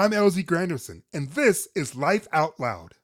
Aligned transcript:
I'm 0.00 0.12
LZ 0.12 0.46
Granderson, 0.46 1.02
and 1.12 1.28
this 1.32 1.68
is 1.76 1.94
Life 1.94 2.26
Out 2.32 2.58
Loud. 2.58 2.94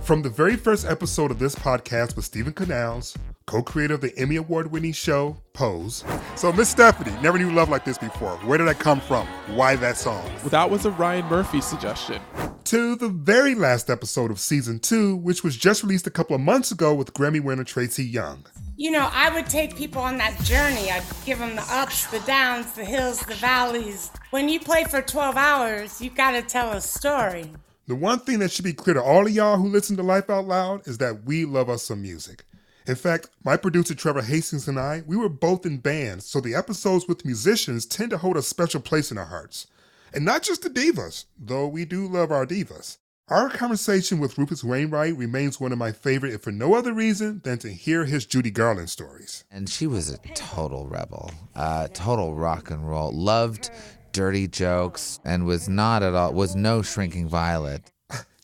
From 0.00 0.22
the 0.22 0.30
very 0.30 0.54
first 0.54 0.86
episode 0.86 1.32
of 1.32 1.40
this 1.40 1.56
podcast 1.56 2.14
with 2.14 2.24
Steven 2.24 2.52
Canals, 2.52 3.18
co-creator 3.46 3.94
of 3.94 4.00
the 4.00 4.16
Emmy 4.16 4.36
Award-winning 4.36 4.92
show 4.92 5.36
Pose. 5.54 6.04
So, 6.36 6.52
Miss 6.52 6.68
Stephanie, 6.68 7.20
never 7.20 7.36
knew 7.36 7.50
love 7.50 7.68
like 7.68 7.84
this 7.84 7.98
before. 7.98 8.36
Where 8.44 8.58
did 8.58 8.68
I 8.68 8.74
come 8.74 9.00
from? 9.00 9.26
Why 9.56 9.74
that 9.74 9.96
song? 9.96 10.24
Well, 10.42 10.50
that 10.50 10.70
was 10.70 10.86
a 10.86 10.92
Ryan 10.92 11.26
Murphy 11.26 11.60
suggestion. 11.60 12.22
To 12.66 12.94
the 12.94 13.08
very 13.08 13.56
last 13.56 13.90
episode 13.90 14.30
of 14.30 14.38
season 14.38 14.78
two, 14.78 15.16
which 15.16 15.42
was 15.42 15.56
just 15.56 15.82
released 15.82 16.06
a 16.06 16.12
couple 16.12 16.36
of 16.36 16.42
months 16.42 16.70
ago 16.70 16.94
with 16.94 17.12
Grammy 17.12 17.42
winner 17.42 17.64
Tracy 17.64 18.04
Young. 18.04 18.46
You 18.78 18.90
know, 18.90 19.08
I 19.10 19.32
would 19.32 19.46
take 19.46 19.74
people 19.74 20.02
on 20.02 20.18
that 20.18 20.38
journey. 20.40 20.90
I'd 20.90 21.02
give 21.24 21.38
them 21.38 21.56
the 21.56 21.64
ups, 21.66 22.08
the 22.08 22.20
downs, 22.20 22.72
the 22.72 22.84
hills, 22.84 23.20
the 23.20 23.34
valleys. 23.36 24.10
When 24.30 24.50
you 24.50 24.60
play 24.60 24.84
for 24.84 25.00
12 25.00 25.34
hours, 25.34 25.98
you've 25.98 26.14
got 26.14 26.32
to 26.32 26.42
tell 26.42 26.72
a 26.72 26.82
story. 26.82 27.50
The 27.86 27.94
one 27.94 28.18
thing 28.18 28.38
that 28.40 28.52
should 28.52 28.66
be 28.66 28.74
clear 28.74 28.92
to 28.92 29.02
all 29.02 29.26
of 29.26 29.32
y'all 29.32 29.56
who 29.56 29.68
listen 29.68 29.96
to 29.96 30.02
Life 30.02 30.28
Out 30.28 30.44
Loud 30.44 30.86
is 30.86 30.98
that 30.98 31.24
we 31.24 31.46
love 31.46 31.70
us 31.70 31.84
some 31.84 32.02
music. 32.02 32.44
In 32.86 32.96
fact, 32.96 33.30
my 33.42 33.56
producer 33.56 33.94
Trevor 33.94 34.20
Hastings 34.20 34.68
and 34.68 34.78
I, 34.78 35.02
we 35.06 35.16
were 35.16 35.30
both 35.30 35.64
in 35.64 35.78
bands, 35.78 36.26
so 36.26 36.42
the 36.42 36.54
episodes 36.54 37.08
with 37.08 37.24
musicians 37.24 37.86
tend 37.86 38.10
to 38.10 38.18
hold 38.18 38.36
a 38.36 38.42
special 38.42 38.82
place 38.82 39.10
in 39.10 39.16
our 39.16 39.24
hearts. 39.24 39.68
And 40.12 40.22
not 40.22 40.42
just 40.42 40.62
the 40.62 40.70
divas, 40.70 41.24
though 41.38 41.66
we 41.66 41.86
do 41.86 42.06
love 42.06 42.30
our 42.30 42.44
divas. 42.44 42.98
Our 43.28 43.50
conversation 43.50 44.20
with 44.20 44.38
Rufus 44.38 44.62
Wainwright 44.62 45.16
remains 45.16 45.58
one 45.58 45.72
of 45.72 45.78
my 45.78 45.90
favorite, 45.90 46.32
if 46.32 46.42
for 46.42 46.52
no 46.52 46.74
other 46.74 46.92
reason 46.92 47.40
than 47.42 47.58
to 47.58 47.72
hear 47.72 48.04
his 48.04 48.24
Judy 48.24 48.52
Garland 48.52 48.88
stories. 48.88 49.42
And 49.50 49.68
she 49.68 49.88
was 49.88 50.08
a 50.08 50.18
total 50.34 50.86
rebel, 50.86 51.32
uh, 51.56 51.88
total 51.88 52.36
rock 52.36 52.70
and 52.70 52.88
roll. 52.88 53.10
Loved 53.10 53.68
dirty 54.12 54.46
jokes 54.46 55.18
and 55.24 55.44
was 55.44 55.68
not 55.68 56.04
at 56.04 56.14
all 56.14 56.34
was 56.34 56.54
no 56.54 56.82
shrinking 56.82 57.28
violet. 57.28 57.90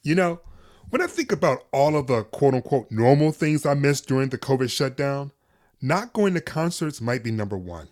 You 0.03 0.17
know, 0.17 0.41
when 0.91 1.01
I 1.01 1.07
think 1.07 1.31
about 1.31 1.65
all 1.71 1.97
of 1.97 2.09
the 2.09 2.25
quote 2.25 2.55
unquote 2.55 2.91
normal 2.91 3.31
things 3.31 3.65
I 3.65 3.75
missed 3.75 4.09
during 4.09 4.31
the 4.31 4.37
COVID 4.37 4.69
shutdown, 4.69 5.31
not 5.81 6.13
going 6.13 6.35
to 6.35 6.41
concerts 6.41 7.01
might 7.01 7.23
be 7.23 7.31
number 7.31 7.57
one. 7.57 7.89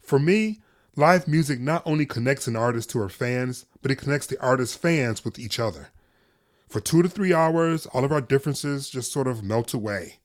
For 0.00 0.20
me, 0.20 0.60
live 0.98 1.28
music 1.28 1.60
not 1.60 1.80
only 1.86 2.04
connects 2.04 2.48
an 2.48 2.56
artist 2.56 2.90
to 2.90 2.98
her 2.98 3.08
fans, 3.08 3.66
but 3.80 3.90
it 3.92 3.98
connects 3.98 4.26
the 4.26 4.40
artist's 4.42 4.74
fans 4.74 5.24
with 5.24 5.38
each 5.38 5.60
other. 5.60 5.90
For 6.68 6.80
two 6.80 7.02
to 7.02 7.08
three 7.08 7.32
hours, 7.32 7.86
all 7.86 8.04
of 8.04 8.10
our 8.10 8.20
differences 8.20 8.90
just 8.90 9.12
sort 9.12 9.28
of 9.28 9.44
melt 9.44 9.72
away. 9.72 10.16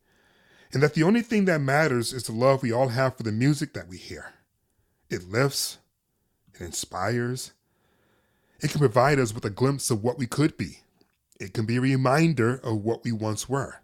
And 0.74 0.82
that 0.82 0.96
the 0.96 1.04
only 1.04 1.22
thing 1.22 1.46
that 1.46 1.62
matters 1.62 2.12
is 2.12 2.24
the 2.24 2.32
love 2.32 2.64
we 2.64 2.72
all 2.72 2.88
have 2.88 3.16
for 3.16 3.22
the 3.22 3.32
music 3.32 3.74
that 3.74 3.88
we 3.88 3.98
hear. 3.98 4.34
It 5.12 5.30
lifts, 5.30 5.78
it 6.56 6.62
inspires. 6.62 7.54
It 8.60 8.72
can 8.72 8.80
provide 8.80 9.20
us 9.20 9.32
with 9.32 9.46
a 9.46 9.52
glimpse 9.52 9.92
of 9.92 10.04
what 10.04 10.18
we 10.18 10.26
could 10.26 10.58
be. 10.58 10.80
It 11.40 11.54
can 11.54 11.68
be 11.68 11.78
a 11.78 11.82
reminder 11.82 12.56
of 12.64 12.78
what 12.78 13.04
we 13.04 13.12
once 13.12 13.48
were. 13.48 13.76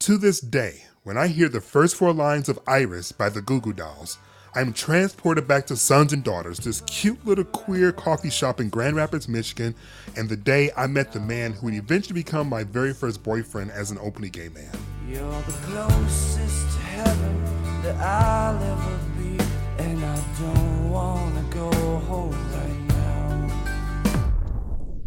To 0.00 0.18
this 0.18 0.40
day, 0.40 0.84
when 1.02 1.16
I 1.16 1.28
hear 1.28 1.48
the 1.48 1.62
first 1.62 1.96
four 1.96 2.12
lines 2.12 2.50
of 2.50 2.58
Iris 2.66 3.12
by 3.12 3.30
the 3.30 3.40
Goo 3.40 3.60
Goo 3.60 3.72
Dolls, 3.72 4.18
I'm 4.54 4.74
transported 4.74 5.48
back 5.48 5.66
to 5.68 5.76
Sons 5.76 6.12
and 6.12 6.22
Daughters, 6.22 6.58
this 6.58 6.82
cute 6.82 7.24
little 7.26 7.44
queer 7.44 7.90
coffee 7.90 8.28
shop 8.28 8.60
in 8.60 8.68
Grand 8.68 8.96
Rapids, 8.96 9.26
Michigan, 9.26 9.74
and 10.14 10.28
the 10.28 10.36
day 10.36 10.70
I 10.76 10.86
met 10.88 11.12
the 11.12 11.20
man 11.20 11.54
who 11.54 11.66
would 11.66 11.74
eventually 11.74 12.20
become 12.20 12.50
my 12.50 12.62
very 12.62 12.92
first 12.92 13.22
boyfriend 13.22 13.70
as 13.70 13.90
an 13.90 13.96
openly 13.98 14.28
gay 14.28 14.50
man. 14.50 14.68
You're 15.08 15.40
the 15.42 15.52
closest 15.52 16.76
to 16.76 16.82
heaven 16.82 17.82
that 17.82 17.96
I'll 17.96 18.62
ever 18.62 18.98
be, 19.16 19.42
and 19.78 20.04
I 20.04 20.22
don't 20.38 20.90
wanna 20.90 21.44
go 21.48 21.70
home 22.00 22.36
right 22.52 22.88
now. 22.88 23.48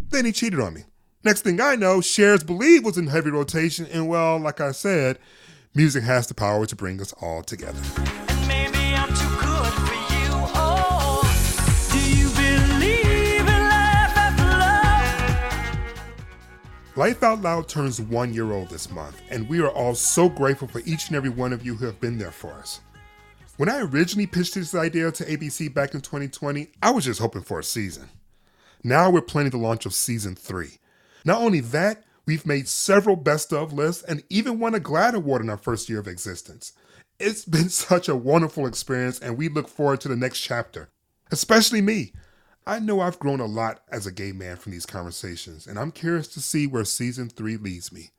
Then 0.09 0.25
he 0.25 0.31
cheated 0.31 0.59
on 0.59 0.73
me. 0.73 0.85
Next 1.23 1.41
thing 1.44 1.62
I 1.62 1.75
know, 1.75 2.01
Cher's 2.01 2.44
Believe 2.44 2.83
was 2.83 2.97
in 2.97 3.06
heavy 3.06 3.29
rotation, 3.29 3.85
and 3.91 4.07
well, 4.07 4.39
like 4.39 4.59
I 4.59 4.72
said, 4.72 5.19
music 5.75 6.03
has 6.03 6.25
the 6.25 6.33
power 6.33 6.66
to 6.66 6.75
bring 6.75 7.00
us 7.00 7.13
all 7.22 7.44
together. 7.44 7.81
Life 16.97 17.23
Out 17.23 17.41
Loud 17.41 17.67
turns 17.67 18.00
one 18.00 18.33
year 18.33 18.53
old 18.53 18.69
this 18.69 18.89
month, 18.89 19.22
and 19.29 19.50
we 19.50 19.59
are 19.59 19.69
all 19.69 19.95
so 19.95 20.29
grateful 20.29 20.69
for 20.69 20.79
each 20.85 21.07
and 21.07 21.17
every 21.17 21.29
one 21.29 21.51
of 21.51 21.66
you 21.66 21.75
who 21.75 21.85
have 21.85 22.00
been 22.00 22.17
there 22.17 22.31
for 22.31 22.53
us. 22.53 22.79
When 23.57 23.67
I 23.67 23.81
originally 23.81 24.28
pitched 24.28 24.53
this 24.53 24.73
idea 24.73 25.11
to 25.11 25.25
ABC 25.25 25.73
back 25.73 25.94
in 25.94 26.00
2020, 26.00 26.69
I 26.81 26.91
was 26.91 27.03
just 27.03 27.19
hoping 27.19 27.41
for 27.41 27.59
a 27.59 27.66
season. 27.66 28.07
Now 28.81 29.09
we're 29.09 29.19
planning 29.19 29.51
the 29.51 29.57
launch 29.57 29.85
of 29.85 29.94
season 29.94 30.35
three. 30.35 30.78
Not 31.25 31.41
only 31.41 31.59
that, 31.59 32.06
we've 32.25 32.45
made 32.45 32.69
several 32.69 33.17
best 33.17 33.51
of 33.51 33.73
lists 33.73 34.03
and 34.03 34.23
even 34.29 34.62
won 34.62 34.73
a 34.73 34.79
GLAAD 34.79 35.16
award 35.16 35.41
in 35.41 35.50
our 35.50 35.57
first 35.57 35.89
year 35.89 36.00
of 36.00 36.07
existence. 36.07 36.72
It's 37.19 37.44
been 37.44 37.67
such 37.69 38.07
a 38.07 38.16
wonderful 38.16 38.66
experience, 38.66 39.19
and 39.19 39.38
we 39.38 39.50
look 39.50 39.67
forward 39.67 40.00
to 40.00 40.07
the 40.07 40.16
next 40.16 40.39
chapter. 40.39 40.88
Especially 41.29 41.81
me. 41.81 42.13
I 42.68 42.80
know 42.80 43.00
I've 43.00 43.20
grown 43.20 43.40
a 43.40 43.46
lot 43.46 43.81
as 43.92 44.08
a 44.08 44.12
gay 44.12 44.31
man 44.31 44.58
from 44.58 44.72
these 44.72 44.88
conversations, 44.88 45.68
and 45.68 45.78
I'm 45.78 45.92
curious 45.92 46.28
to 46.30 46.42
see 46.42 46.66
where 46.66 46.84
season 46.84 47.30
three 47.30 47.58
leads 47.58 47.92
me. 47.92 48.09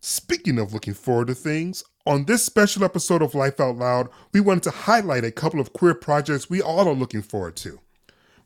Speaking 0.00 0.58
of 0.58 0.74
looking 0.74 0.92
forward 0.92 1.28
to 1.28 1.34
things, 1.34 1.82
on 2.04 2.26
this 2.26 2.44
special 2.44 2.84
episode 2.84 3.22
of 3.22 3.34
Life 3.34 3.60
Out 3.60 3.76
Loud, 3.76 4.10
we 4.32 4.40
wanted 4.40 4.64
to 4.64 4.72
highlight 4.72 5.24
a 5.24 5.30
couple 5.30 5.58
of 5.58 5.72
queer 5.72 5.94
projects 5.94 6.50
we 6.50 6.60
all 6.60 6.86
are 6.86 6.94
looking 6.94 7.22
forward 7.22 7.56
to. 7.56 7.80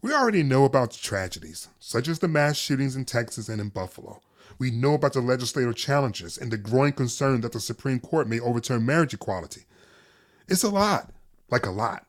We 0.00 0.12
already 0.12 0.44
know 0.44 0.64
about 0.64 0.92
the 0.92 0.98
tragedies, 0.98 1.68
such 1.80 2.06
as 2.06 2.20
the 2.20 2.28
mass 2.28 2.56
shootings 2.56 2.94
in 2.94 3.04
Texas 3.04 3.48
and 3.48 3.60
in 3.60 3.70
Buffalo. 3.70 4.20
We 4.60 4.70
know 4.70 4.94
about 4.94 5.14
the 5.14 5.20
legislative 5.20 5.74
challenges 5.74 6.38
and 6.38 6.52
the 6.52 6.56
growing 6.56 6.92
concern 6.92 7.40
that 7.40 7.50
the 7.50 7.58
Supreme 7.58 7.98
Court 7.98 8.28
may 8.28 8.38
overturn 8.38 8.86
marriage 8.86 9.14
equality. 9.14 9.64
It's 10.46 10.62
a 10.62 10.70
lot, 10.70 11.10
like 11.50 11.66
a 11.66 11.70
lot. 11.70 12.06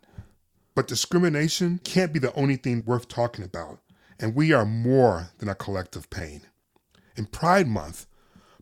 But 0.78 0.86
discrimination 0.86 1.80
can't 1.84 2.14
be 2.14 2.20
the 2.20 2.36
only 2.36 2.56
thing 2.56 2.84
worth 2.86 3.08
talking 3.08 3.44
about, 3.44 3.80
and 4.20 4.36
we 4.36 4.54
are 4.54 4.64
more 4.64 5.32
than 5.40 5.50
a 5.50 5.56
collective 5.56 6.08
pain. 6.12 6.42
In 7.16 7.26
Pride 7.26 7.68
Month, 7.68 8.06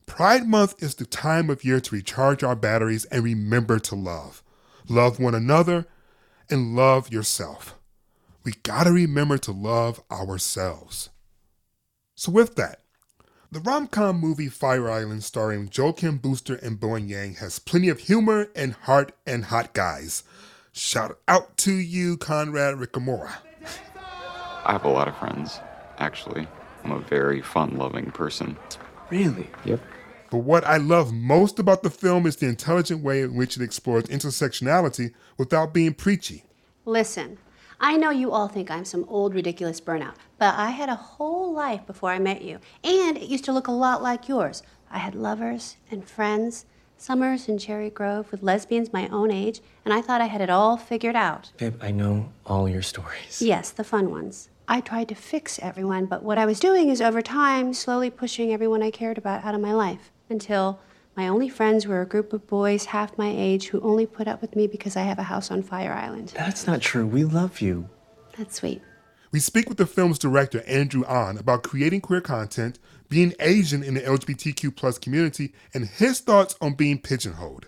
Pride 0.06 0.48
Month 0.48 0.81
is 0.81 0.96
the 0.96 1.06
time 1.06 1.50
of 1.50 1.66
year 1.66 1.81
to 1.81 1.94
recharge 1.94 2.42
our 2.42 2.56
batteries 2.56 3.03
and 3.03 3.22
remember 3.22 3.80
to 3.80 3.96
love. 3.96 4.44
Love 4.88 5.20
one 5.20 5.36
another 5.36 5.88
and 6.50 6.74
love 6.74 7.12
yourself. 7.12 7.76
We 8.46 8.53
gotta 8.64 8.94
remember 8.94 9.38
to 9.40 9.52
love 9.52 10.02
ourselves. 10.09 11.09
So, 12.16 12.32
with 12.32 12.56
that, 12.56 12.80
the 13.52 13.59
rom 13.59 13.88
com 13.88 14.22
movie 14.22 14.47
Fire 14.47 14.90
Island, 14.90 15.26
starring 15.26 15.68
Joel 15.68 15.92
Kim 15.92 16.20
Booster 16.20 16.56
and 16.56 16.80
Bowen 16.80 17.09
Yang, 17.09 17.34
has 17.42 17.59
plenty 17.59 17.90
of 17.90 18.00
humor 18.00 18.47
and 18.56 18.72
heart 18.72 19.12
and 19.28 19.44
hot 19.44 19.73
guys. 19.73 20.23
Shout 20.78 21.18
out 21.30 21.56
to 21.60 21.72
you, 21.72 22.18
Conrad 22.18 22.76
Ricamora. 22.76 23.32
I 24.66 24.74
have 24.74 24.84
a 24.84 24.90
lot 24.90 25.08
of 25.08 25.16
friends, 25.16 25.62
actually. 26.00 26.50
I'm 26.84 26.92
a 26.92 27.00
very 27.00 27.42
fun 27.42 27.78
loving 27.78 28.12
person. 28.12 28.58
Really? 29.10 29.50
Yep. 29.64 29.80
But 30.30 30.40
what 30.40 30.66
I 30.66 30.76
love 30.76 31.14
most 31.14 31.60
about 31.60 31.82
the 31.82 31.90
film 31.90 32.26
is 32.26 32.36
the 32.36 32.48
intelligent 32.48 33.02
way 33.02 33.22
in 33.22 33.36
which 33.36 33.56
it 33.56 33.64
explores 33.64 34.04
intersectionality 34.06 35.14
without 35.38 35.74
being 35.74 35.94
preachy. 35.94 36.44
Listen, 36.84 37.38
I 37.80 37.96
know 37.96 38.10
you 38.10 38.34
all 38.34 38.50
think 38.50 38.70
I'm 38.70 38.84
some 38.84 39.06
old, 39.08 39.34
ridiculous 39.34 39.80
burnout, 39.80 40.16
but 40.38 40.56
I 40.56 40.72
had 40.72 40.90
a 40.90 40.96
whole 40.96 41.54
life 41.54 41.88
before 41.88 42.10
I 42.10 42.20
met 42.20 42.42
you, 42.42 42.60
and 42.84 43.16
it 43.18 43.30
used 43.30 43.46
to 43.46 43.54
look 43.54 43.68
a 43.68 43.72
lot 43.72 44.04
like 44.04 44.28
yours. 44.28 44.62
I 44.92 44.98
had 44.98 45.16
lovers 45.16 45.78
and 45.90 46.06
friends, 46.06 46.66
summers 46.97 47.47
in 47.47 47.58
Cherry 47.58 47.90
Grove 47.90 48.32
with 48.32 48.44
lesbians 48.44 48.94
my 48.94 49.08
own 49.09 49.32
age, 49.32 49.62
and 49.84 49.94
I 49.94 50.02
thought 50.02 50.22
I 50.22 50.26
had 50.26 50.42
it 50.42 50.50
all 50.50 50.78
figured 50.78 51.16
out. 51.16 51.52
Babe, 51.58 51.76
I 51.82 51.92
know 51.92 52.30
all 52.46 52.68
your 52.70 52.82
stories. 52.82 53.42
Yes, 53.42 53.70
the 53.72 53.84
fun 53.84 54.09
ones. 54.12 54.50
I 54.68 54.82
tried 54.82 55.09
to 55.09 55.16
fix 55.16 55.59
everyone, 55.59 56.06
but 56.06 56.24
what 56.24 56.38
I 56.38 56.46
was 56.46 56.59
doing 56.59 56.90
is 56.90 57.02
over 57.02 57.22
time 57.22 57.74
slowly 57.74 58.09
pushing 58.09 58.52
everyone 58.52 58.82
I 58.82 58.90
cared 58.92 59.18
about 59.18 59.44
out 59.46 59.53
of 59.53 59.62
my 59.62 59.74
life 59.74 60.12
until 60.30 60.80
My 61.18 61.30
only 61.30 61.47
friends 61.47 61.88
were 61.88 62.02
a 62.02 62.06
group 62.06 62.34
of 62.34 62.46
boys 62.46 62.86
half 62.86 63.18
my 63.18 63.34
age 63.34 63.68
who 63.68 63.80
only 63.80 64.06
put 64.06 64.28
up 64.28 64.41
with 64.41 64.53
me 64.53 64.68
because 64.68 64.98
I 64.98 65.03
have 65.03 65.18
a 65.18 65.24
house 65.24 65.50
on 65.50 65.64
Fire 65.64 65.94
Island. 65.94 66.34
That's 66.36 66.68
not 66.68 66.82
true. 66.82 67.08
We 67.08 67.24
love 67.24 67.62
you. 67.62 67.88
That's 68.38 68.56
sweet. 68.56 68.82
We 69.32 69.40
speak 69.40 69.70
with 69.70 69.78
the 69.78 69.86
film's 69.86 70.20
director, 70.20 70.62
Andrew 70.68 71.06
Ahn, 71.06 71.38
about 71.38 71.64
creating 71.64 72.02
queer 72.02 72.20
content, 72.20 72.80
being 73.09 73.34
Asian 73.40 73.84
in 73.84 73.93
the 73.93 74.02
LGBTQ 74.02 74.75
plus 74.75 74.97
community, 74.97 75.53
and 75.73 75.87
his 75.87 76.19
thoughts 76.19 76.55
on 76.61 76.73
being 76.73 76.99
pigeonholed. 76.99 77.67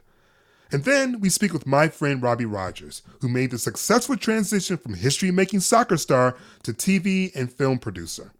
And 0.71 0.83
then 0.83 1.21
we 1.21 1.29
speak 1.29 1.53
with 1.53 1.65
my 1.65 1.87
friend 1.87 2.21
Robbie 2.21 2.45
Rogers, 2.45 3.01
who 3.21 3.29
made 3.29 3.51
the 3.51 3.57
successful 3.57 4.17
transition 4.17 4.77
from 4.77 4.95
history 4.95 5.31
making 5.31 5.61
soccer 5.61 5.97
star 5.97 6.35
to 6.63 6.73
TV 6.73 7.33
and 7.35 7.51
film 7.51 7.79
producer. 7.79 8.33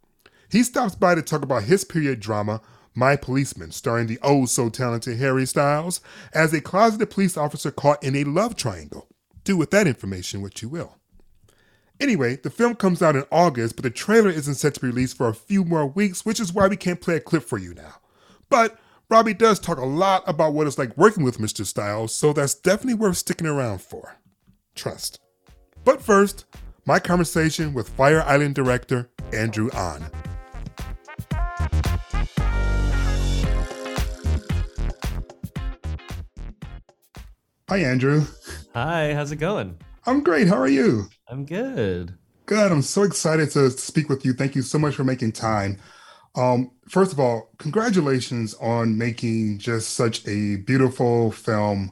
He 0.50 0.64
stops 0.64 0.96
by 0.96 1.16
to 1.16 1.22
talk 1.22 1.42
about 1.42 1.64
his 1.64 1.84
period 1.84 2.20
drama, 2.20 2.62
My 2.94 3.16
Policeman, 3.16 3.72
starring 3.72 4.08
the 4.08 4.20
oh 4.22 4.46
so 4.46 4.70
talented 4.70 5.18
Harry 5.18 5.46
Styles, 5.46 6.02
as 6.34 6.54
a 6.54 6.62
closeted 6.62 7.10
police 7.10 7.38
officer 7.38 7.72
caught 7.72 8.04
in 8.04 8.16
a 8.16 8.24
love 8.24 8.56
triangle. 8.56 9.08
Do 9.44 9.56
with 9.56 9.72
that 9.72 9.88
information 9.88 10.42
what 10.42 10.62
you 10.62 10.70
will. 10.70 10.98
Anyway, 12.00 12.36
the 12.36 12.50
film 12.50 12.76
comes 12.76 13.02
out 13.02 13.16
in 13.16 13.24
August, 13.32 13.76
but 13.76 13.84
the 13.84 13.90
trailer 13.90 14.30
isn't 14.30 14.56
set 14.56 14.76
to 14.76 14.80
be 14.80 14.88
released 14.88 15.18
for 15.18 15.28
a 15.28 15.34
few 15.34 15.64
more 15.64 15.88
weeks, 15.88 16.26
which 16.26 16.40
is 16.40 16.54
why 16.54 16.68
we 16.68 16.78
can't 16.78 17.02
play 17.02 17.16
a 17.16 17.20
clip 17.20 17.44
for 17.44 17.58
you 17.58 17.74
now. 17.74 17.96
But 18.50 18.80
Robbie 19.10 19.34
does 19.34 19.60
talk 19.60 19.80
a 19.80 19.86
lot 19.86 20.24
about 20.28 20.54
what 20.54 20.68
it's 20.68 20.78
like 20.78 20.96
working 20.96 21.24
with 21.24 21.40
Mr. 21.40 21.66
Styles, 21.66 22.14
so 22.14 22.34
that's 22.34 22.54
definitely 22.54 22.94
worth 22.94 23.18
sticking 23.18 23.48
around 23.48 23.82
for. 23.82 24.18
Trust. 24.76 25.20
But 25.84 26.02
first, 26.02 26.46
my 26.86 27.00
conversation 27.00 27.74
with 27.74 27.90
Fire 27.90 28.22
Island 28.22 28.54
director 28.54 29.10
Andrew 29.34 29.70
Ahn. 29.74 30.06
Hi, 37.70 37.80
Andrew. 37.80 38.26
Hi, 38.74 39.14
how's 39.14 39.32
it 39.32 39.38
going? 39.38 39.78
I'm 40.06 40.24
great. 40.24 40.48
How 40.48 40.58
are 40.58 40.70
you? 40.70 41.10
I'm 41.30 41.46
good. 41.46 42.18
Good. 42.46 42.72
I'm 42.72 42.82
so 42.82 43.04
excited 43.04 43.52
to 43.52 43.70
speak 43.72 44.08
with 44.08 44.26
you. 44.26 44.34
Thank 44.34 44.56
you 44.56 44.62
so 44.62 44.80
much 44.80 44.96
for 44.96 45.04
making 45.04 45.34
time. 45.34 45.78
Um, 46.36 46.72
first 46.88 47.12
of 47.12 47.20
all, 47.20 47.50
congratulations 47.58 48.54
on 48.56 48.98
making 48.98 49.58
just 49.58 49.96
such 49.96 50.26
a 50.28 50.58
beautiful 50.58 51.32
film 51.32 51.92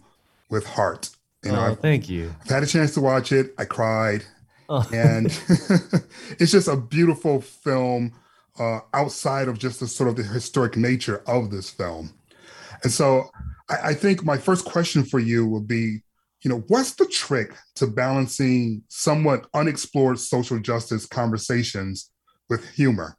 with 0.49 0.65
heart. 0.65 1.09
You 1.43 1.51
know, 1.51 1.59
oh, 1.59 1.71
I've, 1.71 1.79
thank 1.79 2.07
you. 2.07 2.33
I've 2.43 2.49
had 2.49 2.63
a 2.63 2.67
chance 2.67 2.93
to 2.93 3.01
watch 3.01 3.31
it. 3.31 3.53
I 3.57 3.65
cried, 3.65 4.23
oh. 4.69 4.87
and 4.93 5.25
it's 6.39 6.51
just 6.51 6.67
a 6.67 6.77
beautiful 6.77 7.41
film. 7.41 8.13
Uh, 8.57 8.79
outside 8.93 9.49
of 9.49 9.59
just 9.59 9.81
the 9.81 9.88
sort 9.88 10.07
of 10.07 10.15
the 10.15 10.23
historic 10.23 10.77
nature 10.77 11.21
of 11.27 11.51
this 11.51 11.69
film, 11.69 12.13
and 12.83 12.91
so 12.91 13.29
I, 13.69 13.89
I 13.89 13.93
think 13.93 14.23
my 14.23 14.38
first 14.38 14.63
question 14.63 15.03
for 15.03 15.19
you 15.19 15.45
would 15.47 15.67
be, 15.67 16.03
you 16.45 16.50
know, 16.50 16.63
what's 16.68 16.95
the 16.95 17.07
trick 17.07 17.53
to 17.75 17.88
balancing 17.88 18.83
somewhat 18.88 19.47
unexplored 19.53 20.19
social 20.19 20.59
justice 20.59 21.06
conversations 21.06 22.12
with 22.50 22.69
humor? 22.69 23.18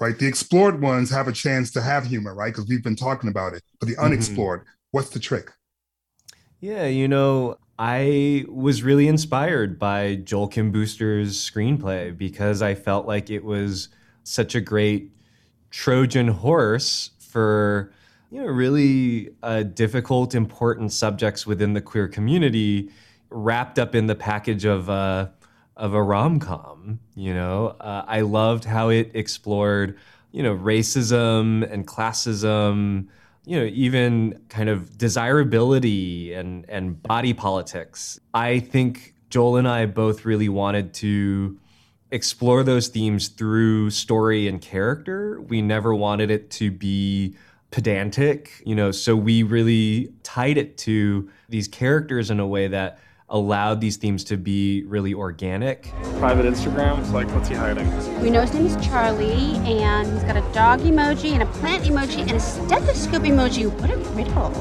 right? 0.00 0.18
The 0.18 0.26
explored 0.26 0.80
ones 0.80 1.10
have 1.10 1.28
a 1.28 1.32
chance 1.32 1.70
to 1.72 1.80
have 1.80 2.06
humor, 2.06 2.34
right? 2.34 2.52
Because 2.52 2.68
we've 2.68 2.82
been 2.82 2.96
talking 2.96 3.30
about 3.30 3.54
it. 3.54 3.62
But 3.80 3.88
the 3.88 3.94
mm-hmm. 3.94 4.04
unexplored, 4.04 4.60
mm-hmm. 4.60 4.70
what's 4.90 5.10
the 5.10 5.18
trick? 5.18 5.50
Yeah, 6.60 6.86
you 6.86 7.08
know, 7.08 7.56
I 7.78 8.44
was 8.48 8.82
really 8.82 9.08
inspired 9.08 9.78
by 9.78 10.16
Joel 10.16 10.48
Kim 10.48 10.70
Booster's 10.70 11.38
screenplay 11.38 12.16
because 12.16 12.62
I 12.62 12.74
felt 12.74 13.06
like 13.06 13.30
it 13.30 13.44
was 13.44 13.88
such 14.24 14.54
a 14.54 14.60
great 14.60 15.10
Trojan 15.70 16.28
horse 16.28 17.10
for 17.18 17.92
you 18.34 18.40
know 18.40 18.48
really 18.48 19.30
uh, 19.44 19.62
difficult, 19.62 20.34
important 20.34 20.90
subjects 20.90 21.46
within 21.46 21.72
the 21.72 21.80
queer 21.80 22.08
community, 22.08 22.90
wrapped 23.30 23.78
up 23.78 23.94
in 23.94 24.08
the 24.08 24.16
package 24.16 24.64
of 24.64 24.90
uh, 24.90 25.28
of 25.76 25.94
a 25.94 26.02
rom 26.02 26.40
com. 26.40 26.98
You 27.14 27.32
know, 27.32 27.76
uh, 27.78 28.04
I 28.08 28.22
loved 28.22 28.64
how 28.64 28.88
it 28.88 29.12
explored, 29.14 29.96
you 30.32 30.42
know, 30.42 30.56
racism 30.56 31.70
and 31.72 31.86
classism. 31.86 33.06
You 33.46 33.60
know, 33.60 33.66
even 33.66 34.40
kind 34.48 34.68
of 34.68 34.98
desirability 34.98 36.32
and 36.32 36.68
and 36.68 37.00
body 37.00 37.34
politics. 37.34 38.18
I 38.34 38.58
think 38.58 39.14
Joel 39.30 39.58
and 39.58 39.68
I 39.68 39.86
both 39.86 40.24
really 40.24 40.48
wanted 40.48 40.92
to 40.94 41.56
explore 42.10 42.64
those 42.64 42.88
themes 42.88 43.28
through 43.28 43.90
story 43.90 44.48
and 44.48 44.60
character. 44.60 45.40
We 45.40 45.62
never 45.62 45.94
wanted 45.94 46.32
it 46.32 46.50
to 46.52 46.72
be 46.72 47.36
pedantic, 47.74 48.62
you 48.64 48.72
know, 48.72 48.92
so 48.92 49.16
we 49.16 49.42
really 49.42 50.08
tied 50.22 50.56
it 50.56 50.78
to 50.78 51.28
these 51.48 51.66
characters 51.66 52.30
in 52.30 52.38
a 52.38 52.46
way 52.46 52.68
that 52.68 53.00
allowed 53.28 53.80
these 53.80 53.96
themes 53.96 54.22
to 54.22 54.36
be 54.36 54.84
really 54.84 55.12
organic. 55.12 55.92
Private 56.20 56.46
Instagrams, 56.46 57.10
like 57.10 57.26
what's 57.34 57.48
he 57.48 57.56
hiding? 57.56 57.90
We 58.22 58.30
know 58.30 58.42
his 58.42 58.54
name 58.54 58.66
is 58.66 58.76
Charlie, 58.76 59.56
and 59.66 60.06
he's 60.12 60.22
got 60.22 60.36
a 60.36 60.52
dog 60.52 60.82
emoji 60.82 61.32
and 61.32 61.42
a 61.42 61.46
plant 61.46 61.82
emoji 61.82 62.20
and 62.20 62.30
a 62.30 62.38
stethoscope 62.38 63.22
emoji. 63.22 63.68
What 63.80 63.90
a 63.90 63.96
riddle. 64.14 64.52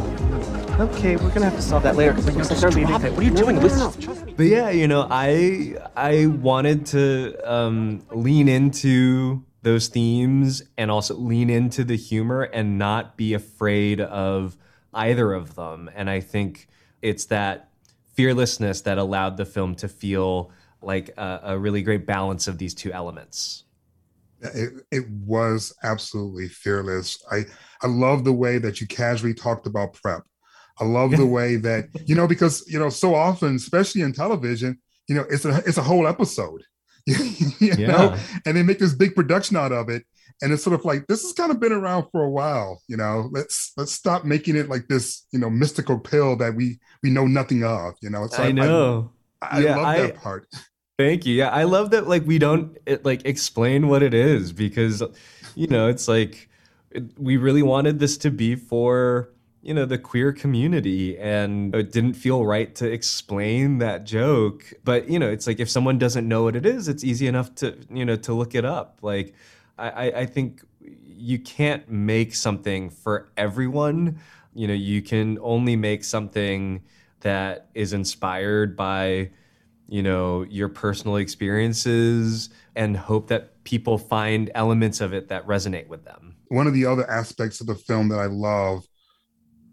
Okay, 0.82 1.16
we're 1.16 1.30
gonna 1.30 1.46
have 1.46 1.56
to 1.56 1.62
solve 1.62 1.84
that 1.84 1.96
later 1.96 2.14
because 2.14 2.28
I'm 2.28 2.34
gonna 2.34 2.46
start 2.56 2.74
leaving. 2.74 2.94
What 2.94 3.04
are 3.04 3.22
you 3.22 3.30
doing? 3.30 3.58
No, 3.58 3.68
no, 3.68 3.94
no, 4.00 4.34
but 4.36 4.48
yeah, 4.48 4.72
you 4.72 4.88
know, 4.88 5.08
I 5.08 5.76
I 5.96 6.26
wanted 6.26 6.88
to 6.88 7.36
um, 7.46 8.02
lean 8.10 8.48
into 8.48 9.44
those 9.64 9.88
themes 9.88 10.62
and 10.78 10.92
also 10.92 11.16
lean 11.16 11.50
into 11.50 11.84
the 11.84 11.96
humor 11.96 12.44
and 12.44 12.78
not 12.78 13.18
be 13.18 13.34
afraid 13.34 14.02
of 14.02 14.58
either 14.94 15.34
of 15.34 15.56
them. 15.56 15.90
And 15.96 16.10
I 16.10 16.20
think 16.20 16.68
it's 17.02 17.26
that 17.26 17.70
fearlessness 18.14 18.82
that 18.82 18.98
allowed 18.98 19.38
the 19.38 19.46
film 19.46 19.76
to 19.76 19.88
feel 19.88 20.52
like 20.82 21.10
a, 21.18 21.40
a 21.44 21.58
really 21.58 21.82
great 21.82 22.06
balance 22.06 22.48
of 22.48 22.58
these 22.58 22.74
two 22.74 22.92
elements. 22.92 23.64
It, 24.42 24.74
it 24.92 25.10
was 25.10 25.74
absolutely 25.84 26.50
fearless. 26.50 27.24
I, 27.32 27.46
I 27.82 27.88
love 27.88 28.26
the 28.26 28.34
way 28.34 28.58
that 28.58 28.82
you 28.82 28.88
casually 28.88 29.34
talked 29.34 29.66
about 29.66 29.94
prep. 29.94 30.24
I 30.80 30.84
love 30.84 31.12
the 31.12 31.26
way 31.38 31.56
that, 31.58 31.88
you 32.06 32.16
know, 32.16 32.28
because, 32.28 32.66
you 32.68 32.78
know, 32.78 32.90
so 32.90 33.16
often, 33.16 33.56
especially 33.56 34.02
in 34.02 34.12
television, 34.12 34.78
you 35.08 35.16
know, 35.16 35.26
it's 35.30 35.46
a, 35.46 35.64
it's 35.66 35.78
a 35.78 35.84
whole 35.84 36.08
episode, 36.08 36.64
you 37.60 37.74
yeah. 37.78 37.88
know, 37.88 38.18
and 38.46 38.56
they 38.56 38.64
make 38.64 38.80
this 38.80 38.94
big 38.94 39.16
production 39.16 39.58
out 39.58 39.72
of 39.72 39.90
it. 39.90 40.04
And 40.42 40.52
it's 40.52 40.64
sort 40.64 40.78
of 40.78 40.84
like 40.84 41.06
this 41.08 41.22
has 41.22 41.34
kind 41.34 41.52
of 41.52 41.60
been 41.60 41.72
around 41.72 42.08
for 42.12 42.24
a 42.24 42.30
while 42.30 42.82
you 42.88 42.98
know? 42.98 43.30
Let's 43.32 43.72
let's 43.78 43.92
stop 43.92 44.26
making 44.26 44.56
it 44.56 44.68
like 44.68 44.88
this 44.88 45.26
you 45.32 45.40
know 45.40 45.50
mystical 45.50 46.00
pill 46.00 46.36
that 46.38 46.56
we 46.56 46.80
we 47.02 47.10
know 47.10 47.28
nothing 47.28 47.64
of 47.64 47.94
you 48.02 48.10
know? 48.10 48.28
So 48.28 48.44
i 48.44 48.52
know 48.52 49.12
i, 49.42 49.58
I 49.58 49.60
yeah, 49.62 49.76
love 49.76 49.98
that 49.98 50.16
part. 50.16 50.48
Thank 50.98 51.26
you. 51.26 51.36
Yeah 51.36 51.50
i 51.50 51.64
love 51.64 51.92
that 51.92 52.08
like 52.08 52.26
we 52.26 52.40
don't 52.40 52.78
it, 52.86 53.06
like 53.06 53.26
explain 53.26 53.88
what 53.88 54.02
it 54.02 54.14
is 54.14 54.52
because 54.52 55.04
you 55.56 55.68
know 55.68 55.88
it's 55.88 56.08
like 56.08 56.50
it, 56.92 57.04
we 57.20 57.38
really 57.38 57.64
wanted 57.64 58.00
this 58.00 58.18
to 58.20 58.32
be 58.32 58.56
for 58.56 59.30
you 59.64 59.74
know 59.74 59.86
the 59.86 59.98
queer 59.98 60.32
community 60.32 61.18
and 61.18 61.74
it 61.74 61.92
didn't 61.92 62.14
feel 62.14 62.46
right 62.46 62.76
to 62.76 62.92
explain 62.92 63.80
that 63.80 64.04
joke 64.04 64.74
but 64.84 65.10
you 65.10 65.18
know 65.18 65.30
it's 65.30 65.48
like 65.48 65.60
if 65.60 65.70
someone 65.70 65.98
doesn't 65.98 66.28
know 66.28 66.44
what 66.44 66.56
it 66.56 66.66
is 66.66 66.88
it's 66.88 67.04
easy 67.04 67.28
enough 67.28 67.56
to 67.56 67.76
you 67.90 68.04
know 68.06 68.16
to 68.16 68.34
look 68.34 68.54
it 68.54 68.66
up 68.66 69.00
like 69.02 69.34
I, 69.78 70.12
I 70.12 70.26
think 70.26 70.62
you 70.80 71.40
can't 71.40 71.90
make 71.90 72.36
something 72.36 72.90
for 72.90 73.32
everyone. 73.38 74.20
You 74.54 74.68
know, 74.68 74.74
you 74.74 75.02
can 75.02 75.40
only 75.42 75.76
make 75.76 76.04
something 76.04 76.84
that 77.22 77.70
is 77.74 77.94
inspired 77.94 78.76
by, 78.76 79.32
you 79.88 80.04
know, 80.04 80.44
your 80.44 80.70
personal 80.70 81.16
experiences 81.16 82.50
and 82.76 82.96
hope 82.98 83.28
that 83.30 83.64
people 83.64 83.98
find 83.98 84.52
elements 84.54 85.02
of 85.02 85.14
it 85.14 85.30
that 85.30 85.48
resonate 85.48 85.88
with 85.88 86.04
them. 86.06 86.36
One 86.50 86.68
of 86.68 86.74
the 86.74 86.86
other 86.86 87.10
aspects 87.10 87.62
of 87.62 87.68
the 87.68 87.76
film 87.76 88.10
that 88.10 88.20
I 88.20 88.26
love 88.26 88.86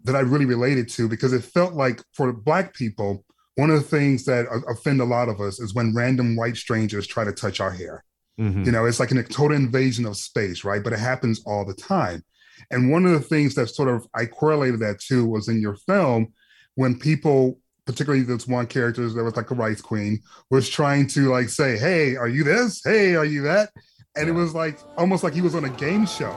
that 0.03 0.15
I 0.15 0.19
really 0.19 0.45
related 0.45 0.89
to 0.89 1.07
because 1.07 1.33
it 1.33 1.43
felt 1.43 1.73
like 1.73 2.01
for 2.13 2.31
black 2.33 2.73
people, 2.73 3.23
one 3.55 3.69
of 3.69 3.77
the 3.77 3.87
things 3.87 4.25
that 4.25 4.45
offend 4.67 5.01
a 5.01 5.05
lot 5.05 5.29
of 5.29 5.41
us 5.41 5.59
is 5.59 5.73
when 5.73 5.95
random 5.95 6.35
white 6.35 6.57
strangers 6.57 7.07
try 7.07 7.23
to 7.23 7.31
touch 7.31 7.59
our 7.59 7.71
hair. 7.71 8.03
Mm-hmm. 8.39 8.63
You 8.63 8.71
know, 8.71 8.85
it's 8.85 8.99
like 8.99 9.11
a 9.11 9.23
total 9.23 9.57
invasion 9.57 10.05
of 10.05 10.17
space, 10.17 10.63
right? 10.63 10.83
But 10.83 10.93
it 10.93 10.99
happens 10.99 11.41
all 11.45 11.65
the 11.65 11.73
time. 11.73 12.23
And 12.69 12.91
one 12.91 13.05
of 13.05 13.11
the 13.11 13.19
things 13.19 13.55
that 13.55 13.67
sort 13.67 13.89
of 13.89 14.07
I 14.15 14.25
correlated 14.25 14.79
that 14.81 14.99
to 15.07 15.25
was 15.27 15.47
in 15.47 15.61
your 15.61 15.75
film 15.75 16.33
when 16.75 16.97
people, 16.97 17.59
particularly 17.85 18.23
this 18.23 18.47
one 18.47 18.67
character 18.67 19.07
that 19.07 19.23
was 19.23 19.35
like 19.35 19.51
a 19.51 19.55
rice 19.55 19.81
queen, 19.81 20.21
was 20.49 20.69
trying 20.69 21.07
to 21.07 21.29
like 21.31 21.49
say, 21.49 21.77
"Hey, 21.77 22.15
are 22.15 22.29
you 22.29 22.43
this? 22.43 22.81
Hey, 22.83 23.15
are 23.15 23.25
you 23.25 23.41
that?" 23.43 23.71
And 24.15 24.29
it 24.29 24.33
was 24.33 24.53
like 24.53 24.79
almost 24.97 25.23
like 25.23 25.33
he 25.33 25.41
was 25.41 25.55
on 25.55 25.65
a 25.65 25.69
game 25.69 26.05
show. 26.05 26.33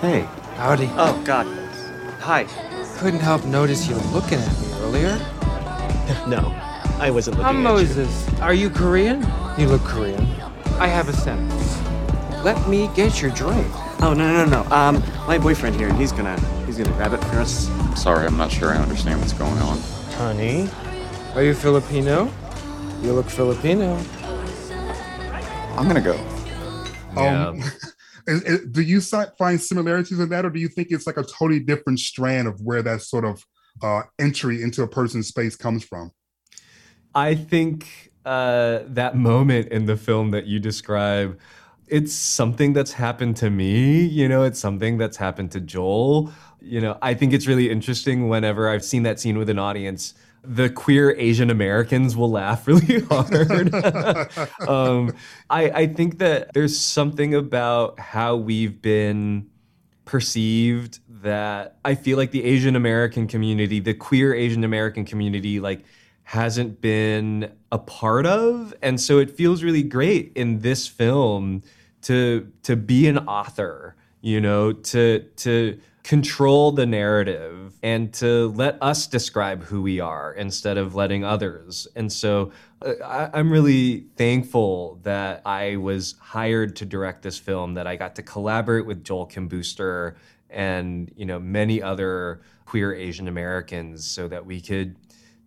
Hey, 0.00 0.20
howdy. 0.56 0.88
Oh 0.92 1.20
God. 1.24 1.61
Hi. 2.22 2.44
Couldn't 2.98 3.18
help 3.18 3.44
notice 3.46 3.88
you 3.88 3.96
looking 4.12 4.38
at 4.38 4.60
me 4.60 4.68
earlier. 4.74 5.16
no, 6.28 6.54
I 7.00 7.10
wasn't 7.10 7.36
looking 7.38 7.48
I'm 7.48 7.66
at 7.66 7.72
Moses. 7.74 8.28
you. 8.30 8.38
Are 8.38 8.54
you 8.54 8.70
Korean? 8.70 9.26
You 9.58 9.66
look 9.66 9.82
Korean. 9.82 10.24
I 10.78 10.86
have 10.86 11.08
a 11.08 11.12
sentence. 11.12 11.80
Let 12.44 12.68
me 12.68 12.88
get 12.94 13.20
your 13.20 13.32
drink. 13.32 13.66
Oh 14.00 14.14
no 14.16 14.32
no 14.32 14.44
no. 14.44 14.70
Um, 14.70 15.02
my 15.26 15.36
boyfriend 15.36 15.74
here, 15.74 15.88
and 15.88 15.98
he's 15.98 16.12
gonna 16.12 16.38
he's 16.64 16.76
He's 16.76 16.78
gonna 16.78 16.96
grab 16.96 17.12
it 17.12 17.18
for 17.24 17.40
us. 17.40 17.68
Sorry, 18.00 18.24
I'm 18.24 18.36
not 18.36 18.52
sure 18.52 18.70
I 18.70 18.76
understand 18.76 19.18
what's 19.18 19.32
going 19.32 19.58
on. 19.58 19.78
Honey, 20.12 20.68
are 21.34 21.42
you 21.42 21.54
Filipino? 21.54 22.30
You 23.02 23.14
look 23.14 23.26
Filipino. 23.26 23.96
I'm 25.76 25.88
gonna 25.88 26.00
go. 26.00 26.16
Um, 27.16 27.62
is- 28.26 28.42
is- 28.42 28.66
do 28.70 28.82
you 28.82 29.00
find 29.00 29.60
similarities 29.60 30.18
in 30.18 30.28
that, 30.28 30.44
or 30.44 30.50
do 30.50 30.60
you 30.60 30.68
think 30.68 30.88
it's 30.90 31.06
like 31.06 31.16
a 31.16 31.24
totally 31.24 31.60
different 31.60 32.00
strand 32.00 32.48
of 32.48 32.60
where 32.60 32.82
that 32.82 33.02
sort 33.02 33.24
of 33.24 33.44
uh, 33.82 34.02
entry 34.18 34.62
into 34.62 34.82
a 34.82 34.88
person's 34.88 35.28
space 35.28 35.56
comes 35.56 35.84
from? 35.84 36.12
I 37.14 37.34
think 37.34 38.12
uh, 38.24 38.80
that 38.86 39.16
moment 39.16 39.68
in 39.68 39.86
the 39.86 39.96
film 39.96 40.30
that 40.30 40.46
you 40.46 40.60
describe, 40.60 41.38
it's 41.88 42.12
something 42.12 42.72
that's 42.72 42.92
happened 42.92 43.36
to 43.36 43.50
me. 43.50 44.00
You 44.04 44.28
know, 44.28 44.44
it's 44.44 44.58
something 44.58 44.98
that's 44.98 45.16
happened 45.16 45.50
to 45.52 45.60
Joel. 45.60 46.32
You 46.60 46.80
know, 46.80 46.98
I 47.02 47.14
think 47.14 47.32
it's 47.32 47.46
really 47.46 47.70
interesting 47.70 48.28
whenever 48.28 48.68
I've 48.68 48.84
seen 48.84 49.02
that 49.02 49.20
scene 49.20 49.36
with 49.36 49.50
an 49.50 49.58
audience. 49.58 50.14
The 50.44 50.70
queer 50.70 51.14
Asian 51.16 51.50
Americans 51.50 52.16
will 52.16 52.30
laugh 52.30 52.66
really 52.66 53.00
hard. 53.10 53.74
um, 54.68 55.14
I, 55.48 55.70
I 55.70 55.86
think 55.86 56.18
that 56.18 56.52
there's 56.52 56.78
something 56.78 57.34
about 57.34 57.98
how 58.00 58.36
we've 58.36 58.82
been 58.82 59.48
perceived 60.04 60.98
that 61.22 61.78
I 61.84 61.94
feel 61.94 62.18
like 62.18 62.32
the 62.32 62.44
Asian 62.44 62.74
American 62.74 63.28
community, 63.28 63.80
the 63.80 63.94
queer 63.94 64.34
Asian 64.34 64.64
American 64.64 65.04
community, 65.04 65.60
like 65.60 65.84
hasn't 66.24 66.80
been 66.80 67.52
a 67.70 67.78
part 67.78 68.26
of. 68.26 68.74
And 68.82 69.00
so 69.00 69.18
it 69.18 69.30
feels 69.30 69.62
really 69.62 69.82
great 69.82 70.32
in 70.34 70.60
this 70.60 70.86
film 70.86 71.62
to 72.02 72.50
to 72.64 72.76
be 72.76 73.06
an 73.06 73.18
author, 73.18 73.96
you 74.20 74.40
know, 74.40 74.72
to 74.72 75.20
to 75.36 75.78
control 76.02 76.72
the 76.72 76.86
narrative 76.86 77.78
and 77.82 78.12
to 78.14 78.48
let 78.56 78.76
us 78.82 79.06
describe 79.06 79.62
who 79.62 79.82
we 79.82 80.00
are 80.00 80.32
instead 80.34 80.76
of 80.76 80.94
letting 80.94 81.24
others. 81.24 81.86
And 81.94 82.12
so 82.12 82.50
uh, 82.84 82.94
I, 83.04 83.38
I'm 83.38 83.52
really 83.52 84.06
thankful 84.16 84.98
that 85.02 85.42
I 85.46 85.76
was 85.76 86.16
hired 86.20 86.74
to 86.76 86.86
direct 86.86 87.22
this 87.22 87.38
film, 87.38 87.74
that 87.74 87.86
I 87.86 87.96
got 87.96 88.16
to 88.16 88.22
collaborate 88.22 88.84
with 88.84 89.04
Joel 89.04 89.26
Kim 89.26 89.48
Booster 89.48 90.16
and 90.50 91.10
you 91.16 91.24
know 91.24 91.38
many 91.38 91.82
other 91.82 92.42
queer 92.66 92.94
Asian 92.94 93.26
Americans 93.26 94.06
so 94.06 94.28
that 94.28 94.44
we 94.44 94.60
could 94.60 94.96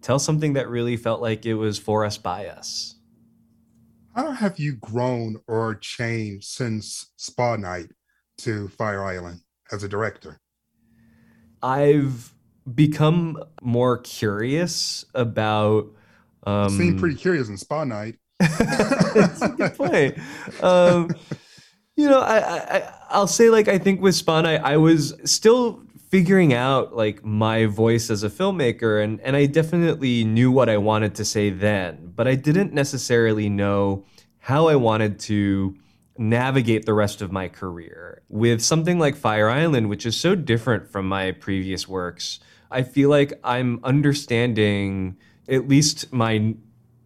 tell 0.02 0.20
something 0.20 0.54
that 0.54 0.68
really 0.68 0.98
felt 0.98 1.22
like 1.22 1.46
it 1.46 1.56
was 1.56 1.78
for 1.78 2.04
us 2.06 2.18
by 2.18 2.48
us. 2.48 2.96
How 4.16 4.32
have 4.32 4.60
you 4.60 4.76
grown 4.76 5.42
or 5.48 5.76
changed 5.76 6.48
since 6.48 7.12
Spa 7.18 7.58
Night 7.58 7.92
to 8.40 8.70
Fire 8.70 9.04
Island 9.04 9.42
as 9.72 9.84
a 9.84 9.90
director? 9.90 10.40
I've 11.66 12.34
become 12.74 13.42
more 13.62 13.98
curious 13.98 15.06
about. 15.16 15.88
Um, 16.46 16.70
Seemed 16.70 17.00
pretty 17.00 17.16
curious 17.16 17.50
in 17.50 17.58
Spa 17.58 17.84
Night. 17.84 18.18
That's 18.40 19.42
a 19.42 19.50
good 19.50 19.76
point. 19.76 20.18
Um, 20.62 21.10
you 21.96 22.08
know, 22.10 22.20
I, 22.20 22.38
I 22.38 22.78
I- 22.78 22.92
I'll 23.10 23.28
say 23.28 23.50
like 23.50 23.68
I 23.68 23.78
think 23.78 24.02
with 24.02 24.16
Spawn, 24.16 24.46
I, 24.46 24.56
I 24.58 24.78
was 24.78 25.14
still 25.26 25.82
figuring 26.10 26.54
out 26.54 26.96
like 26.96 27.24
my 27.24 27.66
voice 27.66 28.10
as 28.10 28.24
a 28.24 28.30
filmmaker, 28.30 29.04
and 29.04 29.20
and 29.22 29.36
I 29.36 29.46
definitely 29.46 30.24
knew 30.24 30.52
what 30.52 30.70
I 30.70 30.78
wanted 30.78 31.16
to 31.16 31.26
say 31.26 31.50
then, 31.50 32.12
but 32.16 32.28
I 32.28 32.36
didn't 32.36 32.74
necessarily 32.74 33.50
know 33.50 34.06
how 34.40 34.68
I 34.68 34.76
wanted 34.76 35.20
to 35.22 35.76
navigate 36.18 36.86
the 36.86 36.94
rest 36.94 37.22
of 37.22 37.32
my 37.32 37.48
career 37.48 38.22
with 38.30 38.62
something 38.62 39.00
like 39.00 39.16
Fire 39.16 39.50
Island, 39.50 39.90
which 39.90 40.06
is 40.06 40.16
so 40.16 40.36
different 40.36 40.90
from 40.90 41.08
my 41.08 41.32
previous 41.32 41.88
works. 41.88 42.40
I 42.72 42.84
feel 42.84 43.10
like 43.10 43.34
I'm 43.44 43.80
understanding 43.84 45.18
at 45.48 45.68
least 45.68 46.12
my 46.14 46.56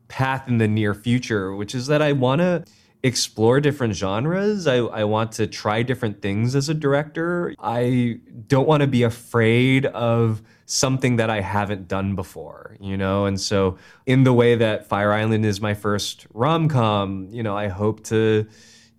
path 0.07 0.47
in 0.47 0.57
the 0.57 0.67
near 0.67 0.93
future, 0.93 1.55
which 1.55 1.75
is 1.75 1.87
that 1.87 2.01
I 2.01 2.13
want 2.13 2.39
to 2.39 2.65
explore 3.01 3.59
different 3.59 3.95
genres. 3.95 4.67
I, 4.67 4.77
I 4.77 5.03
want 5.05 5.31
to 5.33 5.47
try 5.47 5.83
different 5.83 6.21
things 6.21 6.55
as 6.55 6.69
a 6.69 6.73
director. 6.73 7.53
I 7.59 8.19
don't 8.47 8.67
want 8.67 8.81
to 8.81 8.87
be 8.87 9.03
afraid 9.03 9.85
of 9.85 10.41
something 10.65 11.15
that 11.15 11.29
I 11.29 11.41
haven't 11.41 11.87
done 11.87 12.15
before, 12.15 12.75
you 12.79 12.97
know? 12.97 13.25
And 13.25 13.39
so, 13.39 13.77
in 14.05 14.23
the 14.23 14.33
way 14.33 14.55
that 14.55 14.87
Fire 14.87 15.13
Island 15.13 15.45
is 15.45 15.61
my 15.61 15.73
first 15.73 16.27
rom 16.33 16.67
com, 16.67 17.27
you 17.31 17.41
know, 17.41 17.55
I 17.57 17.69
hope 17.69 18.03
to. 18.05 18.47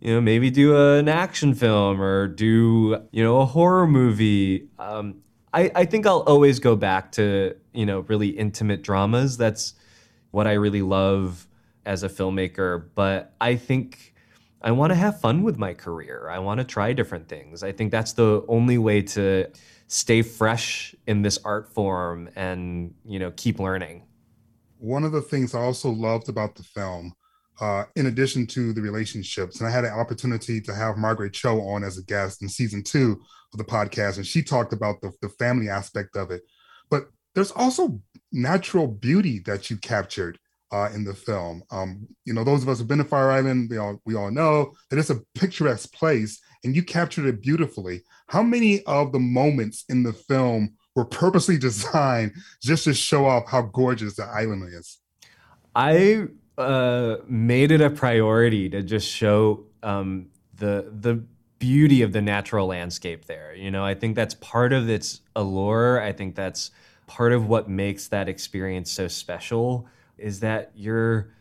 You 0.01 0.15
know, 0.15 0.21
maybe 0.21 0.51
do 0.51 0.77
an 0.77 1.09
action 1.09 1.55
film 1.55 2.01
or 2.01 2.27
do, 2.27 3.03
you 3.13 3.23
know, 3.23 3.41
a 3.41 3.45
horror 3.45 3.87
movie. 3.87 4.69
Um, 4.79 5.17
I, 5.53 5.71
I 5.75 5.85
think 5.85 6.07
I'll 6.07 6.21
always 6.21 6.59
go 6.59 6.75
back 6.75 7.13
to, 7.13 7.55
you 7.75 7.85
know, 7.85 8.01
really 8.01 8.29
intimate 8.29 8.83
dramas. 8.83 9.37
That's 9.37 9.75
what 10.31 10.47
I 10.47 10.53
really 10.53 10.83
love 10.83 11.47
as 11.85 12.03
a 12.03 12.09
filmmaker. 12.09 12.89
But 12.95 13.35
I 13.41 13.57
think 13.57 14.15
I 14.63 14.71
want 14.73 14.91
to 14.91 14.95
have 14.95 15.21
fun 15.21 15.43
with 15.43 15.59
my 15.59 15.75
career. 15.75 16.29
I 16.31 16.39
want 16.39 16.59
to 16.59 16.65
try 16.65 16.93
different 16.93 17.29
things. 17.29 17.63
I 17.63 17.73
think 17.73 17.91
that's 17.91 18.13
the 18.13 18.45
only 18.49 18.79
way 18.79 19.03
to 19.03 19.51
stay 19.87 20.23
fresh 20.23 20.95
in 21.07 21.23
this 21.23 21.39
art 21.45 21.69
form 21.69 22.31
and, 22.37 22.95
you 23.05 23.19
know, 23.19 23.33
keep 23.37 23.59
learning. 23.59 24.05
One 24.79 25.05
of 25.05 25.13
the 25.13 25.21
things 25.21 25.55
I 25.55 25.61
also 25.61 25.91
loved 25.91 26.29
about 26.29 26.55
the 26.55 26.63
film, 26.63 27.13
uh, 27.61 27.85
in 27.97 28.07
addition 28.07 28.47
to 28.49 28.73
the 28.73 28.81
relationships, 28.81 29.61
and 29.61 29.69
I 29.69 29.71
had 29.71 29.85
an 29.85 29.93
opportunity 29.93 30.61
to 30.63 30.75
have 30.75 30.97
Margaret 30.97 31.33
Cho 31.33 31.61
on 31.61 31.85
as 31.85 31.99
a 31.99 32.05
guest 32.05 32.43
in 32.43 32.49
season 32.49 32.83
two 32.83 33.21
of 33.53 33.59
the 33.59 33.65
podcast, 33.65 34.17
and 34.17 34.27
she 34.27 34.43
talked 34.43 34.73
about 34.73 35.01
the, 35.01 35.13
the 35.21 35.29
family 35.29 35.69
aspect 35.69 36.17
of 36.17 36.31
it. 36.31 36.43
But 36.91 37.09
there's 37.35 37.51
also 37.53 38.01
natural 38.33 38.87
beauty 38.87 39.41
that 39.41 39.71
you 39.71 39.77
captured 39.77 40.39
uh, 40.73 40.89
in 40.95 41.05
the 41.05 41.15
film. 41.15 41.63
Um, 41.71 42.07
you 42.25 42.33
know, 42.33 42.45
those 42.45 42.63
of 42.63 42.69
us 42.69 42.79
who've 42.79 42.89
been 42.89 42.99
to 42.99 43.05
Fire 43.05 43.31
Island, 43.31 43.71
we 43.71 43.77
all 43.77 44.01
we 44.07 44.15
all 44.15 44.31
know 44.31 44.73
that 44.89 44.99
it's 44.99 45.11
a 45.11 45.21
picturesque 45.35 45.93
place, 45.93 46.41
and 46.65 46.75
you 46.75 46.83
captured 46.83 47.27
it 47.27 47.43
beautifully. 47.43 48.03
How 48.29 48.43
many 48.43 48.83
of 48.85 49.13
the 49.13 49.19
moments 49.19 49.85
in 49.89 50.03
the 50.03 50.13
film 50.13 50.75
were 50.95 51.05
purposely 51.05 51.59
designed 51.69 52.33
just 52.63 52.85
to 52.85 52.95
show 52.95 53.27
off 53.27 53.49
how 53.49 53.63
gorgeous 53.63 54.17
the 54.17 54.25
island 54.25 54.73
is? 54.73 54.99
I 55.75 56.27
uh, 56.61 57.19
made 57.27 57.71
it 57.71 57.81
a 57.81 57.91
priority 57.91 58.69
to 58.69 58.83
just 58.83 59.09
show 59.09 59.65
um, 59.83 60.29
the 60.57 60.93
the 60.93 61.23
beauty 61.59 62.03
of 62.03 62.13
the 62.13 62.23
natural 62.23 62.67
landscape 62.67 63.27
there. 63.27 63.55
You 63.55 63.71
know, 63.71 63.85
I 63.85 63.95
think 63.95 64.17
that's 64.17 64.35
part 64.35 64.73
of 64.73 64.89
its 64.89 65.21
allure. 65.37 66.01
I 66.01 66.13
think 66.13 66.35
that's 66.35 66.71
part 67.07 67.33
of 67.33 67.47
what 67.47 67.69
makes 67.69 68.09
that 68.09 68.29
experience 68.29 68.91
so 68.91 69.09
special 69.09 69.87
is 70.17 70.41
that 70.41 70.71
you're 70.75 71.33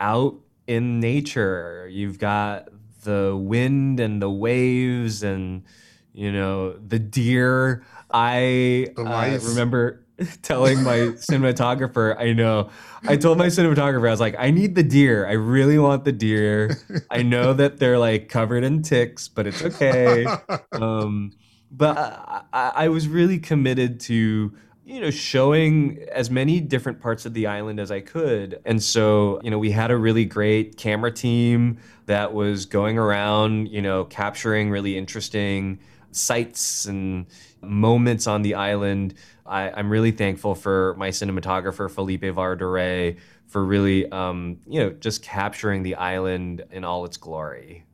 out 0.00 0.36
in 0.66 1.00
nature. 1.00 1.88
You've 1.90 2.18
got 2.18 2.68
the 3.02 3.36
wind 3.36 4.00
and 4.00 4.20
the 4.20 4.30
waves 4.30 5.22
and 5.22 5.64
you 6.12 6.32
know 6.32 6.72
the 6.74 6.98
deer. 6.98 7.84
I 8.10 8.88
The 8.96 9.02
uh, 9.02 9.38
remember 9.48 10.04
telling 10.42 10.82
my 10.82 11.12
cinematographer, 11.14 12.18
I 12.18 12.32
know. 12.32 12.70
I 13.06 13.16
told 13.16 13.38
my 13.38 13.46
cinematographer, 13.46 14.08
I 14.08 14.10
was 14.10 14.20
like, 14.20 14.34
I 14.38 14.50
need 14.50 14.74
the 14.74 14.82
deer. 14.82 15.26
I 15.26 15.32
really 15.32 15.78
want 15.78 16.04
the 16.04 16.12
deer. 16.12 16.76
I 17.10 17.22
know 17.22 17.52
that 17.52 17.78
they're 17.78 17.98
like 17.98 18.28
covered 18.28 18.64
in 18.64 18.82
ticks, 18.82 19.28
but 19.28 19.46
it's 19.46 19.62
okay. 19.62 20.26
Um, 20.72 21.32
but 21.70 21.98
I, 21.98 22.42
I, 22.52 22.72
I 22.74 22.88
was 22.88 23.08
really 23.08 23.38
committed 23.38 24.00
to 24.00 24.52
you 24.88 25.00
know 25.02 25.10
showing 25.10 25.98
as 26.12 26.30
many 26.30 26.60
different 26.60 27.00
parts 27.00 27.26
of 27.26 27.34
the 27.34 27.46
island 27.46 27.78
as 27.78 27.90
I 27.90 28.00
could. 28.00 28.60
And 28.64 28.82
so, 28.82 29.38
you 29.42 29.50
know, 29.50 29.58
we 29.58 29.70
had 29.70 29.90
a 29.90 29.96
really 29.96 30.24
great 30.24 30.78
camera 30.78 31.12
team 31.12 31.78
that 32.06 32.32
was 32.32 32.64
going 32.64 32.96
around, 32.96 33.68
you 33.68 33.82
know, 33.82 34.04
capturing 34.04 34.70
really 34.70 34.96
interesting 34.96 35.78
sights 36.10 36.86
and 36.86 37.26
moments 37.60 38.26
on 38.26 38.40
the 38.42 38.54
island. 38.54 39.14
I, 39.48 39.70
I'm 39.70 39.90
really 39.90 40.10
thankful 40.10 40.54
for 40.54 40.94
my 40.98 41.08
cinematographer 41.08 41.90
Felipe 41.90 42.24
Vara 42.24 42.56
de 42.56 42.66
Rey 42.66 43.16
for 43.46 43.64
really, 43.64 44.10
um, 44.12 44.58
you 44.66 44.80
know, 44.80 44.90
just 44.90 45.22
capturing 45.22 45.82
the 45.82 45.94
island 45.94 46.64
in 46.70 46.84
all 46.84 47.04
its 47.04 47.16
glory. 47.16 47.84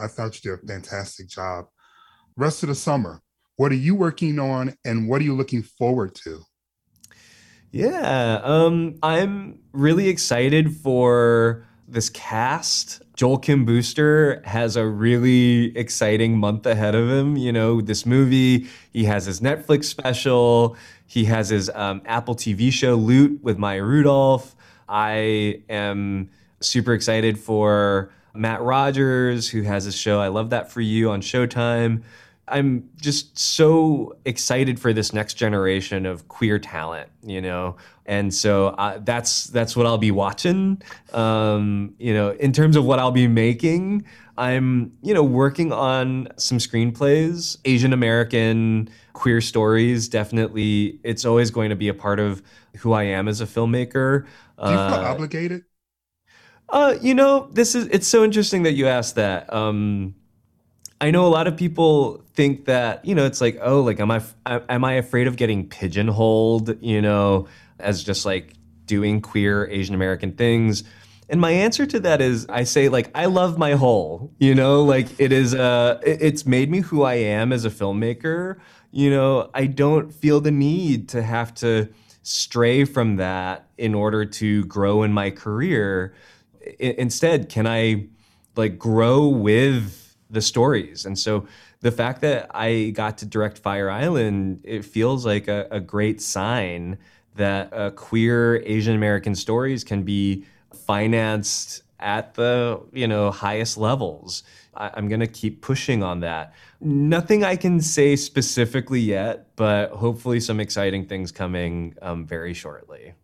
I 0.00 0.06
thought 0.06 0.42
you 0.42 0.50
did 0.56 0.64
a 0.64 0.66
fantastic 0.66 1.28
job. 1.28 1.66
Rest 2.36 2.62
of 2.62 2.68
the 2.68 2.74
summer, 2.74 3.20
what 3.56 3.72
are 3.72 3.76
you 3.76 3.94
working 3.94 4.38
on 4.38 4.74
and 4.84 5.08
what 5.08 5.20
are 5.20 5.24
you 5.24 5.34
looking 5.34 5.62
forward 5.62 6.14
to? 6.24 6.42
Yeah, 7.72 8.40
um, 8.42 8.96
I'm 9.02 9.60
really 9.72 10.08
excited 10.08 10.76
for 10.76 11.66
this 11.92 12.08
cast. 12.08 13.02
Joel 13.14 13.38
Kim 13.38 13.64
Booster 13.64 14.42
has 14.44 14.76
a 14.76 14.86
really 14.86 15.76
exciting 15.76 16.38
month 16.38 16.66
ahead 16.66 16.94
of 16.94 17.08
him. 17.08 17.36
You 17.36 17.52
know, 17.52 17.80
this 17.80 18.06
movie, 18.06 18.68
he 18.92 19.04
has 19.04 19.26
his 19.26 19.40
Netflix 19.40 19.84
special, 19.84 20.76
he 21.06 21.24
has 21.24 21.48
his 21.48 21.70
um, 21.74 22.02
Apple 22.06 22.36
TV 22.36 22.72
show, 22.72 22.94
Loot, 22.94 23.42
with 23.42 23.58
Maya 23.58 23.82
Rudolph. 23.82 24.54
I 24.88 25.62
am 25.68 26.30
super 26.60 26.94
excited 26.94 27.38
for 27.38 28.10
Matt 28.34 28.62
Rogers, 28.62 29.48
who 29.48 29.62
has 29.62 29.84
his 29.84 29.96
show, 29.96 30.20
I 30.20 30.28
Love 30.28 30.50
That 30.50 30.70
For 30.70 30.80
You 30.80 31.10
on 31.10 31.20
Showtime. 31.20 32.02
I'm 32.50 32.88
just 33.00 33.38
so 33.38 34.16
excited 34.24 34.80
for 34.80 34.92
this 34.92 35.12
next 35.12 35.34
generation 35.34 36.06
of 36.06 36.28
queer 36.28 36.58
talent, 36.58 37.08
you 37.22 37.40
know, 37.40 37.76
and 38.06 38.32
so 38.34 38.68
uh, 38.68 38.98
that's 39.02 39.44
that's 39.46 39.76
what 39.76 39.86
I'll 39.86 39.98
be 39.98 40.10
watching. 40.10 40.82
Um, 41.12 41.94
you 41.98 42.12
know, 42.14 42.30
in 42.30 42.52
terms 42.52 42.76
of 42.76 42.84
what 42.84 42.98
I'll 42.98 43.10
be 43.12 43.28
making, 43.28 44.04
I'm 44.36 44.92
you 45.02 45.14
know 45.14 45.22
working 45.24 45.72
on 45.72 46.28
some 46.36 46.58
screenplays, 46.58 47.56
Asian 47.64 47.92
American 47.92 48.88
queer 49.12 49.40
stories. 49.40 50.08
Definitely, 50.08 51.00
it's 51.04 51.24
always 51.24 51.50
going 51.50 51.70
to 51.70 51.76
be 51.76 51.88
a 51.88 51.94
part 51.94 52.20
of 52.20 52.42
who 52.78 52.92
I 52.92 53.04
am 53.04 53.28
as 53.28 53.40
a 53.40 53.46
filmmaker. 53.46 54.26
Do 54.64 54.72
you 54.72 54.78
feel 54.78 54.98
uh, 54.98 55.02
obligated? 55.02 55.64
Uh, 56.68 56.94
you 57.00 57.14
know, 57.14 57.48
this 57.52 57.74
is 57.74 57.86
it's 57.88 58.06
so 58.06 58.22
interesting 58.24 58.62
that 58.62 58.72
you 58.72 58.86
asked 58.86 59.16
that. 59.16 59.52
Um, 59.52 60.14
I 61.00 61.10
know 61.10 61.26
a 61.26 61.28
lot 61.28 61.46
of 61.46 61.56
people 61.56 62.22
think 62.34 62.66
that 62.66 63.04
you 63.04 63.14
know 63.14 63.24
it's 63.24 63.40
like 63.40 63.58
oh 63.62 63.80
like 63.80 64.00
am 64.00 64.10
I 64.10 64.22
am 64.46 64.84
I 64.84 64.94
afraid 64.94 65.26
of 65.26 65.36
getting 65.36 65.68
pigeonholed 65.68 66.82
you 66.82 67.00
know 67.00 67.48
as 67.78 68.04
just 68.04 68.26
like 68.26 68.54
doing 68.86 69.20
queer 69.20 69.66
Asian 69.68 69.94
American 69.94 70.32
things? 70.32 70.84
And 71.28 71.40
my 71.40 71.52
answer 71.52 71.86
to 71.86 72.00
that 72.00 72.20
is 72.20 72.46
I 72.48 72.64
say 72.64 72.88
like 72.88 73.10
I 73.14 73.26
love 73.26 73.56
my 73.56 73.72
whole 73.72 74.32
you 74.38 74.54
know? 74.54 74.84
Like 74.84 75.08
it 75.18 75.32
is 75.32 75.54
uh 75.54 76.00
it's 76.04 76.44
made 76.44 76.70
me 76.70 76.80
who 76.80 77.02
I 77.02 77.14
am 77.14 77.52
as 77.52 77.64
a 77.64 77.70
filmmaker. 77.70 78.58
You 78.90 79.10
know 79.10 79.50
I 79.54 79.66
don't 79.66 80.12
feel 80.12 80.40
the 80.40 80.50
need 80.50 81.08
to 81.10 81.22
have 81.22 81.54
to 81.56 81.88
stray 82.22 82.84
from 82.84 83.16
that 83.16 83.66
in 83.78 83.94
order 83.94 84.26
to 84.26 84.64
grow 84.66 85.02
in 85.02 85.12
my 85.14 85.30
career. 85.30 86.14
I- 86.62 86.94
instead 86.98 87.48
can 87.48 87.66
I 87.66 88.08
like 88.54 88.78
grow 88.78 89.26
with 89.26 89.99
the 90.30 90.40
stories. 90.40 91.06
And 91.06 91.18
so 91.18 91.46
the 91.80 91.90
fact 91.90 92.20
that 92.20 92.50
I 92.54 92.90
got 92.94 93.18
to 93.18 93.26
direct 93.26 93.58
Fire 93.58 93.90
Island, 93.90 94.60
it 94.64 94.84
feels 94.84 95.26
like 95.26 95.48
a, 95.48 95.66
a 95.70 95.80
great 95.80 96.22
sign 96.22 96.98
that 97.36 97.72
uh, 97.72 97.90
queer 97.90 98.62
Asian 98.64 98.94
American 98.94 99.34
stories 99.34 99.84
can 99.84 100.02
be 100.02 100.44
financed 100.72 101.82
at 101.98 102.34
the 102.34 102.80
you 102.92 103.06
know 103.06 103.30
highest 103.30 103.76
levels. 103.76 104.42
I, 104.74 104.90
I'm 104.94 105.08
going 105.08 105.20
to 105.20 105.26
keep 105.26 105.60
pushing 105.62 106.02
on 106.02 106.20
that. 106.20 106.54
Nothing 106.80 107.44
I 107.44 107.56
can 107.56 107.80
say 107.80 108.16
specifically 108.16 109.00
yet, 109.00 109.54
but 109.56 109.90
hopefully 109.90 110.40
some 110.40 110.60
exciting 110.60 111.06
things 111.06 111.32
coming 111.32 111.94
um, 112.02 112.26
very 112.26 112.54
shortly. 112.54 113.14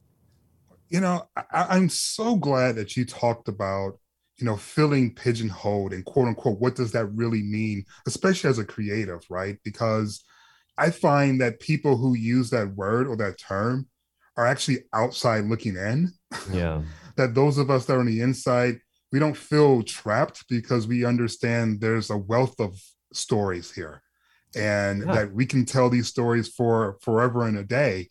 You 0.89 1.01
know, 1.01 1.29
I, 1.37 1.67
I'm 1.71 1.89
so 1.89 2.37
glad 2.37 2.77
that 2.77 2.97
you 2.97 3.05
talked 3.05 3.49
about 3.49 3.99
you 4.38 4.45
know, 4.45 4.57
feeling 4.57 5.14
pigeonholed 5.14 5.93
and 5.93 6.05
quote 6.05 6.28
unquote, 6.28 6.61
what 6.61 6.75
does 6.75 6.93
that 6.93 7.07
really 7.07 7.43
mean, 7.43 7.85
especially 8.07 8.50
as 8.50 8.59
a 8.59 8.64
creative, 8.64 9.25
right? 9.31 9.59
Because 9.64 10.25
I 10.78 10.90
find 10.90 11.40
that 11.40 11.61
people 11.61 11.97
who 11.97 12.14
use 12.14 12.50
that 12.50 12.75
word 12.75 13.07
or 13.07 13.16
that 13.16 13.38
term 13.38 13.88
are 14.37 14.47
actually 14.47 14.85
outside 14.93 15.45
looking 15.45 15.76
in. 15.76 16.12
Yeah. 16.52 16.83
that 17.16 17.35
those 17.35 17.57
of 17.57 17.71
us 17.71 17.87
that 17.87 17.95
are 17.95 18.00
on 18.00 18.07
the 18.07 18.21
inside, 18.21 18.78
we 19.11 19.19
don't 19.19 19.37
feel 19.37 19.83
trapped 19.83 20.45
because 20.49 20.87
we 20.87 21.05
understand 21.05 21.81
there's 21.81 22.11
a 22.11 22.19
wealth 22.19 22.61
of 22.61 22.78
stories 23.12 23.73
here 23.73 24.02
and 24.55 25.05
yeah. 25.07 25.14
that 25.14 25.33
we 25.33 25.47
can 25.47 25.64
tell 25.64 25.88
these 25.88 26.09
stories 26.09 26.49
for 26.49 26.99
forever 27.00 27.47
and 27.47 27.57
a 27.57 27.64
day. 27.64 28.11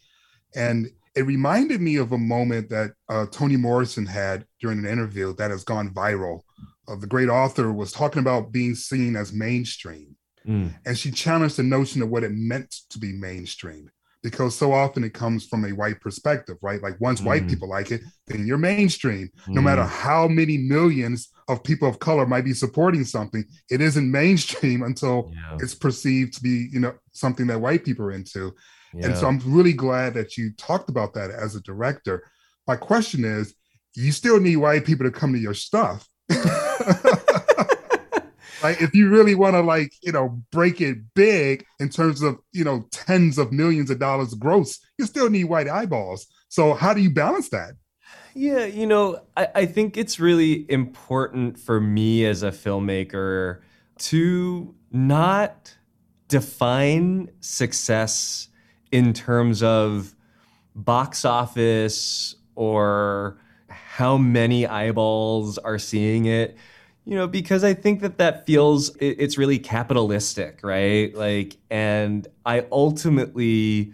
And 0.56 0.90
it 1.16 1.26
reminded 1.26 1.82
me 1.82 1.96
of 1.96 2.12
a 2.12 2.18
moment 2.18 2.70
that 2.70 2.92
uh, 3.10 3.26
Toni 3.28 3.56
Morrison 3.56 4.06
had 4.06 4.46
during 4.60 4.80
an 4.80 4.86
interview 4.86 5.34
that 5.36 5.52
has 5.52 5.64
gone 5.64 5.94
viral. 5.94 6.42
Uh, 6.88 6.96
the 6.96 7.08
great 7.08 7.30
author 7.30 7.72
was 7.72 7.92
talking 7.92 8.20
about 8.20 8.52
being 8.52 8.76
seen 8.76 9.16
as 9.16 9.34
mainstream. 9.34 10.16
Mm. 10.46 10.74
And 10.86 10.98
she 10.98 11.12
challenged 11.12 11.58
the 11.58 11.64
notion 11.64 12.02
of 12.02 12.10
what 12.10 12.24
it 12.24 12.32
meant 12.32 12.72
to 12.90 13.00
be 13.00 13.14
mainstream 13.14 13.90
because 14.26 14.56
so 14.56 14.74
often 14.74 15.04
it 15.04 15.14
comes 15.14 15.46
from 15.46 15.66
a 15.66 15.70
white 15.70 16.02
perspective, 16.02 16.58
right? 16.62 16.82
Like 16.82 17.00
once 17.00 17.22
mm. 17.22 17.26
white 17.26 17.48
people 17.48 17.70
like 17.70 17.92
it, 17.92 18.02
then 18.26 18.48
you're 18.48 18.58
mainstream. 18.58 19.30
Mm. 19.46 19.54
No 19.54 19.62
matter 19.62 19.84
how 19.84 20.28
many 20.28 20.58
millions 20.58 21.30
of 21.48 21.64
people 21.64 21.88
of 21.88 22.00
color 22.00 22.26
might 22.26 22.44
be 22.44 22.54
supporting 22.54 23.06
something, 23.06 23.46
it 23.70 23.82
isn't 23.82 24.12
mainstream 24.12 24.82
until 24.82 25.32
yeah. 25.32 25.58
it's 25.60 25.76
perceived 25.76 26.34
to 26.34 26.42
be, 26.42 26.70
you 26.72 26.80
know, 26.80 26.94
something 27.12 27.46
that 27.48 27.62
white 27.62 27.86
people 27.86 28.06
are 28.06 28.12
into. 28.12 28.54
Yeah. 28.96 29.08
And 29.08 29.18
so 29.18 29.28
I'm 29.28 29.40
really 29.46 29.74
glad 29.74 30.14
that 30.14 30.38
you 30.38 30.52
talked 30.54 30.90
about 30.90 31.14
that 31.16 31.30
as 31.30 31.56
a 31.56 31.62
director. 31.62 32.24
My 32.66 32.78
question 32.78 33.26
is, 33.26 33.54
you 33.94 34.12
still 34.12 34.40
need 34.40 34.58
white 34.58 34.86
people 34.86 35.06
to 35.06 35.12
come 35.12 35.34
to 35.34 35.40
your 35.40 35.54
stuff. 35.54 36.08
like 38.64 38.82
if 38.82 38.96
you 38.96 39.10
really 39.10 39.36
want 39.36 39.54
to 39.56 39.62
like, 39.62 39.94
you 40.02 40.12
know, 40.12 40.42
break 40.52 40.82
it 40.82 40.98
big 41.14 41.66
in 41.80 41.90
terms 41.90 42.22
of, 42.22 42.38
you 42.52 42.64
know, 42.64 42.88
tens 42.92 43.38
of 43.38 43.52
millions 43.52 43.90
of 43.90 44.00
dollars 44.00 44.34
gross, 44.34 44.80
you 44.98 45.06
still 45.06 45.30
need 45.30 45.46
white 45.46 45.68
eyeballs. 45.68 46.28
So 46.50 46.74
how 46.74 46.94
do 46.94 47.02
you 47.02 47.10
balance 47.10 47.50
that? 47.50 47.74
Yeah, 48.34 48.66
you 48.66 48.86
know, 48.86 49.22
I, 49.38 49.48
I 49.56 49.66
think 49.66 49.98
it's 49.98 50.20
really 50.20 50.70
important 50.70 51.60
for 51.60 51.80
me 51.80 52.26
as 52.26 52.44
a 52.44 52.52
filmmaker 52.52 53.62
to 54.00 54.76
not 54.92 55.78
define 56.28 57.30
success 57.40 58.50
in 58.96 59.12
terms 59.12 59.62
of 59.62 60.16
box 60.74 61.26
office 61.26 62.36
or 62.56 63.38
how 63.68 64.18
many 64.18 64.66
eyeballs 64.66 65.58
are 65.58 65.78
seeing 65.78 66.26
it 66.26 66.56
you 67.04 67.14
know 67.14 67.28
because 67.28 67.62
i 67.64 67.74
think 67.74 68.00
that 68.00 68.18
that 68.18 68.46
feels 68.46 68.96
it's 69.02 69.38
really 69.38 69.60
capitalistic 69.60 70.60
right? 70.64 71.14
Like 71.14 71.58
and 71.70 72.26
i 72.46 72.66
ultimately 72.72 73.94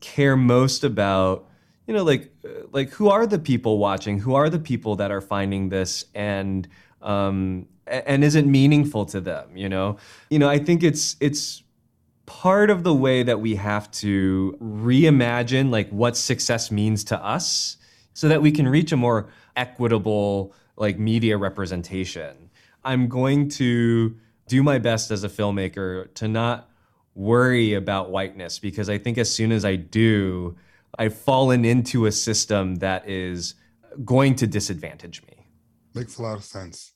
care 0.00 0.36
most 0.36 0.84
about 0.84 1.48
you 1.86 1.94
know 1.94 2.02
like 2.02 2.30
like 2.72 2.90
who 2.90 3.08
are 3.08 3.26
the 3.26 3.38
people 3.38 3.78
watching? 3.78 4.18
Who 4.18 4.34
are 4.34 4.50
the 4.50 4.58
people 4.58 4.96
that 4.96 5.10
are 5.10 5.22
finding 5.22 5.70
this? 5.70 6.04
And 6.14 6.68
um 7.00 7.66
and 7.86 8.22
is 8.22 8.34
it 8.34 8.46
meaningful 8.46 9.06
to 9.06 9.20
them 9.20 9.56
you 9.56 9.68
know? 9.68 9.96
You 10.28 10.38
know 10.38 10.48
i 10.48 10.58
think 10.58 10.82
it's 10.82 11.16
it's 11.20 11.62
part 12.40 12.70
of 12.70 12.82
the 12.82 12.94
way 12.94 13.22
that 13.22 13.40
we 13.40 13.54
have 13.56 13.90
to 13.90 14.56
reimagine 14.58 15.68
like 15.70 15.88
what 15.90 16.16
success 16.16 16.70
means 16.70 17.04
to 17.04 17.22
us 17.22 17.76
so 18.14 18.26
that 18.26 18.40
we 18.40 18.50
can 18.50 18.66
reach 18.66 18.90
a 18.90 18.96
more 18.96 19.28
equitable 19.54 20.54
like 20.76 20.98
media 20.98 21.36
representation. 21.36 22.50
I'm 22.84 23.06
going 23.06 23.50
to 23.50 24.16
do 24.48 24.62
my 24.62 24.78
best 24.78 25.10
as 25.10 25.24
a 25.24 25.28
filmmaker 25.28 26.12
to 26.14 26.26
not 26.26 26.70
worry 27.14 27.74
about 27.74 28.10
whiteness 28.10 28.58
because 28.58 28.88
I 28.88 28.96
think 28.96 29.18
as 29.18 29.32
soon 29.32 29.52
as 29.52 29.62
I 29.62 29.76
do, 29.76 30.56
I've 30.98 31.14
fallen 31.14 31.66
into 31.66 32.06
a 32.06 32.12
system 32.12 32.76
that 32.76 33.06
is 33.06 33.54
going 34.06 34.36
to 34.36 34.46
disadvantage 34.46 35.22
me. 35.26 35.46
Makes 35.94 36.16
a 36.16 36.22
lot 36.22 36.38
of 36.38 36.44
sense. 36.44 36.94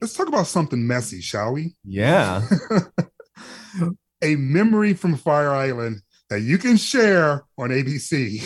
Let's 0.00 0.14
talk 0.14 0.28
about 0.28 0.46
something 0.46 0.86
messy, 0.86 1.20
shall 1.20 1.52
we? 1.52 1.74
Yeah. 1.84 2.48
a 4.22 4.36
memory 4.36 4.94
from 4.94 5.16
Fire 5.16 5.50
Island 5.50 6.02
that 6.28 6.40
you 6.40 6.58
can 6.58 6.76
share 6.76 7.44
on 7.56 7.70
ABC. 7.70 8.42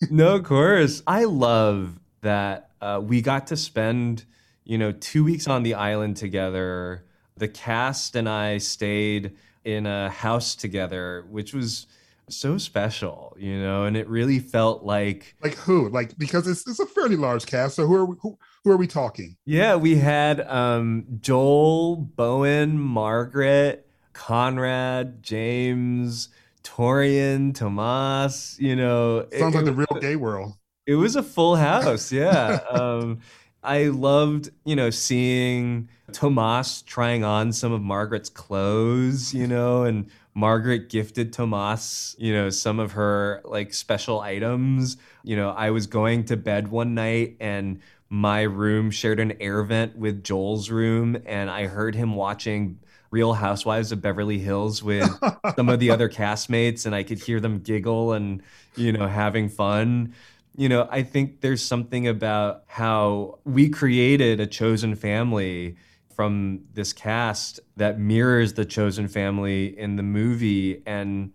no, 0.10 0.36
of 0.36 0.44
course. 0.44 1.02
I 1.06 1.24
love 1.24 1.98
that 2.20 2.70
uh, 2.80 3.00
we 3.02 3.22
got 3.22 3.48
to 3.48 3.56
spend, 3.56 4.24
you 4.64 4.78
know, 4.78 4.92
two 4.92 5.24
weeks 5.24 5.48
on 5.48 5.62
the 5.62 5.74
island 5.74 6.16
together. 6.16 7.04
The 7.36 7.48
cast 7.48 8.14
and 8.14 8.28
I 8.28 8.58
stayed 8.58 9.36
in 9.64 9.86
a 9.86 10.10
house 10.10 10.54
together, 10.54 11.24
which 11.30 11.54
was 11.54 11.86
so 12.28 12.58
special, 12.58 13.36
you 13.38 13.58
know, 13.60 13.84
and 13.84 13.96
it 13.96 14.08
really 14.08 14.38
felt 14.38 14.82
like 14.84 15.34
like 15.42 15.54
who, 15.54 15.88
like 15.88 16.16
because 16.18 16.46
it's 16.46 16.66
it's 16.68 16.80
a 16.80 16.86
fairly 16.86 17.16
large 17.16 17.46
cast. 17.46 17.76
So 17.76 17.86
who 17.86 17.94
are 17.94 18.04
we, 18.04 18.16
who 18.20 18.38
who 18.64 18.70
are 18.70 18.76
we 18.76 18.86
talking? 18.86 19.36
Yeah, 19.44 19.76
we 19.76 19.96
had 19.96 20.40
um, 20.42 21.04
Joel, 21.20 21.96
Bowen, 21.96 22.78
Margaret, 22.78 23.88
Conrad, 24.12 25.22
James, 25.22 26.28
Torian, 26.62 27.54
Tomas. 27.54 28.56
You 28.60 28.76
know, 28.76 29.26
sounds 29.36 29.54
it, 29.54 29.58
like 29.58 29.64
the 29.64 29.72
real 29.72 30.00
gay 30.00 30.16
world. 30.16 30.54
It 30.86 30.94
was 30.94 31.16
a 31.16 31.22
full 31.22 31.56
house. 31.56 32.12
Yeah. 32.12 32.60
um, 32.70 33.20
I 33.64 33.84
loved, 33.84 34.50
you 34.64 34.74
know, 34.74 34.90
seeing 34.90 35.88
Tomas 36.12 36.82
trying 36.82 37.24
on 37.24 37.52
some 37.52 37.72
of 37.72 37.80
Margaret's 37.80 38.28
clothes, 38.28 39.32
you 39.32 39.46
know, 39.46 39.84
and 39.84 40.10
Margaret 40.34 40.88
gifted 40.88 41.32
Tomas, 41.32 42.16
you 42.18 42.32
know, 42.32 42.50
some 42.50 42.80
of 42.80 42.92
her 42.92 43.40
like 43.44 43.72
special 43.72 44.20
items. 44.20 44.96
You 45.22 45.36
know, 45.36 45.50
I 45.50 45.70
was 45.70 45.86
going 45.86 46.24
to 46.24 46.36
bed 46.36 46.68
one 46.68 46.94
night 46.94 47.36
and 47.38 47.80
my 48.12 48.42
room 48.42 48.90
shared 48.90 49.18
an 49.18 49.32
air 49.40 49.62
vent 49.62 49.96
with 49.96 50.22
Joel's 50.22 50.68
room, 50.68 51.16
and 51.24 51.48
I 51.48 51.66
heard 51.66 51.94
him 51.94 52.14
watching 52.14 52.78
Real 53.10 53.32
Housewives 53.32 53.90
of 53.90 54.02
Beverly 54.02 54.38
Hills 54.38 54.82
with 54.82 55.08
some 55.56 55.70
of 55.70 55.80
the 55.80 55.88
other 55.88 56.10
castmates, 56.10 56.84
and 56.84 56.94
I 56.94 57.04
could 57.04 57.20
hear 57.20 57.40
them 57.40 57.60
giggle 57.60 58.12
and, 58.12 58.42
you 58.76 58.92
know, 58.92 59.06
having 59.06 59.48
fun. 59.48 60.12
You 60.54 60.68
know, 60.68 60.86
I 60.90 61.04
think 61.04 61.40
there's 61.40 61.64
something 61.64 62.06
about 62.06 62.64
how 62.66 63.38
we 63.44 63.70
created 63.70 64.40
a 64.40 64.46
chosen 64.46 64.94
family 64.94 65.76
from 66.14 66.64
this 66.74 66.92
cast 66.92 67.60
that 67.78 67.98
mirrors 67.98 68.52
the 68.52 68.66
chosen 68.66 69.08
family 69.08 69.78
in 69.78 69.96
the 69.96 70.02
movie 70.02 70.82
and 70.84 71.32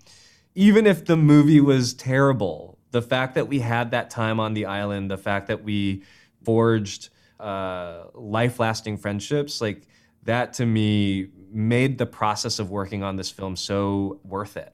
even 0.53 0.85
if 0.85 1.05
the 1.05 1.17
movie 1.17 1.59
was 1.59 1.95
terrible 1.95 2.77
the 2.91 3.01
fact 3.01 3.33
that 3.33 3.47
we 3.47 3.59
had 3.59 3.89
that 3.89 4.11
time 4.11 4.39
on 4.39 4.53
the 4.53 4.67
island 4.67 5.09
the 5.09 5.17
fact 5.17 5.47
that 5.47 5.63
we 5.63 6.03
forged 6.47 7.09
uh, 7.39 8.05
life 8.37 8.55
lasting 8.65 8.95
friendships 8.97 9.53
like 9.65 9.79
that 10.23 10.53
to 10.53 10.65
me 10.65 11.27
made 11.51 11.97
the 11.97 12.05
process 12.05 12.59
of 12.59 12.69
working 12.79 13.01
on 13.03 13.15
this 13.15 13.29
film 13.29 13.55
so 13.55 14.19
worth 14.23 14.55
it 14.57 14.71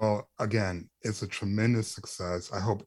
Well, 0.00 0.28
again, 0.38 0.76
it's 1.02 1.22
a 1.22 1.26
tremendous 1.38 1.88
success. 1.98 2.42
I 2.52 2.60
hope 2.68 2.80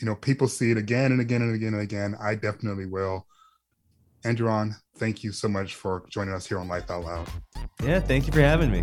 you 0.00 0.06
know 0.06 0.16
people 0.28 0.48
see 0.48 0.68
it 0.74 0.78
again 0.84 1.12
and 1.12 1.20
again 1.20 1.42
and 1.42 1.54
again 1.54 1.74
and 1.74 1.82
again. 1.90 2.10
I 2.30 2.34
definitely 2.34 2.86
will. 2.86 3.16
Andrew 4.24 4.48
Ahn, 4.56 4.74
thank 5.02 5.22
you 5.24 5.30
so 5.32 5.48
much 5.48 5.70
for 5.82 5.92
joining 6.10 6.34
us 6.34 6.44
here 6.48 6.58
on 6.58 6.66
Life 6.74 6.90
Out 6.90 7.04
Loud. 7.04 7.28
yeah 7.88 8.00
thank 8.00 8.26
you 8.26 8.32
for 8.32 8.44
having 8.52 8.70
me 8.76 8.82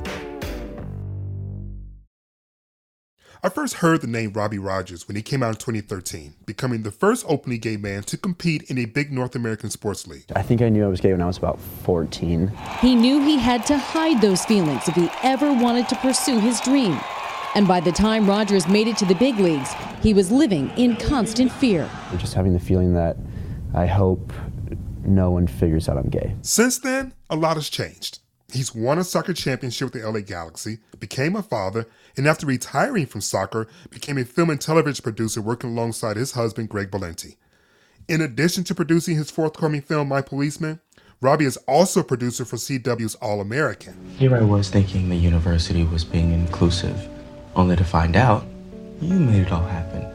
I 3.43 3.49
first 3.49 3.77
heard 3.77 4.01
the 4.01 4.07
name 4.07 4.33
Robbie 4.33 4.59
Rogers 4.59 5.07
when 5.07 5.15
he 5.15 5.23
came 5.23 5.41
out 5.41 5.49
in 5.49 5.55
2013, 5.55 6.35
becoming 6.45 6.83
the 6.83 6.91
first 6.91 7.25
openly 7.27 7.57
gay 7.57 7.75
man 7.75 8.03
to 8.03 8.15
compete 8.15 8.69
in 8.69 8.77
a 8.77 8.85
big 8.85 9.11
North 9.11 9.35
American 9.35 9.71
sports 9.71 10.05
league. 10.05 10.25
I 10.35 10.43
think 10.43 10.61
I 10.61 10.69
knew 10.69 10.85
I 10.85 10.87
was 10.87 11.01
gay 11.01 11.11
when 11.11 11.23
I 11.23 11.25
was 11.25 11.39
about 11.39 11.59
14. 11.59 12.51
He 12.81 12.93
knew 12.93 13.19
he 13.19 13.39
had 13.39 13.65
to 13.65 13.79
hide 13.79 14.21
those 14.21 14.45
feelings 14.45 14.87
if 14.87 14.93
he 14.93 15.09
ever 15.23 15.51
wanted 15.51 15.89
to 15.89 15.95
pursue 15.95 16.37
his 16.37 16.61
dream. 16.61 16.99
And 17.55 17.67
by 17.67 17.79
the 17.79 17.91
time 17.91 18.29
Rogers 18.29 18.67
made 18.67 18.87
it 18.87 18.95
to 18.97 19.05
the 19.05 19.15
big 19.15 19.39
leagues, 19.39 19.73
he 20.03 20.13
was 20.13 20.31
living 20.31 20.69
in 20.77 20.95
constant 20.97 21.51
fear. 21.51 21.89
I'm 22.11 22.19
just 22.19 22.35
having 22.35 22.53
the 22.53 22.59
feeling 22.59 22.93
that 22.93 23.17
I 23.73 23.87
hope 23.87 24.31
no 25.03 25.31
one 25.31 25.47
figures 25.47 25.89
out 25.89 25.97
I'm 25.97 26.09
gay. 26.09 26.35
Since 26.43 26.77
then, 26.77 27.15
a 27.27 27.35
lot 27.35 27.55
has 27.55 27.69
changed. 27.69 28.19
He's 28.51 28.75
won 28.75 28.99
a 28.99 29.03
soccer 29.03 29.33
championship 29.33 29.93
with 29.93 30.01
the 30.01 30.09
LA 30.09 30.19
Galaxy, 30.19 30.79
became 30.99 31.37
a 31.37 31.43
father, 31.43 31.87
and 32.17 32.27
after 32.27 32.45
retiring 32.45 33.05
from 33.05 33.21
soccer, 33.21 33.67
became 33.89 34.17
a 34.17 34.25
film 34.25 34.49
and 34.49 34.59
television 34.59 35.03
producer 35.03 35.41
working 35.41 35.69
alongside 35.71 36.17
his 36.17 36.33
husband, 36.33 36.67
Greg 36.67 36.91
Berlanti. 36.91 37.37
In 38.09 38.19
addition 38.19 38.65
to 38.65 38.75
producing 38.75 39.15
his 39.15 39.31
forthcoming 39.31 39.81
film, 39.81 40.09
My 40.09 40.21
Policeman, 40.21 40.81
Robbie 41.21 41.45
is 41.45 41.55
also 41.67 42.01
a 42.01 42.03
producer 42.03 42.43
for 42.43 42.57
CW's 42.57 43.15
All 43.15 43.39
American. 43.39 43.95
Here 44.17 44.35
I 44.35 44.41
was 44.41 44.69
thinking 44.69 45.07
the 45.07 45.15
university 45.15 45.85
was 45.85 46.03
being 46.03 46.33
inclusive, 46.33 47.07
only 47.55 47.77
to 47.77 47.85
find 47.85 48.17
out 48.17 48.45
you 48.99 49.17
made 49.17 49.43
it 49.43 49.51
all 49.51 49.63
happen. 49.63 50.05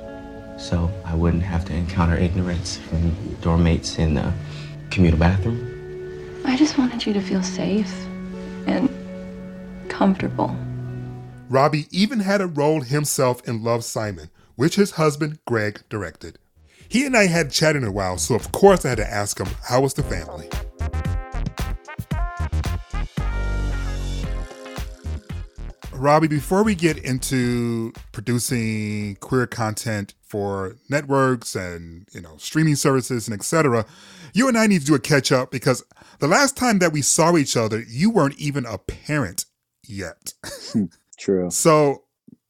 So 0.58 0.90
I 1.06 1.14
wouldn't 1.14 1.42
have 1.42 1.64
to 1.66 1.74
encounter 1.74 2.16
ignorance 2.16 2.76
from 2.76 3.14
dorm 3.40 3.64
mates 3.64 3.98
in 3.98 4.14
the 4.14 4.32
communal 4.90 5.18
bathroom. 5.18 5.72
I 6.44 6.56
just 6.56 6.76
wanted 6.76 7.06
you 7.06 7.12
to 7.14 7.20
feel 7.20 7.42
safe 7.42 8.05
and 8.66 8.88
comfortable. 9.88 10.56
Robbie 11.48 11.86
even 11.90 12.20
had 12.20 12.40
a 12.40 12.46
role 12.46 12.80
himself 12.80 13.46
in 13.48 13.62
Love 13.62 13.84
Simon, 13.84 14.30
which 14.56 14.76
his 14.76 14.92
husband, 14.92 15.38
Greg, 15.46 15.80
directed. 15.88 16.38
He 16.88 17.04
and 17.06 17.16
I 17.16 17.26
had 17.26 17.50
chatted 17.50 17.82
in 17.82 17.88
a 17.88 17.92
while, 17.92 18.18
so 18.18 18.34
of 18.34 18.52
course 18.52 18.84
I 18.84 18.90
had 18.90 18.98
to 18.98 19.10
ask 19.10 19.38
him, 19.38 19.48
how 19.64 19.82
was 19.82 19.94
the 19.94 20.02
family? 20.02 20.48
Robbie, 25.98 26.28
before 26.28 26.62
we 26.62 26.74
get 26.74 26.98
into 26.98 27.92
producing 28.12 29.16
queer 29.16 29.46
content 29.46 30.14
for 30.22 30.76
networks 30.88 31.54
and 31.54 32.06
you 32.12 32.20
know 32.20 32.36
streaming 32.36 32.76
services 32.76 33.28
and 33.28 33.34
etc., 33.38 33.86
you 34.32 34.48
and 34.48 34.58
I 34.58 34.66
need 34.66 34.80
to 34.80 34.86
do 34.86 34.94
a 34.94 35.00
catch 35.00 35.32
up 35.32 35.50
because 35.50 35.84
the 36.18 36.28
last 36.28 36.56
time 36.56 36.78
that 36.78 36.92
we 36.92 37.02
saw 37.02 37.36
each 37.36 37.56
other, 37.56 37.82
you 37.88 38.10
weren't 38.10 38.38
even 38.38 38.66
a 38.66 38.78
parent 38.78 39.46
yet. 39.86 40.34
True. 41.18 41.50
So, 41.50 42.04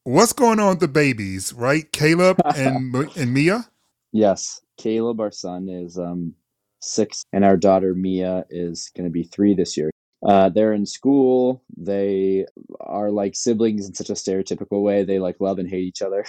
what's 0.04 0.32
going 0.32 0.60
on 0.60 0.70
with 0.70 0.80
the 0.80 0.88
babies, 0.88 1.52
right? 1.52 1.90
Caleb 1.92 2.40
and 2.56 2.94
and 3.16 3.32
Mia. 3.32 3.66
Yes, 4.12 4.60
Caleb, 4.78 5.20
our 5.20 5.30
son, 5.30 5.68
is 5.68 5.98
um, 5.98 6.34
six, 6.80 7.24
and 7.32 7.44
our 7.44 7.56
daughter 7.56 7.94
Mia 7.94 8.44
is 8.50 8.90
going 8.96 9.04
to 9.04 9.12
be 9.12 9.24
three 9.24 9.54
this 9.54 9.76
year. 9.76 9.90
Uh, 10.26 10.48
they're 10.48 10.72
in 10.72 10.84
school. 10.84 11.62
They 11.76 12.46
are 12.80 13.10
like 13.10 13.36
siblings 13.36 13.86
in 13.86 13.94
such 13.94 14.10
a 14.10 14.14
stereotypical 14.14 14.82
way. 14.82 15.04
They 15.04 15.20
like 15.20 15.36
love 15.40 15.60
and 15.60 15.70
hate 15.70 15.84
each 15.84 16.02
other, 16.02 16.24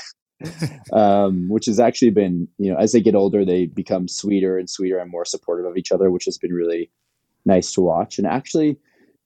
um, 0.93 1.49
which 1.49 1.65
has 1.65 1.79
actually 1.79 2.11
been, 2.11 2.47
you 2.59 2.71
know, 2.71 2.77
as 2.77 2.91
they 2.91 3.01
get 3.01 3.15
older, 3.15 3.43
they 3.43 3.65
become 3.65 4.07
sweeter 4.07 4.59
and 4.59 4.69
sweeter 4.69 4.99
and 4.99 5.09
more 5.09 5.25
supportive 5.25 5.65
of 5.65 5.77
each 5.77 5.91
other, 5.91 6.11
which 6.11 6.25
has 6.25 6.37
been 6.37 6.53
really 6.53 6.91
nice 7.43 7.71
to 7.73 7.81
watch. 7.81 8.19
And 8.19 8.27
actually, 8.27 8.77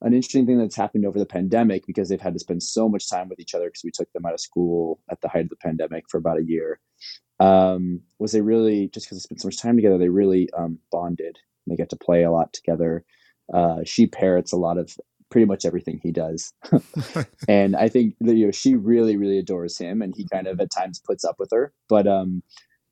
an 0.02 0.14
interesting 0.14 0.46
thing 0.46 0.58
that's 0.58 0.76
happened 0.76 1.06
over 1.06 1.20
the 1.20 1.26
pandemic 1.26 1.86
because 1.86 2.08
they've 2.08 2.22
had 2.22 2.34
to 2.34 2.40
spend 2.40 2.64
so 2.64 2.88
much 2.88 3.10
time 3.10 3.28
with 3.28 3.42
each 3.42 3.54
other 3.54 3.66
because 3.66 3.84
we 3.84 3.92
took 3.92 4.12
them 4.14 4.26
out 4.26 4.34
of 4.34 4.40
school 4.40 5.02
at 5.12 5.20
the 5.20 5.28
height 5.28 5.44
of 5.44 5.50
the 5.50 5.58
pandemic 5.58 6.06
for 6.10 6.18
about 6.18 6.40
a 6.40 6.46
year. 6.46 6.80
Um, 7.42 8.02
was 8.20 8.32
they 8.32 8.42
really 8.42 8.88
just 8.88 9.08
because 9.08 9.18
they 9.18 9.24
spent 9.24 9.42
so 9.42 9.48
much 9.50 9.60
time 9.60 9.76
together, 9.76 9.98
they 9.98 10.10
really 10.10 10.50
um, 10.54 10.80
bonded. 10.92 11.38
They 11.68 11.76
get 11.76 11.90
to 11.90 11.98
play 11.98 12.24
a 12.24 12.32
lot 12.32 12.54
together. 12.54 13.04
Uh, 13.54 13.80
she 13.84 14.08
parrots 14.08 14.52
a 14.52 14.58
lot 14.58 14.78
of 14.78 14.96
pretty 15.30 15.46
much 15.46 15.66
everything 15.66 16.00
he 16.02 16.12
does, 16.12 16.54
and 17.48 17.76
I 17.76 17.90
think 17.90 18.16
that 18.22 18.36
you 18.36 18.46
know 18.46 18.52
she 18.52 18.76
really 18.76 19.18
really 19.18 19.40
adores 19.40 19.78
him, 19.78 20.02
and 20.02 20.16
he 20.16 20.28
kind 20.32 20.48
of 20.48 20.60
at 20.60 20.72
times 20.72 21.00
puts 21.00 21.24
up 21.24 21.36
with 21.40 21.50
her. 21.52 21.74
But 21.90 22.08
um, 22.08 22.44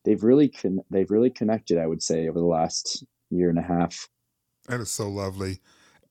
they've 0.06 0.24
really 0.24 0.50
con- 0.50 0.84
they've 0.90 1.12
really 1.12 1.30
connected. 1.30 1.78
I 1.78 1.88
would 1.88 2.04
say 2.04 2.28
over 2.28 2.40
the 2.40 2.46
last 2.46 3.04
year 3.30 3.50
and 3.50 3.60
a 3.60 3.64
half. 3.64 4.08
That 4.68 4.82
is 4.82 4.92
so 4.92 5.10
lovely. 5.10 5.60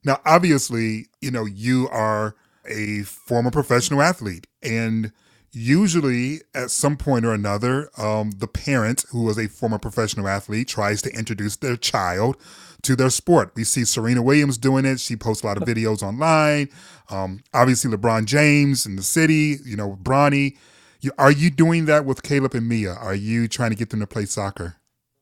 Now, 0.04 0.20
obviously, 0.24 1.06
you 1.20 1.30
know, 1.30 1.44
you 1.44 1.88
are 1.90 2.34
a 2.64 3.02
former 3.02 3.50
professional 3.50 4.02
athlete, 4.02 4.46
and 4.62 5.12
usually 5.52 6.40
at 6.54 6.70
some 6.70 6.96
point 6.96 7.24
or 7.24 7.32
another, 7.32 7.90
um, 7.98 8.32
the 8.32 8.46
parent 8.46 9.04
who 9.10 9.24
was 9.24 9.38
a 9.38 9.48
former 9.48 9.78
professional 9.78 10.28
athlete 10.28 10.68
tries 10.68 11.02
to 11.02 11.10
introduce 11.10 11.56
their 11.56 11.76
child 11.76 12.36
to 12.82 12.94
their 12.94 13.10
sport. 13.10 13.52
We 13.54 13.64
see 13.64 13.84
Serena 13.84 14.22
Williams 14.22 14.58
doing 14.58 14.84
it. 14.84 15.00
She 15.00 15.16
posts 15.16 15.42
a 15.42 15.46
lot 15.46 15.56
of 15.56 15.64
videos 15.68 16.02
online. 16.02 16.68
Um, 17.10 17.40
obviously, 17.52 17.90
LeBron 17.90 18.26
James 18.26 18.86
in 18.86 18.96
the 18.96 19.02
city, 19.02 19.56
you 19.64 19.76
know, 19.76 19.98
Bronny. 20.02 20.56
You, 21.00 21.12
are 21.16 21.30
you 21.30 21.50
doing 21.50 21.86
that 21.86 22.04
with 22.04 22.22
Caleb 22.22 22.54
and 22.54 22.68
Mia? 22.68 22.92
Are 22.92 23.14
you 23.14 23.46
trying 23.46 23.70
to 23.70 23.76
get 23.76 23.90
them 23.90 24.00
to 24.00 24.06
play 24.06 24.24
soccer? 24.24 24.76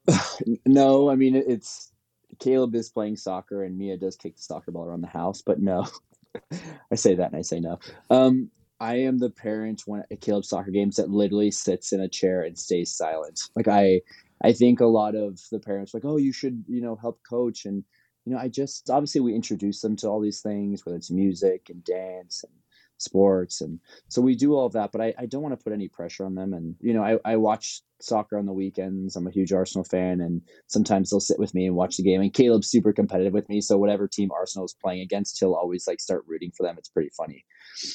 no, 0.66 1.10
I 1.10 1.16
mean 1.16 1.36
it's 1.36 1.92
Caleb 2.38 2.74
is 2.74 2.88
playing 2.88 3.16
soccer 3.16 3.64
and 3.64 3.76
Mia 3.76 3.96
does 3.96 4.16
kick 4.16 4.36
the 4.36 4.42
soccer 4.42 4.70
ball 4.70 4.84
around 4.84 5.02
the 5.02 5.08
house, 5.08 5.42
but 5.42 5.60
no. 5.60 5.86
I 6.90 6.94
say 6.94 7.14
that 7.14 7.28
and 7.28 7.36
I 7.36 7.42
say 7.42 7.60
no. 7.60 7.78
Um, 8.10 8.50
I 8.80 8.96
am 8.96 9.18
the 9.18 9.30
parent 9.30 9.82
when 9.86 10.02
at 10.10 10.20
Caleb's 10.20 10.48
soccer 10.48 10.70
games 10.70 10.96
that 10.96 11.10
literally 11.10 11.50
sits 11.50 11.92
in 11.92 12.00
a 12.00 12.08
chair 12.08 12.42
and 12.42 12.58
stays 12.58 12.94
silent. 12.94 13.40
Like 13.56 13.68
I 13.68 14.02
I 14.42 14.52
think 14.52 14.80
a 14.80 14.86
lot 14.86 15.14
of 15.14 15.40
the 15.50 15.58
parents 15.58 15.94
like, 15.94 16.04
oh, 16.04 16.18
you 16.18 16.32
should, 16.32 16.64
you 16.68 16.82
know, 16.82 16.96
help 16.96 17.20
coach. 17.28 17.64
And, 17.64 17.84
you 18.24 18.32
know, 18.32 18.38
I 18.38 18.48
just 18.48 18.90
obviously 18.90 19.20
we 19.22 19.34
introduce 19.34 19.80
them 19.80 19.96
to 19.96 20.08
all 20.08 20.20
these 20.20 20.42
things, 20.42 20.84
whether 20.84 20.96
it's 20.96 21.10
music 21.10 21.70
and 21.70 21.82
dance 21.84 22.44
and 22.44 22.52
sports. 22.98 23.60
And 23.60 23.80
so 24.08 24.20
we 24.22 24.34
do 24.34 24.54
all 24.54 24.66
of 24.66 24.72
that, 24.72 24.92
but 24.92 25.00
I, 25.00 25.14
I 25.18 25.26
don't 25.26 25.42
want 25.42 25.58
to 25.58 25.62
put 25.62 25.72
any 25.72 25.88
pressure 25.88 26.24
on 26.24 26.34
them. 26.34 26.52
And, 26.52 26.76
you 26.80 26.92
know, 26.94 27.02
I, 27.02 27.18
I 27.24 27.36
watch 27.36 27.82
soccer 28.00 28.38
on 28.38 28.46
the 28.46 28.52
weekends. 28.52 29.16
I'm 29.16 29.26
a 29.26 29.30
huge 29.30 29.52
Arsenal 29.52 29.84
fan, 29.84 30.20
and 30.20 30.42
sometimes 30.66 31.10
they'll 31.10 31.20
sit 31.20 31.38
with 31.38 31.54
me 31.54 31.66
and 31.66 31.76
watch 31.76 31.96
the 31.96 32.02
game. 32.02 32.20
And 32.20 32.32
Caleb's 32.32 32.70
super 32.70 32.92
competitive 32.92 33.32
with 33.32 33.48
me, 33.48 33.60
so 33.60 33.78
whatever 33.78 34.08
team 34.08 34.30
Arsenal 34.30 34.66
is 34.66 34.74
playing 34.80 35.00
against, 35.00 35.38
he'll 35.38 35.54
always 35.54 35.86
like 35.86 36.00
start 36.00 36.24
rooting 36.26 36.52
for 36.56 36.62
them. 36.64 36.76
It's 36.78 36.88
pretty 36.88 37.10
funny. 37.16 37.44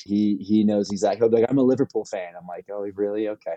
He 0.04 0.38
he 0.38 0.64
knows 0.64 0.92
exactly. 0.92 1.20
He'll 1.20 1.30
be 1.30 1.42
like, 1.42 1.52
"I'm 1.52 1.58
a 1.58 1.64
Liverpool 1.64 2.06
fan." 2.06 2.34
I'm 2.40 2.48
like, 2.48 2.66
"Oh, 2.72 2.88
really? 2.96 3.28
Okay." 3.30 3.56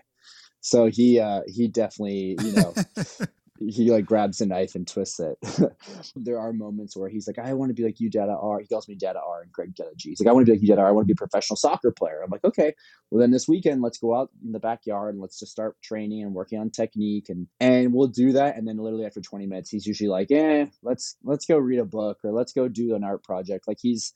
So 0.61 0.87
he 0.87 1.21
uh 1.21 1.43
he 1.47 1.69
definitely 1.69 2.37
you 2.43 2.53
know. 2.53 2.75
he 3.61 3.91
like 3.91 4.05
grabs 4.05 4.41
a 4.41 4.47
knife 4.47 4.75
and 4.75 4.87
twists 4.87 5.21
it. 5.21 5.39
there 6.17 6.39
are 6.39 6.53
moments 6.53 6.97
where 6.97 7.09
he's 7.09 7.27
like, 7.27 7.39
I 7.39 7.53
want 7.55 7.71
to 7.71 7.75
be 7.75 7.85
like 7.85 8.01
you, 8.01 8.11
Dada 8.11 8.37
R. 8.37 8.61
He 8.61 8.67
calls 8.67 8.89
me 8.89 8.97
Dada 8.97 9.21
R 9.21 9.43
and 9.43 9.53
Greg 9.53 9.75
Dada 9.75 9.91
G. 9.97 10.11
He's 10.11 10.21
like, 10.21 10.29
I 10.29 10.33
want 10.33 10.45
to 10.45 10.51
be 10.51 10.57
like 10.57 10.63
you, 10.63 10.69
Dada 10.69 10.83
R. 10.83 10.89
I 10.89 10.91
want 10.91 11.05
to 11.05 11.15
be 11.15 11.17
a 11.17 11.27
professional 11.27 11.57
soccer 11.57 11.93
player. 11.93 12.21
I'm 12.23 12.31
like, 12.31 12.45
okay, 12.45 12.75
well 13.11 13.21
then 13.21 13.31
this 13.31 13.47
weekend 13.47 13.81
let's 13.81 13.99
go 13.99 14.15
out 14.15 14.31
in 14.45 14.53
the 14.53 14.59
backyard 14.59 15.15
and 15.15 15.23
let's 15.23 15.39
just 15.39 15.53
start 15.53 15.81
training 15.83 16.23
and 16.23 16.35
working 16.35 16.59
on 16.59 16.71
technique 16.71 17.29
and 17.29 17.47
and 17.61 17.93
we'll 17.93 18.09
do 18.09 18.33
that. 18.33 18.57
And 18.57 18.67
then 18.67 18.79
literally 18.79 19.07
after 19.07 19.21
20 19.21 19.47
minutes, 19.47 19.71
he's 19.71 19.87
usually 19.87 20.09
like, 20.09 20.33
eh, 20.33 20.67
let's 20.83 21.17
let's 21.23 21.47
go 21.47 21.57
read 21.57 21.79
a 21.79 21.85
book 21.85 22.19
or 22.25 22.33
let's 22.33 22.53
go 22.53 22.67
do 22.67 22.97
an 22.97 23.05
art 23.05 23.23
project. 23.23 23.69
Like 23.69 23.79
he's 23.81 24.15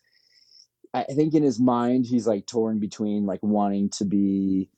I 0.95 1.05
think 1.05 1.35
in 1.35 1.43
his 1.43 1.61
mind 1.61 2.07
he's 2.07 2.27
like 2.27 2.47
torn 2.47 2.81
between 2.81 3.27
like 3.27 3.41
wanting 3.43 3.91
to 3.91 4.05
be 4.05 4.71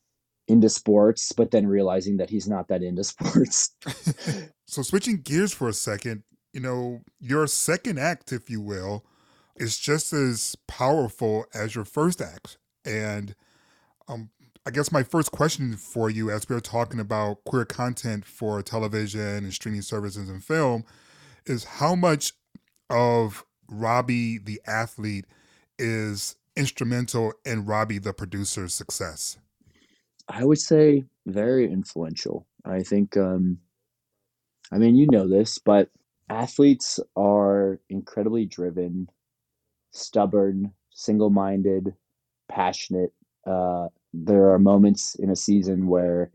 into 0.50 0.68
sports, 0.68 1.32
but 1.32 1.50
then 1.50 1.66
realizing 1.66 2.18
that 2.18 2.30
he's 2.30 2.48
not 2.48 2.68
that 2.68 2.82
into 2.82 3.04
sports. 3.04 3.74
so 4.66 4.82
switching 4.82 5.20
gears 5.22 5.52
for 5.52 5.68
a 5.68 5.72
second, 5.72 6.22
you 6.52 6.60
know, 6.60 7.00
your 7.20 7.46
second 7.46 7.98
act, 7.98 8.32
if 8.32 8.50
you 8.50 8.60
will, 8.60 9.04
is 9.56 9.78
just 9.78 10.12
as 10.12 10.56
powerful 10.66 11.46
as 11.54 11.74
your 11.74 11.84
first 11.84 12.20
act. 12.20 12.58
And 12.84 13.34
um, 14.08 14.30
I 14.66 14.70
guess 14.70 14.92
my 14.92 15.02
first 15.02 15.32
question 15.32 15.76
for 15.76 16.10
you, 16.10 16.30
as 16.30 16.48
we 16.48 16.56
are 16.56 16.60
talking 16.60 17.00
about 17.00 17.44
queer 17.44 17.64
content 17.64 18.24
for 18.24 18.62
television 18.62 19.20
and 19.20 19.52
streaming 19.52 19.82
services 19.82 20.28
and 20.28 20.42
film, 20.42 20.84
is 21.46 21.64
how 21.64 21.94
much 21.94 22.32
of 22.88 23.44
Robbie 23.68 24.38
the 24.38 24.60
athlete 24.66 25.26
is 25.78 26.36
instrumental 26.56 27.32
in 27.44 27.64
Robbie 27.64 27.98
the 27.98 28.12
producer's 28.12 28.74
success? 28.74 29.38
I 30.30 30.44
would 30.44 30.60
say 30.60 31.04
very 31.26 31.70
influential. 31.70 32.46
I 32.64 32.82
think, 32.82 33.16
um, 33.16 33.58
I 34.72 34.78
mean, 34.78 34.94
you 34.94 35.08
know 35.10 35.28
this, 35.28 35.58
but 35.58 35.90
athletes 36.28 37.00
are 37.16 37.80
incredibly 37.88 38.46
driven, 38.46 39.08
stubborn, 39.90 40.72
single 40.90 41.30
minded, 41.30 41.94
passionate. 42.48 43.12
Uh, 43.44 43.88
there 44.14 44.50
are 44.50 44.58
moments 44.58 45.16
in 45.16 45.30
a 45.30 45.36
season 45.36 45.88
where 45.88 46.30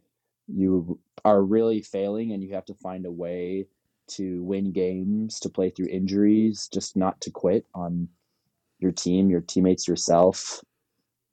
you 0.47 0.99
are 1.23 1.41
really 1.41 1.81
failing 1.81 2.34
and 2.34 2.43
you 2.43 2.53
have 2.53 2.65
to 2.65 2.73
find 2.75 3.05
a 3.05 3.12
way 3.12 3.65
to 4.08 4.43
win 4.43 4.73
games, 4.73 5.39
to 5.39 5.49
play 5.49 5.69
through 5.69 5.88
injuries, 5.88 6.69
just 6.71 6.97
not 6.97 7.21
to 7.21 7.31
quit 7.31 7.65
on 7.73 8.10
your 8.79 8.91
team, 8.91 9.29
your 9.29 9.41
teammates, 9.41 9.88
yourself 9.88 10.62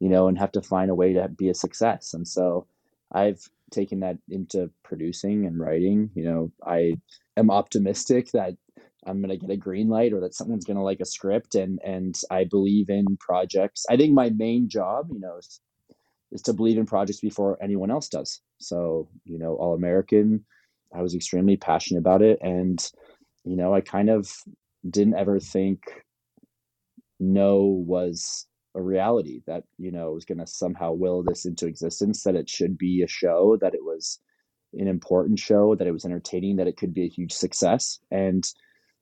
you 0.02 0.08
know, 0.08 0.26
and 0.26 0.36
have 0.36 0.50
to 0.50 0.60
find 0.60 0.90
a 0.90 0.96
way 0.96 1.12
to 1.12 1.28
be 1.28 1.48
a 1.48 1.54
success. 1.54 2.12
And 2.12 2.26
so 2.26 2.66
I've 3.12 3.40
taken 3.70 4.00
that 4.00 4.18
into 4.28 4.68
producing 4.82 5.46
and 5.46 5.60
writing. 5.60 6.10
You 6.16 6.24
know, 6.24 6.52
I 6.66 6.94
am 7.36 7.52
optimistic 7.52 8.32
that 8.32 8.54
I'm 9.06 9.20
gonna 9.20 9.36
get 9.36 9.50
a 9.50 9.56
green 9.56 9.88
light 9.88 10.12
or 10.12 10.18
that 10.22 10.34
someone's 10.34 10.64
gonna 10.64 10.82
like 10.82 10.98
a 10.98 11.04
script 11.04 11.54
and 11.54 11.78
and 11.84 12.20
I 12.32 12.42
believe 12.42 12.90
in 12.90 13.16
projects. 13.18 13.86
I 13.88 13.96
think 13.96 14.12
my 14.12 14.30
main 14.30 14.68
job, 14.68 15.06
you 15.12 15.20
know, 15.20 15.36
is, 15.38 15.60
is 16.32 16.42
to 16.42 16.52
believe 16.52 16.78
in 16.78 16.86
projects 16.86 17.20
before 17.20 17.56
anyone 17.62 17.92
else 17.92 18.08
does. 18.08 18.40
So, 18.58 19.08
you 19.24 19.38
know, 19.38 19.54
All 19.54 19.72
American, 19.72 20.44
I 20.92 21.00
was 21.00 21.14
extremely 21.14 21.56
passionate 21.56 22.00
about 22.00 22.22
it 22.22 22.40
and 22.42 22.84
you 23.44 23.54
know, 23.54 23.72
I 23.72 23.82
kind 23.82 24.10
of 24.10 24.28
didn't 24.90 25.14
ever 25.14 25.38
think 25.38 25.84
no 27.20 27.62
was 27.86 28.48
a 28.74 28.82
reality 28.82 29.42
that 29.46 29.64
you 29.78 29.90
know 29.90 30.12
was 30.12 30.24
going 30.24 30.38
to 30.38 30.46
somehow 30.46 30.92
will 30.92 31.22
this 31.22 31.44
into 31.44 31.66
existence 31.66 32.22
that 32.24 32.36
it 32.36 32.48
should 32.48 32.78
be 32.78 33.02
a 33.02 33.08
show 33.08 33.56
that 33.60 33.74
it 33.74 33.84
was 33.84 34.18
an 34.74 34.88
important 34.88 35.38
show 35.38 35.74
that 35.74 35.86
it 35.86 35.92
was 35.92 36.04
entertaining 36.04 36.56
that 36.56 36.66
it 36.66 36.76
could 36.76 36.94
be 36.94 37.04
a 37.04 37.08
huge 37.08 37.32
success. 37.32 38.00
And 38.10 38.44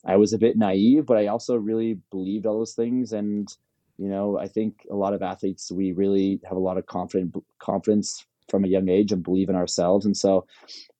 i 0.04 0.16
was 0.16 0.32
a 0.32 0.38
bit 0.38 0.56
naive 0.56 1.04
but 1.04 1.18
i 1.18 1.26
also 1.26 1.56
really 1.56 1.98
believed 2.10 2.46
all 2.46 2.58
those 2.58 2.74
things. 2.74 3.12
And 3.12 3.48
you 3.98 4.08
know 4.08 4.38
i 4.38 4.48
think 4.48 4.86
a 4.90 4.94
lot 4.94 5.14
of 5.14 5.22
athletes 5.22 5.70
we 5.70 5.92
really 5.92 6.40
have 6.48 6.56
a 6.56 6.66
lot 6.68 6.78
of 6.78 6.86
confident 6.86 7.34
confidence 7.58 8.24
from 8.48 8.64
a 8.64 8.68
young 8.68 8.88
age 8.88 9.12
and 9.12 9.22
believe 9.22 9.48
in 9.48 9.54
ourselves. 9.54 10.06
And 10.06 10.16
so 10.16 10.46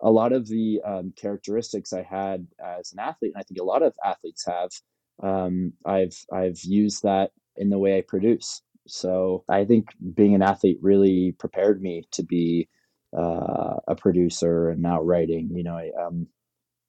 a 0.01 0.11
lot 0.11 0.33
of 0.33 0.47
the 0.47 0.81
um, 0.85 1.13
characteristics 1.17 1.93
i 1.93 2.03
had 2.03 2.47
as 2.65 2.93
an 2.93 3.01
athlete 3.01 3.33
and 3.35 3.41
i 3.41 3.45
think 3.45 3.61
a 3.61 3.65
lot 3.65 3.83
of 3.83 3.93
athletes 4.05 4.47
have 4.47 4.71
um, 5.23 5.73
i've 5.85 6.17
i've 6.33 6.61
used 6.61 7.03
that 7.03 7.33
in 7.61 7.71
the 7.71 7.79
way 7.79 7.97
I 7.97 8.01
produce. 8.01 8.63
So 8.89 9.45
I 9.49 9.65
think 9.65 9.91
being 10.15 10.35
an 10.35 10.43
athlete 10.43 10.79
really 10.81 11.33
prepared 11.39 11.81
me 11.81 12.05
to 12.13 12.25
be 12.25 12.69
uh, 13.17 13.77
a 13.87 13.95
producer 13.95 14.71
and 14.71 14.83
now 14.83 15.01
writing. 15.01 15.51
You 15.53 15.63
know, 15.63 15.77
I, 15.77 15.91
um, 16.01 16.27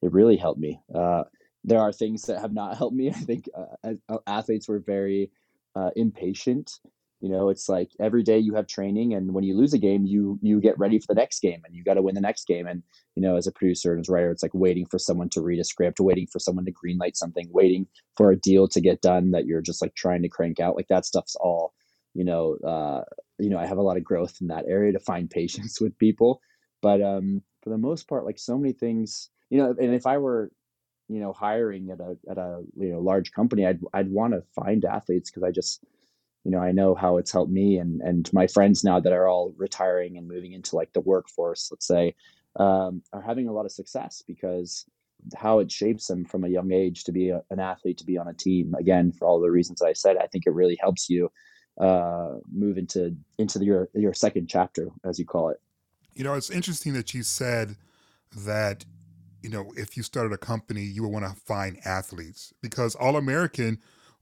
it 0.02 0.12
really 0.12 0.38
helped 0.38 0.60
me. 0.60 0.82
Uh, 0.94 1.24
there 1.64 1.80
are 1.80 1.92
things 1.92 2.24
that 2.24 2.40
have 2.40 2.54
not 2.54 2.78
helped 2.80 2.96
me. 2.96 3.10
I 3.10 3.14
think 3.14 3.50
uh, 3.56 4.18
athletes 4.26 4.68
were 4.68 4.80
very 4.80 5.32
uh, 5.76 5.92
impatient 5.96 6.80
you 7.22 7.30
know, 7.30 7.50
it's 7.50 7.70
like 7.70 7.92
every 8.00 8.24
day 8.24 8.40
you 8.40 8.56
have 8.56 8.66
training, 8.66 9.14
and 9.14 9.34
when 9.34 9.44
you 9.44 9.56
lose 9.56 9.74
a 9.74 9.78
game, 9.78 10.06
you 10.08 10.40
you 10.42 10.60
get 10.60 10.78
ready 10.80 10.98
for 10.98 11.06
the 11.08 11.20
next 11.20 11.40
game, 11.40 11.62
and 11.64 11.76
you 11.76 11.84
got 11.84 11.94
to 11.94 12.02
win 12.02 12.16
the 12.16 12.22
next 12.22 12.48
game. 12.48 12.66
And 12.66 12.82
you 13.16 13.22
know, 13.22 13.36
as 13.38 13.46
a 13.46 13.52
producer 13.52 13.92
and 13.92 14.02
as 14.02 14.10
a 14.10 14.12
writer, 14.12 14.32
it's 14.32 14.42
like 14.42 14.56
waiting 14.56 14.88
for 14.88 14.98
someone 14.98 15.30
to 15.30 15.42
read 15.42 15.60
a 15.60 15.64
script, 15.64 16.00
waiting 16.00 16.26
for 16.26 16.40
someone 16.40 16.66
to 16.66 16.72
greenlight 16.72 17.16
something, 17.16 17.48
waiting 17.52 17.86
for 18.18 18.32
a 18.32 18.36
deal 18.36 18.68
to 18.70 18.82
get 18.82 19.02
done 19.02 19.32
that 19.32 19.46
you're 19.46 19.62
just 19.62 19.84
like 19.84 19.94
trying 19.94 20.24
to 20.24 20.30
crank 20.30 20.60
out. 20.60 20.76
Like 20.76 20.88
that 20.88 21.06
stuff's 21.06 21.36
all, 21.36 21.74
you 22.16 22.26
know, 22.26 22.56
uh, 22.66 23.04
you 23.38 23.52
know, 23.52 23.60
I 23.60 23.68
have 23.68 23.78
a 23.78 23.84
lot 23.84 23.98
of 23.98 24.04
growth 24.04 24.38
in 24.42 24.48
that 24.48 24.66
area 24.68 24.92
to 24.94 25.00
find 25.00 25.30
patience 25.30 25.80
with 25.80 25.98
people, 26.00 26.42
but 26.82 27.04
um, 27.04 27.44
for 27.62 27.70
the 27.70 27.78
most 27.78 28.08
part, 28.08 28.26
like 28.26 28.40
so 28.40 28.58
many 28.58 28.74
things, 28.74 29.30
you 29.52 29.60
know, 29.60 29.76
and 29.80 29.94
if 29.94 30.08
I 30.08 30.18
were 30.18 30.52
you 31.08 31.20
know 31.20 31.34
hiring 31.34 31.92
at 31.92 32.00
a 32.00 32.18
at 32.30 32.38
a 32.38 32.64
you 32.78 32.90
know 32.90 33.00
large 33.00 33.34
company 33.34 33.66
i'd 33.66 33.82
i'd 33.94 34.10
want 34.10 34.32
to 34.32 34.42
find 34.56 34.86
athletes 34.86 35.30
because 35.30 35.44
i 35.44 35.52
just 35.52 35.84
you 36.44 36.52
know 36.52 36.60
i 36.60 36.72
know 36.72 36.96
how 36.96 37.18
it's 37.18 37.32
helped 37.32 37.52
me 37.52 37.78
and 37.78 38.02
and 38.02 38.32
my 38.34 38.48
friends 38.48 38.84
now 38.84 39.00
that 39.00 39.14
are 39.14 39.28
all 39.28 39.54
retiring 39.58 40.18
and 40.18 40.28
moving 40.28 40.54
into 40.54 40.76
like 40.76 40.92
the 40.94 41.02
workforce 41.02 41.70
let's 41.72 41.88
say 41.88 42.16
um, 42.58 43.02
are 43.14 43.22
having 43.22 43.48
a 43.48 43.52
lot 43.52 43.66
of 43.66 43.72
success 43.72 44.22
because 44.28 44.86
how 45.38 45.60
it 45.60 45.72
shapes 45.72 46.08
them 46.08 46.26
from 46.26 46.44
a 46.44 46.50
young 46.50 46.74
age 46.74 47.06
to 47.06 47.14
be 47.14 47.30
a, 47.30 47.42
an 47.50 47.60
athlete 47.60 47.98
to 47.98 48.06
be 48.06 48.18
on 48.18 48.28
a 48.28 48.34
team 48.34 48.74
again 48.78 49.12
for 49.12 49.26
all 49.26 49.40
the 49.40 49.50
reasons 49.50 49.80
that 49.80 49.86
i 49.86 49.94
said 49.94 50.18
i 50.18 50.28
think 50.28 50.46
it 50.46 50.54
really 50.54 50.78
helps 50.82 51.10
you 51.10 51.32
uh, 51.80 52.36
move 52.52 52.78
into 52.78 53.16
into 53.38 53.58
the, 53.60 53.66
your 53.66 53.90
your 53.94 54.14
second 54.14 54.48
chapter 54.48 54.90
as 55.06 55.18
you 55.18 55.26
call 55.26 55.50
it. 55.50 55.60
You 56.14 56.24
know 56.24 56.34
it's 56.34 56.50
interesting 56.50 56.94
that 56.94 57.14
you 57.14 57.24
said 57.24 57.76
that 58.36 58.86
you 59.42 59.50
know 59.50 59.74
if 59.76 59.98
you 59.98 60.04
started 60.04 60.34
a 60.34 60.38
company 60.38 60.82
you 60.82 61.04
would 61.04 61.12
want 61.12 61.26
to 61.26 61.42
find 61.42 61.80
athletes 61.86 62.54
because 62.62 62.96
all 62.96 63.18
american 63.18 63.80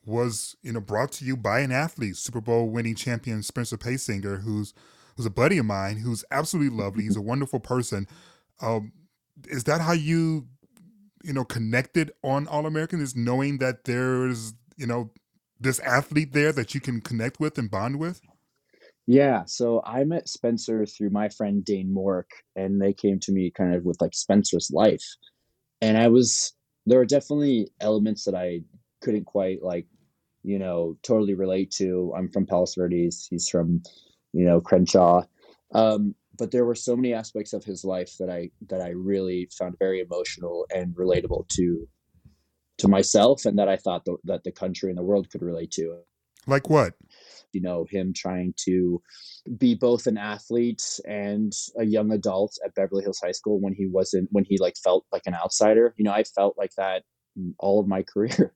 was 0.10 0.56
you 0.62 0.74
know 0.74 0.82
brought 0.82 1.12
to 1.14 1.26
you 1.26 1.38
by 1.38 1.60
an 1.60 1.72
athlete, 1.72 2.18
Super 2.18 2.42
Bowl 2.42 2.70
winning 2.70 2.96
champion 2.96 3.44
Spencer 3.44 3.78
Paysinger, 3.78 4.42
who's 4.42 4.74
who's 5.16 5.26
a 5.26 5.32
buddy 5.32 5.58
of 5.58 5.66
mine, 5.66 5.98
who's 5.98 6.26
absolutely 6.32 6.76
lovely. 6.76 7.04
He's 7.04 7.16
a 7.16 7.22
wonderful 7.22 7.60
person. 7.60 8.08
Um, 8.62 8.92
is 9.48 9.64
that 9.66 9.82
how 9.82 9.94
you 9.94 10.48
you 11.24 11.34
know 11.34 11.46
connected 11.46 12.12
on 12.24 12.48
All 12.48 12.66
American? 12.66 13.02
Is 13.02 13.16
knowing 13.16 13.60
that 13.60 13.86
there's 13.86 14.54
you 14.78 14.88
know 14.88 15.12
this 15.60 15.80
athlete 15.80 16.34
there 16.34 16.52
that 16.54 16.74
you 16.74 16.82
can 16.82 17.02
connect 17.02 17.40
with 17.40 17.58
and 17.58 17.70
bond 17.70 18.00
with? 18.00 18.22
Yeah, 19.12 19.46
so 19.46 19.82
I 19.86 20.04
met 20.04 20.30
Spencer 20.30 20.86
through 20.86 21.10
my 21.10 21.30
friend 21.30 21.66
Dane 21.66 21.92
Mork, 21.92 22.26
and 22.56 22.80
they 22.80 22.94
came 22.94 23.20
to 23.22 23.32
me 23.32 23.50
kind 23.50 23.74
of 23.74 23.84
with 23.84 24.00
like 24.00 24.14
Spencer's 24.14 24.70
life. 24.72 25.04
And 25.82 25.98
I 25.98 26.10
was, 26.10 26.54
there 26.86 27.00
were 27.00 27.08
definitely 27.08 27.72
elements 27.82 28.26
that 28.26 28.36
I 28.36 28.62
couldn't 29.02 29.26
quite 29.26 29.64
like 29.64 29.88
you 30.50 30.58
know, 30.58 30.98
totally 31.04 31.36
relate 31.36 31.70
to. 31.70 32.12
I'm 32.18 32.28
from 32.28 32.48
Palos 32.48 32.74
Verdes. 32.74 33.28
He's 33.30 33.48
from, 33.48 33.84
you 34.34 34.46
know, 34.46 34.60
Crenshaw. 34.60 35.22
Um, 35.76 36.16
but 36.40 36.50
there 36.50 36.66
were 36.66 36.74
so 36.74 36.96
many 36.96 37.14
aspects 37.14 37.54
of 37.54 37.64
his 37.64 37.86
life 37.86 38.16
that 38.20 38.32
I 38.32 38.50
that 38.70 38.82
I 38.82 38.90
really 38.90 39.48
found 39.56 39.76
very 39.78 40.00
emotional 40.00 40.66
and 40.74 40.96
relatable 40.96 41.48
to 41.50 41.88
to 42.80 42.88
myself, 42.88 43.46
and 43.46 43.60
that 43.60 43.70
I 43.70 43.78
thought 43.78 44.06
the, 44.06 44.18
that 44.24 44.44
the 44.44 44.52
country 44.52 44.90
and 44.90 44.98
the 44.98 45.04
world 45.04 45.30
could 45.30 45.44
relate 45.44 45.70
to. 45.74 46.00
Like 46.48 46.68
what? 46.68 46.96
You 47.54 47.62
know, 47.62 47.86
him 47.88 48.12
trying 48.16 48.56
to 48.66 49.04
be 49.56 49.76
both 49.76 50.08
an 50.08 50.18
athlete 50.18 51.00
and 51.06 51.54
a 51.78 51.86
young 51.86 52.12
adult 52.12 52.58
at 52.66 52.74
Beverly 52.74 53.04
Hills 53.04 53.20
High 53.24 53.34
School 53.34 53.60
when 53.60 53.76
he 53.76 53.86
wasn't 53.86 54.30
when 54.32 54.46
he 54.46 54.58
like 54.58 54.78
felt 54.84 55.06
like 55.12 55.28
an 55.28 55.36
outsider. 55.36 55.94
You 55.96 56.06
know, 56.06 56.14
I 56.14 56.24
felt 56.24 56.58
like 56.58 56.74
that 56.76 57.04
all 57.60 57.80
of 57.80 57.88
my 57.88 58.02
career. 58.14 58.56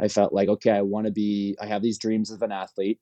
I 0.00 0.08
felt 0.08 0.32
like, 0.32 0.48
okay, 0.48 0.70
I 0.70 0.82
want 0.82 1.06
to 1.06 1.12
be, 1.12 1.56
I 1.60 1.66
have 1.66 1.82
these 1.82 1.98
dreams 1.98 2.30
of 2.30 2.42
an 2.42 2.52
athlete, 2.52 3.00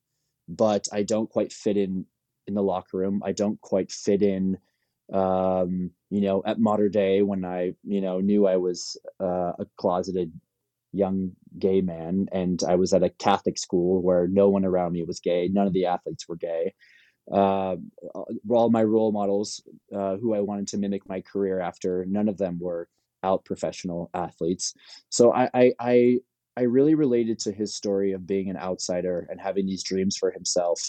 but 0.48 0.86
I 0.92 1.02
don't 1.02 1.30
quite 1.30 1.52
fit 1.52 1.76
in 1.76 2.06
in 2.46 2.54
the 2.54 2.62
locker 2.62 2.98
room. 2.98 3.22
I 3.24 3.32
don't 3.32 3.60
quite 3.60 3.90
fit 3.90 4.22
in, 4.22 4.56
um, 5.12 5.90
you 6.10 6.20
know, 6.20 6.42
at 6.46 6.60
Mater 6.60 6.88
Dei 6.88 7.22
when 7.22 7.44
I, 7.44 7.72
you 7.82 8.00
know, 8.00 8.20
knew 8.20 8.46
I 8.46 8.56
was 8.56 8.96
uh, 9.20 9.52
a 9.58 9.66
closeted 9.76 10.32
young 10.92 11.32
gay 11.58 11.80
man 11.80 12.26
and 12.32 12.62
I 12.66 12.76
was 12.76 12.92
at 12.92 13.02
a 13.02 13.10
Catholic 13.10 13.58
school 13.58 14.00
where 14.00 14.28
no 14.28 14.48
one 14.48 14.64
around 14.64 14.92
me 14.92 15.02
was 15.02 15.20
gay. 15.20 15.48
None 15.48 15.66
of 15.66 15.72
the 15.72 15.86
athletes 15.86 16.28
were 16.28 16.36
gay. 16.36 16.74
Uh, 17.30 17.76
all 18.48 18.70
my 18.70 18.84
role 18.84 19.10
models, 19.10 19.60
uh, 19.92 20.16
who 20.16 20.34
I 20.34 20.40
wanted 20.40 20.68
to 20.68 20.78
mimic 20.78 21.08
my 21.08 21.20
career 21.20 21.60
after, 21.60 22.06
none 22.08 22.28
of 22.28 22.38
them 22.38 22.58
were 22.60 22.88
out 23.24 23.44
professional 23.44 24.10
athletes. 24.14 24.74
So 25.08 25.32
I, 25.32 25.50
I, 25.52 25.72
I, 25.80 26.18
I 26.56 26.62
really 26.62 26.94
related 26.94 27.38
to 27.40 27.52
his 27.52 27.74
story 27.74 28.12
of 28.12 28.26
being 28.26 28.48
an 28.48 28.56
outsider 28.56 29.26
and 29.30 29.38
having 29.38 29.66
these 29.66 29.82
dreams 29.82 30.16
for 30.16 30.30
himself 30.30 30.80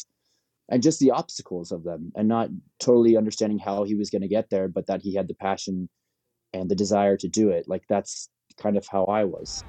and 0.69 0.81
just 0.81 0.99
the 0.99 1.11
obstacles 1.11 1.73
of 1.73 1.83
them 1.83 2.11
and 2.15 2.27
not 2.27 2.49
totally 2.79 3.17
understanding 3.17 3.59
how 3.59 3.83
he 3.83 3.95
was 3.95 4.09
going 4.09 4.21
to 4.21 4.29
get 4.29 4.49
there, 4.49 4.69
but 4.69 4.87
that 4.87 5.01
he 5.01 5.13
had 5.13 5.27
the 5.27 5.33
passion 5.33 5.89
and 6.53 6.69
the 6.69 6.75
desire 6.75 7.17
to 7.17 7.27
do 7.27 7.49
it. 7.49 7.67
Like 7.67 7.83
that's 7.89 8.29
kind 8.57 8.77
of 8.77 8.87
how 8.87 9.05
I 9.05 9.25
was. 9.25 9.61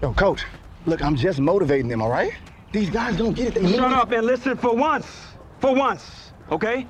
Yo, 0.00 0.14
coach, 0.14 0.44
look, 0.86 1.02
I'm 1.02 1.16
just 1.16 1.40
motivating 1.40 1.88
them, 1.88 2.00
all 2.00 2.10
right? 2.10 2.32
These 2.72 2.90
guys 2.90 3.16
don't 3.16 3.34
get 3.34 3.56
it. 3.56 3.62
They 3.62 3.72
Shut 3.72 3.92
up 3.92 4.12
and 4.12 4.24
listen 4.24 4.56
for 4.56 4.74
once. 4.74 5.06
For 5.58 5.74
once, 5.74 6.32
okay? 6.52 6.86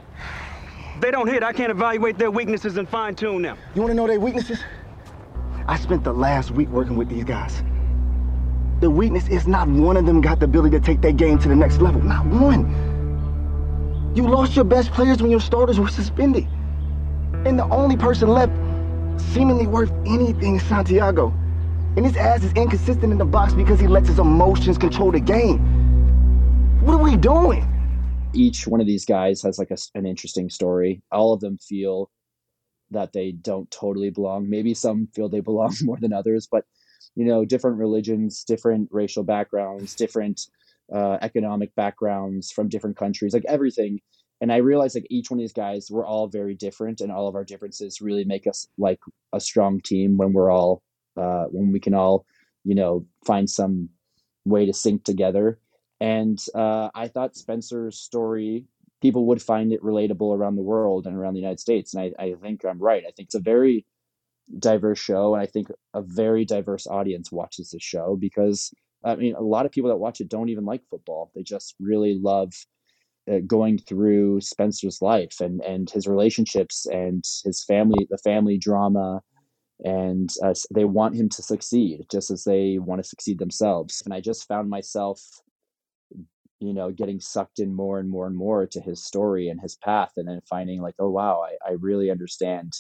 They 1.01 1.11
don't 1.11 1.27
hit. 1.27 1.43
I 1.43 1.55
can't 1.55 1.71
evaluate 1.71 2.19
their 2.19 2.31
weaknesses 2.31 2.77
and 2.77 2.87
fine 2.87 3.15
tune 3.15 3.41
them. 3.41 3.57
You 3.75 3.81
want 3.81 3.91
to 3.91 3.97
know 3.97 4.07
their 4.07 4.21
weaknesses? 4.21 4.63
I 5.67 5.79
spent 5.79 6.05
the 6.05 6.13
last 6.13 6.51
week 6.51 6.69
working 6.69 6.97
with 6.97 7.09
these 7.09 7.25
guys. 7.25 7.63
The 8.81 8.91
weakness 8.91 9.29
is 9.29 9.47
not 9.47 9.69
one 9.69 9.99
of 9.99 10.07
them 10.07 10.23
got 10.23 10.39
the 10.41 10.47
ability 10.47 10.79
to 10.79 10.85
take 10.85 11.03
their 11.03 11.13
game 11.13 11.39
to 11.41 11.49
the 11.49 11.57
next 11.57 11.83
level. 11.83 12.01
Not 12.03 12.25
one. 12.27 14.13
You 14.15 14.27
lost 14.27 14.57
your 14.57 14.65
best 14.65 14.91
players 14.93 15.21
when 15.21 15.31
your 15.31 15.41
starters 15.41 15.79
were 15.79 15.89
suspended. 15.89 16.47
And 17.45 17.59
the 17.59 17.65
only 17.65 17.99
person 17.99 18.29
left 18.29 18.53
seemingly 19.33 19.67
worth 19.67 19.93
anything 20.07 20.57
is 20.57 20.63
Santiago. 20.63 21.29
And 21.97 22.07
his 22.07 22.17
ass 22.17 22.43
is 22.43 22.53
inconsistent 22.55 23.13
in 23.13 23.19
the 23.19 23.25
box 23.25 23.53
because 23.53 23.79
he 23.79 23.87
lets 23.87 24.09
his 24.09 24.19
emotions 24.19 24.79
control 24.79 25.13
the 25.13 25.21
game. 25.21 25.59
What 26.81 26.95
are 26.95 27.03
we 27.03 27.17
doing? 27.17 27.67
Each 28.33 28.67
one 28.67 28.81
of 28.81 28.87
these 28.87 29.05
guys 29.05 29.43
has 29.43 29.59
like 29.59 29.71
a, 29.71 29.77
an 29.95 30.07
interesting 30.07 30.49
story. 30.49 31.03
All 31.13 31.35
of 31.35 31.41
them 31.41 31.59
feel 31.59 32.11
that 32.93 33.13
they 33.13 33.33
don't 33.33 33.71
totally 33.71 34.09
belong. 34.09 34.49
Maybe 34.49 34.73
some 34.73 35.09
feel 35.15 35.29
they 35.29 35.41
belong 35.41 35.75
more 35.83 35.99
than 36.01 36.15
others, 36.15 36.49
but 36.51 36.65
you 37.17 37.25
know, 37.25 37.45
different 37.45 37.79
religions, 37.79 38.45
different 38.45 38.89
racial 38.91 39.25
backgrounds, 39.25 39.95
different 39.95 40.43
uh, 40.95 41.19
economic 41.23 41.75
backgrounds 41.75 42.51
from 42.51 42.69
different 42.69 42.97
countries, 42.97 43.33
like 43.33 43.45
everything. 43.47 44.01
And 44.41 44.53
I 44.53 44.57
realized 44.57 44.95
like 44.95 45.07
each 45.11 45.31
one 45.31 45.39
of 45.39 45.43
these 45.43 45.53
guys, 45.53 45.89
we're 45.91 46.07
all 46.07 46.27
very 46.27 46.55
different, 46.55 47.01
and 47.01 47.13
all 47.13 47.29
of 47.29 47.35
our 47.35 47.45
differences 47.45 48.01
really 48.01 48.25
make 48.25 48.47
us 48.47 48.67
like 48.79 49.01
a 49.33 49.41
strong 49.41 49.81
team 49.81 50.17
when 50.17 50.33
we're 50.33 50.51
all 50.51 50.83
uh, 51.17 51.45
when 51.51 51.73
we 51.73 51.81
can 51.81 51.95
all, 51.95 52.25
you 52.65 52.75
know, 52.75 53.05
find 53.27 53.51
some 53.51 53.91
way 54.45 54.65
to 54.65 54.73
sync 54.73 55.05
together. 55.05 55.59
And 56.01 56.43
uh, 56.55 56.89
I 56.95 57.09
thought 57.09 57.37
Spencer's 57.37 57.99
story, 57.99 58.65
people 59.03 59.27
would 59.27 59.43
find 59.43 59.73
it 59.73 59.83
relatable 59.83 60.35
around 60.35 60.57
the 60.57 60.63
world 60.63 61.07
and 61.07 61.15
around 61.15 61.35
the 61.35 61.41
United 61.41 61.61
States. 61.61 61.93
And 61.93 62.15
I, 62.19 62.23
I 62.23 62.35
think 62.41 62.65
I'm 62.65 62.79
right. 62.79 63.03
I 63.07 63.11
think 63.11 63.29
it's 63.29 63.35
a 63.35 63.41
very 63.41 63.85
diverse 64.59 64.99
show. 64.99 65.35
And 65.35 65.43
I 65.43 65.47
think 65.47 65.69
a 65.95 66.03
very 66.03 66.45
diverse 66.45 66.87
audience 66.87 67.31
watches 67.33 67.71
this 67.71 67.83
show 67.83 68.17
because, 68.19 68.73
I 69.05 69.17
mean, 69.17 69.35
a 69.35 69.43
lot 69.43 69.67
of 69.67 69.73
people 69.73 69.91
that 69.91 69.97
watch 69.97 70.21
it 70.21 70.29
don't 70.29 70.49
even 70.49 70.65
like 70.65 70.83
football. 70.91 71.31
They 71.35 71.43
just 71.43 71.75
really 71.81 72.19
love 72.21 72.53
uh, 73.31 73.39
going 73.47 73.79
through 73.79 74.41
Spencer's 74.41 75.01
life 75.01 75.41
and, 75.41 75.61
and 75.63 75.89
his 75.91 76.07
relationships 76.07 76.87
and 76.87 77.25
his 77.45 77.65
family, 77.65 78.07
the 78.11 78.19
family 78.19 78.59
drama 78.59 79.21
and 79.85 80.31
uh, 80.45 80.55
they 80.75 80.85
want 80.85 81.17
him 81.17 81.29
to 81.29 81.43
succeed 81.43 82.05
just 82.11 82.31
as 82.31 82.45
they 82.45 82.79
want 82.79 83.03
to 83.03 83.09
succeed 83.09 83.39
themselves 83.39 84.03
and 84.05 84.13
i 84.13 84.21
just 84.21 84.47
found 84.47 84.69
myself 84.69 85.21
you 86.61 86.75
know 86.75 86.91
getting 86.91 87.21
sucked 87.21 87.59
in 87.59 87.75
more 87.75 87.99
and 87.99 88.09
more 88.09 88.27
and 88.27 88.37
more 88.37 88.67
to 88.67 88.81
his 88.81 89.05
story 89.05 89.49
and 89.49 89.61
his 89.61 89.77
path 89.77 90.13
and 90.17 90.29
then 90.29 90.41
finding 90.49 90.83
like 90.83 90.95
oh 90.99 91.09
wow 91.09 91.43
i, 91.43 91.71
I 91.71 91.73
really 91.81 92.11
understand 92.11 92.73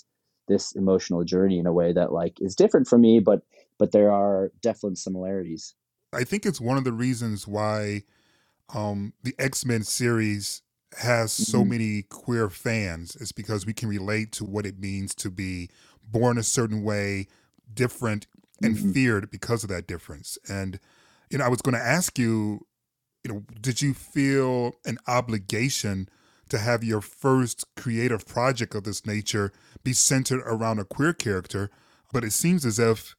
this 0.51 0.73
emotional 0.77 1.25
journey 1.25 1.59
in 1.61 1.67
a 1.67 1.75
way 1.75 1.93
that 1.95 2.13
like 2.13 2.41
is 2.43 2.57
different 2.57 2.89
for 2.89 2.99
me 2.99 3.21
but 3.21 3.43
but 3.79 3.93
there 3.93 4.13
are 4.13 4.53
definite 4.63 4.99
similarities 4.99 5.77
i 6.13 6.25
think 6.25 6.45
it's 6.47 6.61
one 6.61 6.77
of 6.79 6.85
the 6.85 6.93
reasons 6.93 7.47
why 7.47 8.03
um 8.75 9.13
the 9.23 9.35
x-men 9.39 9.83
series 9.83 10.63
has 10.99 11.33
so 11.33 11.65
Mm-hmm. 11.65 11.71
many 11.71 12.03
queer 12.03 12.51
fans 12.51 13.17
is 13.17 13.33
because 13.33 13.67
we 13.67 13.75
can 13.75 13.89
relate 13.89 14.33
to 14.33 14.45
what 14.45 14.67
it 14.67 14.79
means 14.81 15.15
to 15.15 15.31
be 15.31 15.71
born 16.03 16.39
a 16.39 16.43
certain 16.43 16.83
way, 16.85 17.29
different, 17.73 18.27
and 18.63 18.79
Mhm. 18.79 18.93
feared 18.95 19.31
because 19.31 19.63
of 19.65 19.71
that 19.71 19.87
difference. 19.87 20.39
And 20.49 20.81
you 21.31 21.39
know, 21.39 21.45
I 21.45 21.49
was 21.49 21.63
going 21.63 21.75
to 21.77 21.81
ask 21.83 22.19
you, 22.19 22.67
you 23.25 23.33
know, 23.33 23.45
did 23.61 23.83
you 23.83 23.95
feel 23.95 24.75
an 24.87 24.99
obligation 25.07 26.09
to 26.51 26.59
have 26.59 26.85
your 26.85 27.01
first 27.01 27.65
creative 27.77 28.27
project 28.27 28.75
of 28.75 28.85
this 28.85 29.07
nature 29.07 29.53
be 29.83 29.93
centered 29.93 30.43
around 30.45 30.79
a 30.79 30.85
queer 30.85 31.13
character? 31.13 31.71
But 32.13 32.25
it 32.25 32.33
seems 32.33 32.67
as 32.67 32.79
if 32.79 33.15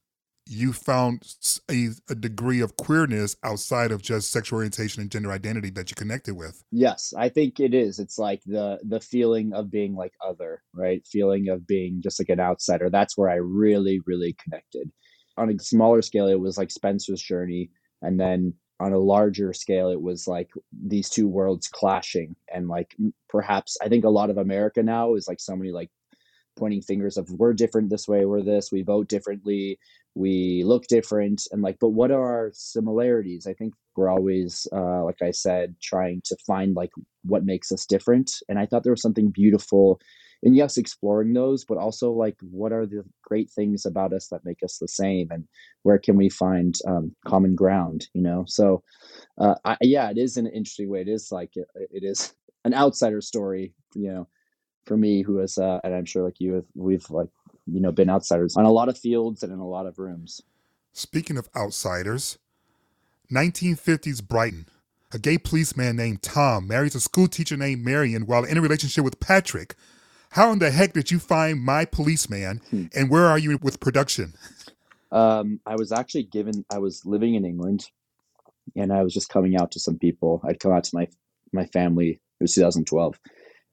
you 0.46 0.72
found 0.72 1.36
a 1.68 2.14
degree 2.14 2.60
of 2.60 2.76
queerness 2.76 3.36
outside 3.44 3.92
of 3.92 4.02
just 4.02 4.32
sexual 4.32 4.56
orientation 4.56 5.00
and 5.00 5.10
gender 5.10 5.30
identity 5.30 5.70
that 5.70 5.88
you 5.90 5.94
connected 5.94 6.34
with. 6.34 6.64
yes 6.72 7.14
i 7.16 7.28
think 7.28 7.60
it 7.60 7.72
is 7.72 8.00
it's 8.00 8.18
like 8.18 8.42
the 8.46 8.78
the 8.82 9.00
feeling 9.00 9.52
of 9.52 9.70
being 9.70 9.94
like 9.94 10.12
other 10.26 10.60
right 10.74 11.06
feeling 11.06 11.48
of 11.48 11.64
being 11.66 12.00
just 12.02 12.18
like 12.20 12.28
an 12.28 12.40
outsider 12.40 12.90
that's 12.90 13.16
where 13.16 13.30
i 13.30 13.36
really 13.36 14.00
really 14.04 14.34
connected 14.42 14.90
on 15.36 15.48
a 15.48 15.58
smaller 15.60 16.02
scale 16.02 16.26
it 16.26 16.40
was 16.40 16.58
like 16.58 16.70
spencer's 16.70 17.22
journey 17.22 17.70
and 18.02 18.18
then 18.18 18.52
on 18.82 18.92
a 18.92 18.98
larger 18.98 19.52
scale 19.52 19.88
it 19.88 20.00
was 20.00 20.26
like 20.26 20.50
these 20.72 21.08
two 21.08 21.28
worlds 21.28 21.68
clashing 21.68 22.34
and 22.52 22.68
like 22.68 22.96
perhaps 23.28 23.76
i 23.82 23.88
think 23.88 24.04
a 24.04 24.10
lot 24.10 24.30
of 24.30 24.38
america 24.38 24.82
now 24.82 25.14
is 25.14 25.28
like 25.28 25.40
so 25.40 25.54
many 25.54 25.70
like 25.70 25.90
pointing 26.56 26.82
fingers 26.82 27.16
of 27.16 27.30
we're 27.30 27.54
different 27.54 27.88
this 27.88 28.08
way 28.08 28.24
we're 28.24 28.42
this 28.42 28.70
we 28.72 28.82
vote 28.82 29.08
differently 29.08 29.78
we 30.14 30.62
look 30.64 30.86
different 30.88 31.46
and 31.52 31.62
like 31.62 31.78
but 31.80 31.88
what 31.88 32.10
are 32.10 32.22
our 32.22 32.50
similarities? 32.52 33.46
I 33.46 33.54
think 33.54 33.72
we're 33.96 34.10
always 34.10 34.66
uh, 34.72 35.04
like 35.04 35.22
i 35.22 35.30
said 35.30 35.74
trying 35.80 36.20
to 36.24 36.36
find 36.46 36.74
like 36.74 36.90
what 37.24 37.44
makes 37.44 37.72
us 37.72 37.86
different 37.86 38.30
and 38.48 38.58
i 38.58 38.66
thought 38.66 38.82
there 38.82 38.92
was 38.92 39.02
something 39.02 39.30
beautiful 39.30 40.00
and 40.42 40.56
yes 40.56 40.76
exploring 40.76 41.32
those 41.32 41.64
but 41.64 41.78
also 41.78 42.10
like 42.12 42.36
what 42.50 42.72
are 42.72 42.86
the 42.86 43.04
great 43.22 43.50
things 43.50 43.86
about 43.86 44.12
us 44.12 44.28
that 44.28 44.44
make 44.44 44.62
us 44.62 44.78
the 44.78 44.88
same 44.88 45.28
and 45.30 45.46
where 45.82 45.98
can 45.98 46.16
we 46.16 46.28
find 46.28 46.76
um, 46.86 47.14
common 47.26 47.54
ground 47.54 48.08
you 48.14 48.22
know 48.22 48.44
so 48.46 48.82
uh, 49.38 49.54
I, 49.64 49.76
yeah 49.80 50.10
it 50.10 50.18
is 50.18 50.36
an 50.36 50.46
interesting 50.46 50.88
way 50.88 51.00
it 51.00 51.08
is 51.08 51.30
like 51.30 51.56
it, 51.56 51.68
it 51.74 52.04
is 52.04 52.34
an 52.64 52.74
outsider 52.74 53.20
story 53.20 53.74
you 53.94 54.12
know 54.12 54.28
for 54.84 54.96
me 54.96 55.22
who 55.22 55.40
is 55.40 55.58
uh, 55.58 55.80
and 55.84 55.94
i'm 55.94 56.04
sure 56.04 56.24
like 56.24 56.40
you 56.40 56.54
have 56.54 56.66
we've 56.74 57.08
like 57.10 57.28
you 57.66 57.80
know 57.80 57.92
been 57.92 58.10
outsiders 58.10 58.56
on 58.56 58.64
a 58.64 58.72
lot 58.72 58.88
of 58.88 58.98
fields 58.98 59.42
and 59.42 59.52
in 59.52 59.58
a 59.58 59.68
lot 59.68 59.86
of 59.86 59.98
rooms 59.98 60.42
Speaking 60.94 61.38
of 61.38 61.48
outsiders, 61.56 62.38
1950s 63.32 64.26
Brighton. 64.26 64.66
A 65.10 65.18
gay 65.18 65.38
policeman 65.38 65.96
named 65.96 66.22
Tom 66.22 66.66
marries 66.66 66.94
a 66.94 67.00
school 67.00 67.28
teacher 67.28 67.56
named 67.56 67.82
Marion 67.82 68.26
while 68.26 68.44
in 68.44 68.58
a 68.58 68.60
relationship 68.60 69.02
with 69.02 69.18
Patrick. 69.18 69.74
How 70.32 70.50
in 70.52 70.58
the 70.58 70.70
heck 70.70 70.92
did 70.92 71.10
you 71.10 71.18
find 71.18 71.60
my 71.60 71.84
policeman, 71.84 72.60
and 72.94 73.10
where 73.10 73.26
are 73.26 73.38
you 73.38 73.58
with 73.62 73.80
production? 73.80 74.34
um, 75.12 75.60
i 75.66 75.76
was 75.76 75.92
actually 75.92 76.24
given 76.24 76.64
i 76.72 76.78
was 76.78 77.04
living 77.04 77.34
in 77.34 77.44
england 77.44 77.88
and 78.74 78.92
i 78.92 79.02
was 79.02 79.14
just 79.14 79.28
coming 79.28 79.56
out 79.56 79.70
to 79.70 79.78
some 79.78 79.98
people. 79.98 80.40
I'd 80.44 80.58
come 80.58 80.72
out 80.72 80.84
to 80.84 80.96
my 80.96 81.06
my 81.52 81.66
family 81.66 82.10
it 82.40 82.42
was 82.42 82.54
2012 82.54 83.20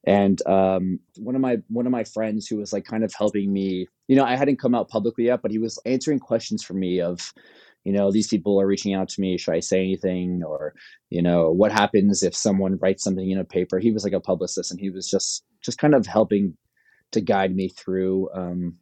and 0.05 0.45
um, 0.47 0.99
one 1.17 1.35
of 1.35 1.41
my 1.41 1.57
one 1.69 1.85
of 1.85 1.91
my 1.91 2.03
friends 2.03 2.47
who 2.47 2.57
was 2.57 2.73
like 2.73 2.85
kind 2.85 3.03
of 3.03 3.13
helping 3.17 3.51
me 3.51 3.87
you 4.07 4.15
know 4.15 4.25
i 4.25 4.35
hadn't 4.35 4.59
come 4.59 4.75
out 4.75 4.89
publicly 4.89 5.25
yet 5.25 5.41
but 5.41 5.51
he 5.51 5.59
was 5.59 5.79
answering 5.85 6.19
questions 6.19 6.61
for 6.63 6.73
me 6.73 6.99
of 7.01 7.33
you 7.83 7.93
know 7.93 8.11
these 8.11 8.27
people 8.27 8.59
are 8.59 8.67
reaching 8.67 8.93
out 8.93 9.09
to 9.09 9.21
me 9.21 9.37
should 9.37 9.53
i 9.53 9.59
say 9.59 9.79
anything? 9.79 10.41
Or 10.45 10.73
you 11.09 11.21
know 11.21 11.51
what 11.51 11.71
happens 11.71 12.23
if 12.23 12.35
someone 12.35 12.77
writes 12.81 13.03
something 13.03 13.29
in 13.29 13.39
a 13.39 13.45
paper? 13.45 13.79
He 13.79 13.91
was 13.91 14.03
like 14.03 14.13
a 14.13 14.19
publicist 14.19 14.71
and 14.71 14.79
he 14.79 14.89
was 14.89 15.09
just 15.09 15.43
just 15.63 15.77
kind 15.77 15.95
of 15.95 16.05
helping 16.05 16.57
to 17.11 17.21
guide 17.21 17.55
me 17.55 17.69
through 17.69 18.29
um, 18.33 18.75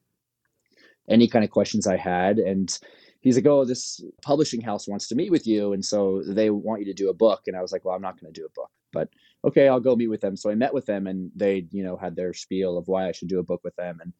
any 1.09 1.27
kind 1.27 1.45
of 1.45 1.51
questions 1.51 1.87
i 1.87 1.95
had. 1.97 2.39
And 2.39 2.77
he's 3.21 3.35
like 3.35 3.45
oh 3.45 3.65
this 3.65 4.01
publishing 4.21 4.61
house 4.61 4.87
wants 4.87 5.07
to 5.09 5.15
meet 5.15 5.31
with 5.31 5.47
you 5.47 5.73
and 5.73 5.83
so 5.83 6.23
they 6.27 6.49
want 6.49 6.81
you 6.81 6.85
to 6.87 6.93
do 6.93 7.09
a 7.09 7.13
book. 7.13 7.41
And 7.47 7.55
i 7.55 7.61
was 7.61 7.71
like 7.71 7.85
well 7.85 7.95
i'm 7.95 8.01
not 8.01 8.19
going 8.19 8.33
to 8.33 8.39
do 8.39 8.45
a 8.45 8.55
book 8.55 8.71
but 8.93 9.09
okay 9.45 9.67
i'll 9.67 9.79
go 9.79 9.95
meet 9.95 10.07
with 10.07 10.21
them. 10.21 10.35
So 10.35 10.49
i 10.49 10.55
met 10.55 10.73
with 10.73 10.85
them 10.85 11.07
and 11.07 11.31
they 11.35 11.67
you 11.71 11.83
know 11.83 11.97
had 11.97 12.15
their 12.15 12.33
spiel 12.33 12.77
of 12.77 12.87
why 12.87 13.07
i 13.07 13.11
should 13.11 13.29
do 13.29 13.39
a 13.39 13.43
book 13.43 13.61
with 13.63 13.75
them. 13.75 13.99
And 14.01 14.13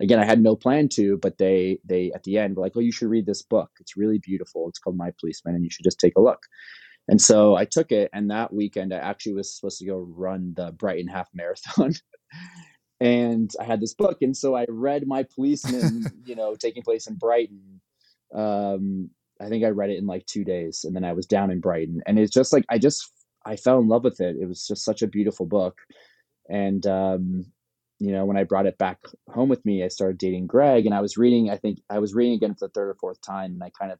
again 0.00 0.18
i 0.18 0.24
had 0.24 0.42
no 0.42 0.56
plan 0.56 0.88
to 0.88 1.18
but 1.18 1.38
they 1.38 1.78
they 1.84 2.10
at 2.14 2.22
the 2.24 2.38
end 2.38 2.56
were 2.56 2.62
like 2.62 2.72
oh 2.76 2.80
you 2.80 2.92
should 2.92 3.08
read 3.08 3.26
this 3.26 3.42
book. 3.42 3.70
It's 3.80 3.96
really 3.96 4.18
beautiful. 4.18 4.68
It's 4.68 4.78
called 4.78 4.96
my 4.96 5.12
policeman 5.20 5.54
and 5.54 5.64
you 5.64 5.70
should 5.70 5.84
just 5.84 6.00
take 6.00 6.14
a 6.16 6.20
look. 6.20 6.40
And 7.08 7.20
so 7.20 7.54
i 7.56 7.64
took 7.64 7.92
it 7.92 8.10
and 8.12 8.30
that 8.30 8.52
weekend 8.52 8.92
i 8.94 8.98
actually 8.98 9.34
was 9.34 9.54
supposed 9.54 9.78
to 9.78 9.86
go 9.86 9.98
run 9.98 10.54
the 10.56 10.72
brighton 10.72 11.08
half 11.08 11.28
marathon. 11.34 11.94
And 13.00 13.50
i 13.60 13.64
had 13.64 13.80
this 13.80 13.94
book 13.94 14.18
and 14.22 14.36
so 14.36 14.54
i 14.54 14.64
read 14.68 15.06
my 15.06 15.24
policeman 15.34 16.06
you 16.24 16.36
know 16.36 16.54
taking 16.54 16.82
place 16.82 17.06
in 17.06 17.16
brighton. 17.16 17.80
Um 18.34 19.10
i 19.40 19.48
think 19.48 19.64
i 19.64 19.68
read 19.68 19.90
it 19.90 19.98
in 19.98 20.06
like 20.06 20.24
two 20.26 20.44
days 20.44 20.84
and 20.84 20.94
then 20.94 21.04
i 21.04 21.12
was 21.12 21.26
down 21.26 21.50
in 21.50 21.60
brighton. 21.60 22.02
And 22.06 22.18
it's 22.18 22.32
just 22.32 22.52
like 22.52 22.64
i 22.70 22.78
just 22.78 23.10
i 23.44 23.56
fell 23.56 23.80
in 23.80 23.88
love 23.88 24.04
with 24.04 24.20
it. 24.20 24.36
It 24.40 24.46
was 24.48 24.66
just 24.66 24.84
such 24.84 25.02
a 25.02 25.08
beautiful 25.08 25.46
book. 25.46 25.76
And 26.48 26.86
um 26.86 27.46
you 28.04 28.12
know, 28.12 28.24
when 28.24 28.36
I 28.36 28.44
brought 28.44 28.66
it 28.66 28.76
back 28.76 28.98
home 29.30 29.48
with 29.48 29.64
me, 29.64 29.82
I 29.82 29.88
started 29.88 30.18
dating 30.18 30.46
Greg, 30.46 30.84
and 30.84 30.94
I 30.94 31.00
was 31.00 31.16
reading. 31.16 31.50
I 31.50 31.56
think 31.56 31.80
I 31.88 31.98
was 31.98 32.14
reading 32.14 32.34
again 32.34 32.54
for 32.54 32.66
the 32.66 32.72
third 32.72 32.90
or 32.90 32.96
fourth 33.00 33.20
time, 33.22 33.52
and 33.52 33.62
I 33.62 33.70
kind 33.70 33.92
of 33.92 33.98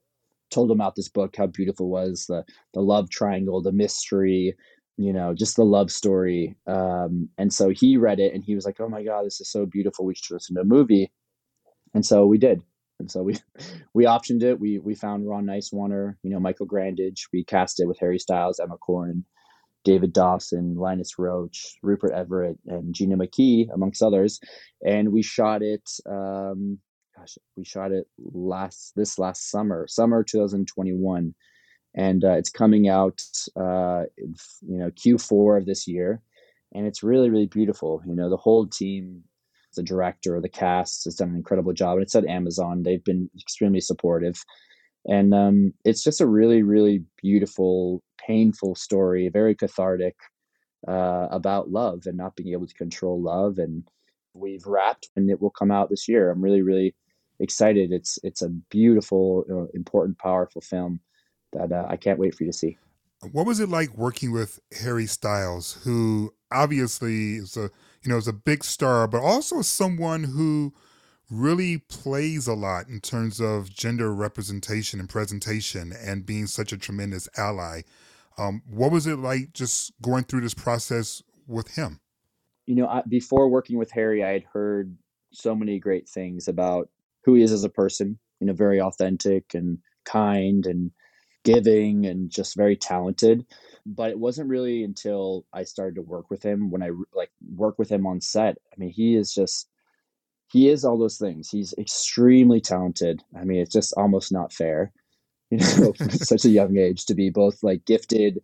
told 0.51 0.69
him 0.69 0.79
about 0.79 0.95
this 0.95 1.09
book, 1.09 1.35
how 1.35 1.47
beautiful 1.47 1.87
it 1.87 1.89
was, 1.89 2.25
the 2.27 2.45
the 2.73 2.81
love 2.81 3.09
triangle, 3.09 3.61
the 3.61 3.71
mystery, 3.71 4.55
you 4.97 5.11
know, 5.11 5.33
just 5.33 5.55
the 5.55 5.65
love 5.65 5.91
story. 5.91 6.55
Um, 6.67 7.29
and 7.37 7.51
so 7.51 7.69
he 7.69 7.97
read 7.97 8.19
it, 8.19 8.33
and 8.33 8.43
he 8.43 8.55
was 8.55 8.65
like, 8.65 8.79
"Oh 8.79 8.89
my 8.89 9.03
god, 9.03 9.25
this 9.25 9.41
is 9.41 9.49
so 9.49 9.65
beautiful. 9.65 10.05
We 10.05 10.15
should 10.15 10.35
listen 10.35 10.55
to 10.55 10.61
a 10.61 10.65
movie." 10.65 11.11
And 11.95 12.05
so 12.05 12.27
we 12.27 12.37
did. 12.37 12.61
And 12.99 13.09
so 13.09 13.23
we 13.23 13.37
we 13.93 14.05
optioned 14.05 14.43
it. 14.43 14.59
We 14.59 14.79
we 14.79 14.95
found 14.95 15.27
Ron 15.27 15.45
Nyswaner, 15.45 16.15
you 16.23 16.29
know, 16.29 16.39
Michael 16.39 16.67
Grandage. 16.67 17.27
We 17.33 17.43
cast 17.43 17.79
it 17.79 17.87
with 17.87 17.99
Harry 17.99 18.19
Styles, 18.19 18.59
Emma 18.59 18.77
Corrin, 18.77 19.23
David 19.85 20.11
Dawson, 20.11 20.75
Linus 20.75 21.13
Roache, 21.17 21.75
Rupert 21.81 22.11
Everett, 22.11 22.57
and 22.67 22.93
Gina 22.93 23.15
McKee, 23.15 23.67
amongst 23.73 24.01
others. 24.01 24.41
And 24.85 25.13
we 25.13 25.21
shot 25.21 25.61
it. 25.61 25.89
Um, 26.05 26.79
gosh, 27.15 27.37
we 27.55 27.63
shot 27.63 27.91
it 27.93 28.07
last 28.17 28.91
this 28.97 29.17
last 29.17 29.49
summer, 29.49 29.85
summer 29.87 30.23
2021, 30.23 31.33
and 31.95 32.23
uh, 32.25 32.31
it's 32.31 32.49
coming 32.49 32.89
out, 32.89 33.21
uh, 33.55 34.03
you 34.17 34.77
know, 34.77 34.89
Q4 34.91 35.59
of 35.59 35.65
this 35.65 35.87
year, 35.87 36.21
and 36.73 36.85
it's 36.85 37.03
really 37.03 37.29
really 37.29 37.47
beautiful. 37.47 38.01
You 38.05 38.15
know, 38.15 38.29
the 38.29 38.37
whole 38.37 38.67
team, 38.67 39.23
the 39.75 39.83
director, 39.83 40.41
the 40.41 40.49
cast 40.49 41.05
has 41.05 41.15
done 41.15 41.29
an 41.29 41.35
incredible 41.35 41.73
job, 41.73 41.93
and 41.93 42.03
it's 42.03 42.15
at 42.15 42.25
Amazon. 42.25 42.83
They've 42.83 43.03
been 43.03 43.29
extremely 43.39 43.81
supportive 43.81 44.43
and 45.07 45.33
um, 45.33 45.73
it's 45.83 46.03
just 46.03 46.21
a 46.21 46.27
really 46.27 46.63
really 46.63 47.03
beautiful 47.21 48.01
painful 48.25 48.75
story 48.75 49.29
very 49.29 49.55
cathartic 49.55 50.15
uh, 50.87 51.27
about 51.31 51.69
love 51.69 52.03
and 52.05 52.17
not 52.17 52.35
being 52.35 52.53
able 52.53 52.67
to 52.67 52.73
control 52.73 53.21
love 53.21 53.57
and 53.57 53.83
we've 54.35 54.65
wrapped 54.65 55.09
and 55.15 55.29
it 55.29 55.41
will 55.41 55.49
come 55.49 55.71
out 55.71 55.89
this 55.89 56.07
year. 56.07 56.29
I'm 56.29 56.43
really 56.43 56.61
really 56.61 56.95
excited. 57.39 57.91
It's 57.91 58.19
it's 58.23 58.41
a 58.41 58.49
beautiful 58.49 59.45
uh, 59.49 59.67
important 59.73 60.17
powerful 60.17 60.61
film 60.61 60.99
that 61.53 61.71
uh, 61.71 61.85
i 61.89 61.95
can't 61.95 62.19
wait 62.19 62.35
for 62.35 62.43
you 62.43 62.51
to 62.51 62.57
see. 62.57 62.77
What 63.31 63.45
was 63.45 63.59
it 63.59 63.69
like 63.69 63.97
working 63.97 64.31
with 64.31 64.59
harry 64.79 65.07
styles 65.07 65.79
who 65.83 66.33
obviously 66.51 67.35
is 67.35 67.57
a 67.57 67.71
you 68.03 68.11
know 68.11 68.17
is 68.17 68.27
a 68.27 68.33
big 68.33 68.63
star 68.63 69.07
but 69.07 69.21
also 69.21 69.61
someone 69.61 70.25
who 70.25 70.73
really 71.31 71.77
plays 71.77 72.45
a 72.45 72.53
lot 72.53 72.87
in 72.87 72.99
terms 72.99 73.39
of 73.39 73.73
gender 73.73 74.13
representation 74.13 74.99
and 74.99 75.09
presentation 75.09 75.91
and 75.91 76.25
being 76.25 76.45
such 76.45 76.71
a 76.71 76.77
tremendous 76.77 77.27
ally. 77.35 77.81
Um, 78.37 78.61
what 78.69 78.91
was 78.91 79.07
it 79.07 79.17
like 79.17 79.53
just 79.53 79.93
going 80.01 80.23
through 80.25 80.41
this 80.41 80.53
process 80.53 81.23
with 81.47 81.75
him? 81.75 81.99
You 82.65 82.75
know, 82.75 82.87
I, 82.87 83.03
before 83.07 83.49
working 83.49 83.77
with 83.77 83.91
Harry, 83.91 84.23
I 84.23 84.33
had 84.33 84.43
heard 84.43 84.97
so 85.31 85.55
many 85.55 85.79
great 85.79 86.09
things 86.09 86.47
about 86.47 86.89
who 87.23 87.35
he 87.35 87.43
is 87.43 87.51
as 87.51 87.63
a 87.63 87.69
person, 87.69 88.19
you 88.39 88.47
know, 88.47 88.53
very 88.53 88.81
authentic 88.81 89.53
and 89.53 89.79
kind 90.03 90.65
and 90.65 90.91
giving 91.43 92.05
and 92.07 92.31
just 92.31 92.55
very 92.55 92.75
talented 92.75 93.45
but 93.85 94.09
it 94.09 94.17
wasn't 94.17 94.49
really 94.49 94.83
until 94.83 95.45
i 95.53 95.63
started 95.63 95.93
to 95.93 96.01
work 96.01 96.31
with 96.31 96.41
him 96.41 96.71
when 96.71 96.81
i 96.81 96.89
like 97.13 97.29
work 97.55 97.77
with 97.77 97.87
him 97.87 98.07
on 98.07 98.19
set 98.19 98.57
i 98.73 98.75
mean 98.79 98.89
he 98.89 99.15
is 99.15 99.31
just 99.31 99.67
he 100.51 100.69
is 100.69 100.85
all 100.85 100.97
those 100.97 101.17
things. 101.17 101.49
He's 101.49 101.73
extremely 101.77 102.61
talented. 102.61 103.23
I 103.37 103.43
mean, 103.43 103.61
it's 103.61 103.73
just 103.73 103.93
almost 103.97 104.31
not 104.31 104.53
fair, 104.53 104.91
you 105.51 105.57
know, 105.59 105.93
such 106.09 106.45
a 106.45 106.49
young 106.49 106.77
age 106.77 107.05
to 107.05 107.15
be 107.15 107.29
both 107.29 107.63
like 107.63 107.85
gifted, 107.85 108.39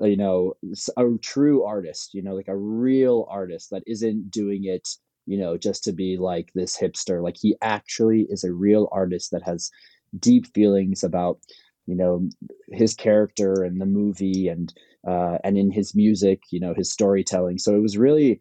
uh, 0.00 0.06
you 0.06 0.16
know, 0.16 0.54
a 0.96 1.04
true 1.22 1.64
artist, 1.64 2.14
you 2.14 2.22
know, 2.22 2.34
like 2.34 2.48
a 2.48 2.56
real 2.56 3.26
artist 3.30 3.70
that 3.70 3.82
isn't 3.86 4.30
doing 4.30 4.64
it, 4.64 4.88
you 5.26 5.38
know, 5.38 5.56
just 5.56 5.84
to 5.84 5.92
be 5.92 6.16
like 6.18 6.50
this 6.54 6.76
hipster. 6.78 7.22
Like 7.22 7.36
he 7.40 7.56
actually 7.62 8.26
is 8.30 8.44
a 8.44 8.52
real 8.52 8.88
artist 8.92 9.30
that 9.32 9.42
has 9.44 9.70
deep 10.18 10.46
feelings 10.54 11.04
about, 11.04 11.38
you 11.86 11.96
know, 11.96 12.28
his 12.72 12.94
character 12.94 13.64
and 13.64 13.80
the 13.80 13.86
movie 13.86 14.48
and 14.48 14.72
uh, 15.08 15.38
and 15.44 15.58
in 15.58 15.70
his 15.70 15.94
music, 15.94 16.42
you 16.50 16.60
know, 16.60 16.74
his 16.74 16.92
storytelling. 16.92 17.58
So 17.58 17.74
it 17.76 17.80
was 17.82 17.98
really 17.98 18.40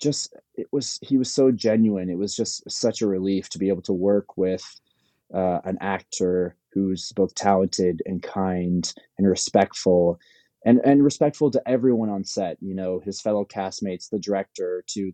just 0.00 0.34
it 0.56 0.66
was 0.72 0.98
he 1.02 1.16
was 1.16 1.32
so 1.32 1.50
genuine 1.50 2.10
it 2.10 2.18
was 2.18 2.36
just 2.36 2.68
such 2.70 3.02
a 3.02 3.06
relief 3.06 3.48
to 3.48 3.58
be 3.58 3.68
able 3.68 3.82
to 3.82 3.92
work 3.92 4.36
with 4.36 4.64
uh, 5.34 5.60
an 5.64 5.78
actor 5.80 6.56
who's 6.72 7.12
both 7.12 7.34
talented 7.34 8.02
and 8.06 8.22
kind 8.22 8.92
and 9.18 9.28
respectful 9.28 10.18
and 10.64 10.80
and 10.84 11.04
respectful 11.04 11.50
to 11.50 11.62
everyone 11.66 12.08
on 12.08 12.24
set 12.24 12.56
you 12.60 12.74
know 12.74 13.00
his 13.04 13.20
fellow 13.20 13.44
castmates 13.44 14.08
the 14.10 14.18
director 14.18 14.84
to 14.86 15.12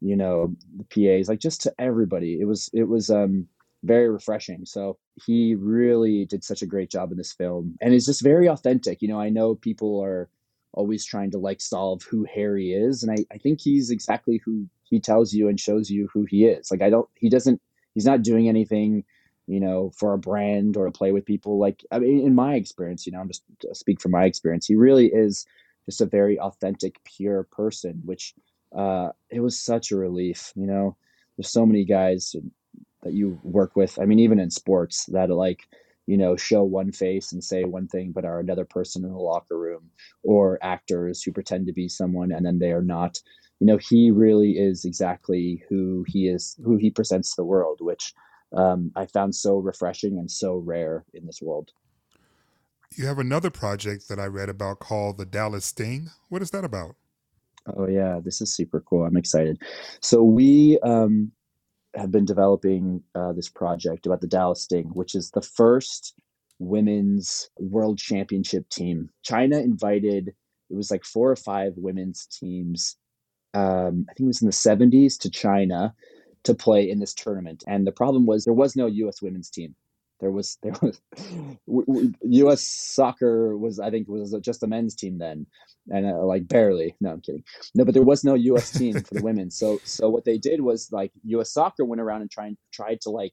you 0.00 0.16
know 0.16 0.54
the 0.76 0.84
pas 0.84 1.28
like 1.28 1.40
just 1.40 1.60
to 1.62 1.72
everybody 1.78 2.38
it 2.40 2.44
was 2.44 2.70
it 2.72 2.84
was 2.84 3.10
um 3.10 3.46
very 3.84 4.10
refreshing 4.10 4.64
so 4.64 4.98
he 5.24 5.54
really 5.54 6.24
did 6.24 6.42
such 6.42 6.62
a 6.62 6.66
great 6.66 6.90
job 6.90 7.12
in 7.12 7.16
this 7.16 7.32
film 7.32 7.76
and 7.80 7.94
it's 7.94 8.06
just 8.06 8.22
very 8.22 8.48
authentic 8.48 9.00
you 9.00 9.08
know 9.08 9.20
i 9.20 9.28
know 9.28 9.54
people 9.54 10.02
are 10.02 10.28
always 10.72 11.04
trying 11.04 11.30
to 11.30 11.38
like 11.38 11.60
solve 11.60 12.02
who 12.02 12.24
Harry 12.32 12.72
is. 12.72 13.02
And 13.02 13.12
I, 13.12 13.24
I 13.34 13.38
think 13.38 13.60
he's 13.60 13.90
exactly 13.90 14.40
who 14.44 14.66
he 14.84 15.00
tells 15.00 15.32
you 15.32 15.48
and 15.48 15.58
shows 15.58 15.90
you 15.90 16.08
who 16.12 16.24
he 16.28 16.46
is. 16.46 16.70
Like 16.70 16.82
I 16.82 16.90
don't 16.90 17.08
he 17.16 17.28
doesn't 17.28 17.60
he's 17.94 18.04
not 18.04 18.22
doing 18.22 18.48
anything, 18.48 19.04
you 19.48 19.60
know, 19.60 19.90
for 19.96 20.12
a 20.12 20.18
brand 20.18 20.76
or 20.76 20.84
to 20.84 20.92
play 20.92 21.12
with 21.12 21.24
people. 21.24 21.58
Like 21.58 21.84
I 21.90 21.98
mean 21.98 22.26
in 22.26 22.34
my 22.34 22.54
experience, 22.54 23.06
you 23.06 23.12
know, 23.12 23.20
I'm 23.20 23.28
just 23.28 23.42
to 23.60 23.74
speak 23.74 24.00
from 24.00 24.12
my 24.12 24.24
experience. 24.24 24.66
He 24.66 24.76
really 24.76 25.06
is 25.06 25.46
just 25.86 26.00
a 26.02 26.06
very 26.06 26.38
authentic, 26.38 27.02
pure 27.04 27.44
person, 27.44 28.02
which 28.04 28.34
uh 28.76 29.10
it 29.30 29.40
was 29.40 29.58
such 29.58 29.90
a 29.90 29.96
relief, 29.96 30.52
you 30.54 30.66
know. 30.66 30.96
There's 31.36 31.50
so 31.50 31.66
many 31.66 31.84
guys 31.84 32.36
that 33.02 33.14
you 33.14 33.40
work 33.42 33.76
with. 33.76 33.98
I 33.98 34.04
mean, 34.04 34.18
even 34.18 34.40
in 34.40 34.50
sports 34.50 35.06
that 35.06 35.30
like 35.30 35.68
you 36.06 36.16
know, 36.16 36.36
show 36.36 36.64
one 36.64 36.90
face 36.90 37.32
and 37.32 37.44
say 37.44 37.64
one 37.64 37.86
thing, 37.86 38.12
but 38.12 38.24
are 38.24 38.40
another 38.40 38.64
person 38.64 39.04
in 39.04 39.10
the 39.10 39.18
locker 39.18 39.58
room, 39.58 39.90
or 40.22 40.58
actors 40.62 41.22
who 41.22 41.32
pretend 41.32 41.66
to 41.66 41.72
be 41.72 41.86
someone 41.86 42.32
and 42.32 42.46
then 42.46 42.58
they 42.58 42.72
are 42.72 42.82
not. 42.82 43.20
You 43.60 43.66
know, 43.66 43.76
he 43.76 44.10
really 44.10 44.52
is 44.52 44.86
exactly 44.86 45.62
who 45.68 46.04
he 46.08 46.28
is, 46.28 46.56
who 46.64 46.76
he 46.76 46.90
presents 46.90 47.30
to 47.30 47.42
the 47.42 47.44
world, 47.44 47.78
which 47.80 48.14
um, 48.52 48.92
I 48.96 49.06
found 49.06 49.34
so 49.34 49.58
refreshing 49.58 50.18
and 50.18 50.30
so 50.30 50.56
rare 50.56 51.04
in 51.14 51.26
this 51.26 51.42
world. 51.42 51.72
You 52.96 53.06
have 53.06 53.18
another 53.18 53.50
project 53.50 54.08
that 54.08 54.18
I 54.18 54.26
read 54.26 54.48
about 54.48 54.80
called 54.80 55.18
the 55.18 55.26
Dallas 55.26 55.66
Sting. 55.66 56.10
What 56.28 56.42
is 56.42 56.50
that 56.50 56.64
about? 56.64 56.96
Oh 57.76 57.86
yeah, 57.86 58.20
this 58.24 58.40
is 58.40 58.54
super 58.54 58.80
cool. 58.80 59.04
I'm 59.04 59.16
excited. 59.16 59.60
So 60.00 60.22
we 60.22 60.78
um, 60.80 61.32
have 61.94 62.10
been 62.10 62.24
developing 62.24 63.02
uh, 63.14 63.32
this 63.32 63.48
project 63.48 64.06
about 64.06 64.22
the 64.22 64.26
Dallas 64.26 64.62
Sting, 64.62 64.86
which 64.94 65.14
is 65.14 65.30
the 65.30 65.42
first 65.42 66.14
women's 66.58 67.50
world 67.58 67.98
championship 67.98 68.68
team. 68.70 69.10
China 69.22 69.58
invited, 69.58 70.28
it 70.28 70.74
was 70.74 70.90
like 70.90 71.04
four 71.04 71.30
or 71.30 71.36
five 71.36 71.74
women's 71.76 72.26
teams, 72.26 72.96
um, 73.54 74.06
I 74.08 74.14
think 74.14 74.26
it 74.26 74.26
was 74.26 74.42
in 74.42 74.46
the 74.46 74.52
70s 74.52 75.18
to 75.20 75.30
China 75.30 75.94
to 76.44 76.54
play 76.54 76.90
in 76.90 76.98
this 76.98 77.14
tournament. 77.14 77.64
And 77.66 77.86
the 77.86 77.92
problem 77.92 78.26
was 78.26 78.44
there 78.44 78.54
was 78.54 78.76
no 78.76 78.86
U.S. 78.86 79.22
women's 79.22 79.50
team. 79.50 79.74
There 80.20 80.30
was 80.30 80.58
there 80.62 80.74
was 80.82 81.00
U.S. 82.22 82.62
soccer 82.62 83.56
was 83.56 83.78
I 83.78 83.90
think 83.90 84.08
was 84.08 84.34
just 84.40 84.62
a 84.62 84.66
men's 84.66 84.96
team 84.96 85.18
then, 85.18 85.46
and 85.90 86.06
uh, 86.06 86.24
like 86.24 86.48
barely. 86.48 86.96
No, 87.00 87.10
I'm 87.10 87.20
kidding. 87.20 87.44
No, 87.74 87.84
but 87.84 87.94
there 87.94 88.02
was 88.02 88.24
no 88.24 88.34
U.S. 88.34 88.72
team 88.72 89.00
for 89.00 89.14
the 89.14 89.22
women. 89.22 89.50
So 89.50 89.80
so 89.84 90.08
what 90.08 90.24
they 90.24 90.38
did 90.38 90.60
was 90.60 90.90
like 90.90 91.12
U.S. 91.24 91.52
soccer 91.52 91.84
went 91.84 92.00
around 92.00 92.22
and 92.22 92.30
tried 92.30 92.56
tried 92.72 93.00
to 93.02 93.10
like 93.10 93.32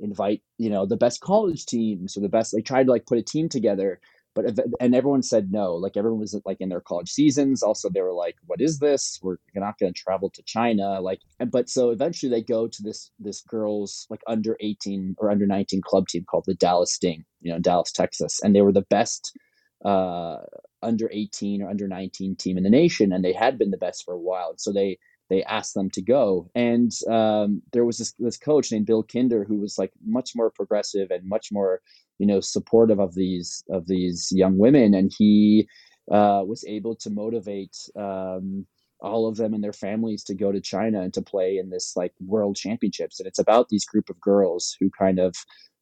invite 0.00 0.42
you 0.58 0.70
know 0.70 0.86
the 0.86 0.96
best 0.96 1.20
college 1.20 1.64
teams 1.64 2.16
or 2.16 2.20
the 2.20 2.28
best. 2.28 2.52
They 2.54 2.62
tried 2.62 2.84
to 2.84 2.90
like 2.90 3.06
put 3.06 3.18
a 3.18 3.22
team 3.22 3.48
together, 3.48 3.98
but 4.38 4.58
and 4.80 4.94
everyone 4.94 5.22
said 5.22 5.50
no 5.50 5.74
like 5.74 5.96
everyone 5.96 6.20
was 6.20 6.40
like 6.44 6.60
in 6.60 6.68
their 6.68 6.80
college 6.80 7.10
seasons. 7.10 7.62
Also 7.62 7.88
they 7.88 8.00
were 8.00 8.12
like 8.12 8.36
what 8.46 8.60
is 8.60 8.78
this? 8.78 9.18
We're 9.22 9.38
not 9.54 9.78
going 9.78 9.92
to 9.92 10.00
travel 10.00 10.30
to 10.30 10.42
china 10.44 11.00
like 11.00 11.20
but 11.50 11.68
so 11.68 11.90
eventually 11.90 12.30
they 12.30 12.42
go 12.42 12.68
to 12.68 12.82
this 12.82 13.10
this 13.18 13.40
girls 13.42 14.06
like 14.10 14.20
under 14.26 14.56
18 14.60 15.16
or 15.18 15.30
under 15.30 15.46
19 15.46 15.82
club 15.82 16.06
team 16.08 16.24
called 16.30 16.44
the 16.46 16.54
dallas 16.54 16.92
sting 16.94 17.24
you 17.40 17.52
know 17.52 17.58
dallas 17.58 17.92
texas. 17.92 18.40
And 18.42 18.54
they 18.54 18.62
were 18.62 18.72
the 18.72 18.82
best 18.82 19.36
uh 19.84 20.38
under 20.82 21.08
18 21.12 21.62
or 21.62 21.70
under 21.70 21.88
19 21.88 22.36
team 22.36 22.56
in 22.56 22.64
the 22.64 22.70
nation 22.70 23.12
and 23.12 23.24
they 23.24 23.32
had 23.32 23.58
been 23.58 23.70
the 23.70 23.76
best 23.76 24.04
for 24.04 24.14
a 24.14 24.18
while. 24.18 24.54
So 24.56 24.72
they 24.72 24.98
they 25.28 25.42
asked 25.44 25.74
them 25.74 25.90
to 25.90 26.02
go. 26.02 26.50
And 26.54 26.92
um, 27.08 27.62
there 27.72 27.84
was 27.84 27.98
this, 27.98 28.12
this 28.18 28.36
coach 28.36 28.72
named 28.72 28.86
Bill 28.86 29.02
Kinder 29.02 29.44
who 29.44 29.58
was 29.58 29.78
like 29.78 29.92
much 30.04 30.32
more 30.34 30.50
progressive 30.50 31.10
and 31.10 31.28
much 31.28 31.48
more, 31.52 31.80
you 32.18 32.26
know, 32.26 32.40
supportive 32.40 32.98
of 32.98 33.14
these 33.14 33.62
of 33.70 33.86
these 33.86 34.28
young 34.32 34.58
women, 34.58 34.94
and 34.94 35.12
he 35.16 35.68
uh, 36.10 36.42
was 36.46 36.64
able 36.66 36.96
to 36.96 37.10
motivate. 37.10 37.76
Um, 37.96 38.66
all 39.00 39.28
of 39.28 39.36
them 39.36 39.54
and 39.54 39.62
their 39.62 39.72
families 39.72 40.24
to 40.24 40.34
go 40.34 40.50
to 40.50 40.60
China 40.60 41.00
and 41.02 41.14
to 41.14 41.22
play 41.22 41.56
in 41.56 41.70
this 41.70 41.96
like 41.96 42.12
world 42.18 42.56
championships. 42.56 43.20
And 43.20 43.28
it's 43.28 43.38
about 43.38 43.68
these 43.68 43.84
group 43.84 44.10
of 44.10 44.20
girls 44.20 44.76
who 44.80 44.90
kind 44.98 45.20
of, 45.20 45.36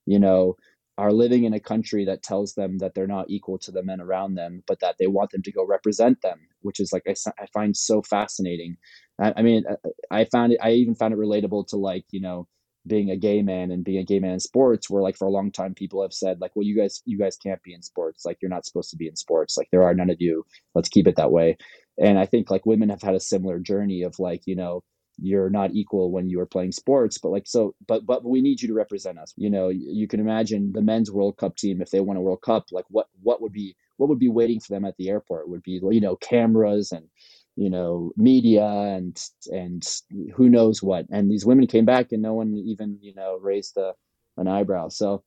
you 0.05 0.19
know, 0.19 0.57
are 0.99 1.13
living 1.13 1.45
in 1.45 1.53
a 1.53 1.61
country 1.61 2.05
that 2.07 2.23
tells 2.23 2.55
them 2.55 2.79
that 2.79 2.95
they're 2.95 3.07
not 3.07 3.29
equal 3.29 3.59
to 3.59 3.71
the 3.71 3.83
men 3.83 4.01
around 4.01 4.35
them, 4.35 4.63
but 4.67 4.81
that 4.81 4.97
they 4.99 5.07
want 5.07 5.31
them 5.31 5.43
to 5.43 5.53
go 5.53 5.65
represent 5.65 6.23
them, 6.23 6.41
which 6.63 6.81
is 6.81 6.93
like 6.93 7.03
I, 7.07 7.15
I 7.39 7.47
find 7.53 7.77
so 7.77 8.03
fascinating. 8.03 8.77
I, 9.21 9.35
I 9.37 9.43
mean, 9.43 9.65
I 10.11 10.25
found 10.25 10.53
it. 10.53 10.59
I 10.63 10.73
even 10.73 10.95
found 10.95 11.13
it 11.13 11.21
relatable 11.21 11.67
to 11.69 11.77
like 11.77 12.05
you 12.11 12.21
know 12.21 12.49
being 12.87 13.11
a 13.11 13.17
gay 13.17 13.43
man 13.43 13.71
and 13.71 13.85
being 13.85 13.99
a 13.99 14.05
gay 14.05 14.21
man 14.21 14.33
in 14.33 14.41
sports 14.41 14.89
where 14.89 15.03
like 15.03 15.17
for 15.17 15.27
a 15.27 15.31
long 15.31 15.51
time 15.51 15.75
people 15.75 16.03
have 16.03 16.13
said 16.13 16.41
like 16.41 16.53
well 16.55 16.65
you 16.65 16.77
guys 16.77 17.03
you 17.05 17.19
guys 17.19 17.37
can't 17.37 17.63
be 17.63 17.75
in 17.75 17.83
sports 17.83 18.25
like 18.25 18.39
you're 18.41 18.49
not 18.49 18.65
supposed 18.65 18.91
to 18.91 18.97
be 18.97 19.09
in 19.09 19.17
sports 19.17 19.57
like 19.57 19.69
there 19.73 19.83
are 19.83 19.95
none 19.95 20.11
of 20.11 20.21
you 20.21 20.45
let's 20.75 20.89
keep 20.89 21.09
it 21.09 21.17
that 21.17 21.33
way 21.33 21.57
and 21.99 22.19
i 22.19 22.25
think 22.25 22.51
like 22.51 22.65
women 22.65 22.89
have 22.89 23.03
had 23.03 23.15
a 23.15 23.21
similar 23.21 23.59
journey 23.59 24.03
of 24.03 24.19
like 24.19 24.43
you 24.47 24.55
know 24.55 24.83
you're 25.21 25.51
not 25.51 25.73
equal 25.75 26.11
when 26.11 26.29
you 26.29 26.41
are 26.41 26.47
playing 26.47 26.73
sports 26.73 27.19
but 27.19 27.31
like 27.31 27.47
so 27.47 27.75
but 27.87 28.05
but 28.07 28.25
we 28.25 28.41
need 28.43 28.61
you 28.61 28.69
to 28.69 28.75
represent 28.75 29.19
us. 29.19 29.33
You 29.37 29.51
know 29.51 29.69
you 29.71 30.09
can 30.09 30.21
imagine 30.21 30.73
the 30.73 30.83
men's 30.83 31.11
world 31.11 31.37
cup 31.39 31.57
team 31.57 31.83
if 31.83 31.91
they 31.91 32.01
won 32.01 32.17
a 32.17 32.21
world 32.21 32.43
cup 32.43 32.67
like 32.73 32.87
what 32.91 33.09
what 33.23 33.41
would 33.43 33.53
be 33.53 33.77
what 33.97 34.09
would 34.09 34.19
be 34.19 34.29
waiting 34.29 34.61
for 34.61 34.73
them 34.75 34.85
at 34.85 34.97
the 34.97 35.09
airport? 35.09 35.49
Would 35.49 35.62
be 35.62 35.81
you 35.91 36.01
know 36.01 36.17
cameras 36.17 36.93
and 36.93 37.07
you 37.57 37.71
know 37.71 38.12
media 38.17 38.67
and 38.67 39.19
and 39.53 39.87
who 40.35 40.49
knows 40.49 40.83
what. 40.83 41.07
And 41.11 41.31
these 41.31 41.47
women 41.47 41.67
came 41.67 41.85
back 41.85 42.12
and 42.12 42.23
no 42.23 42.35
one 42.35 42.55
even 42.67 42.99
you 43.01 43.14
know 43.14 43.39
raised 43.41 43.77
a, 43.77 43.95
an 44.37 44.49
eyebrow. 44.49 44.89
So 44.89 45.23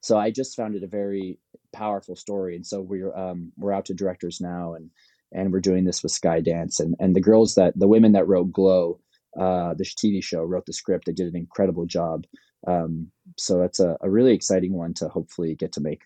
so 0.00 0.16
i 0.18 0.30
just 0.30 0.56
found 0.56 0.76
it 0.76 0.84
a 0.84 0.88
very 0.88 1.38
powerful 1.72 2.16
story. 2.16 2.56
And 2.56 2.66
so 2.66 2.80
we're 2.80 3.14
um 3.16 3.52
we're 3.56 3.72
out 3.72 3.86
to 3.86 3.94
directors 3.94 4.40
now 4.40 4.74
and 4.74 4.90
and 5.32 5.52
we're 5.52 5.60
doing 5.60 5.84
this 5.84 6.02
with 6.02 6.12
skydance 6.12 6.80
and 6.80 6.94
and 6.98 7.14
the 7.14 7.20
girls 7.20 7.54
that 7.54 7.78
the 7.78 7.88
women 7.88 8.12
that 8.12 8.28
wrote 8.28 8.52
glow 8.52 9.00
uh 9.38 9.74
the 9.74 9.84
tv 9.84 10.22
show 10.22 10.42
wrote 10.42 10.66
the 10.66 10.72
script. 10.72 11.06
They 11.06 11.12
did 11.12 11.28
an 11.28 11.36
incredible 11.36 11.86
job. 11.86 12.26
Um 12.66 13.10
so 13.36 13.58
that's 13.58 13.80
a, 13.80 13.96
a 14.00 14.10
really 14.10 14.34
exciting 14.34 14.72
one 14.72 14.94
to 14.94 15.08
hopefully 15.08 15.54
get 15.54 15.72
to 15.72 15.80
make. 15.80 16.02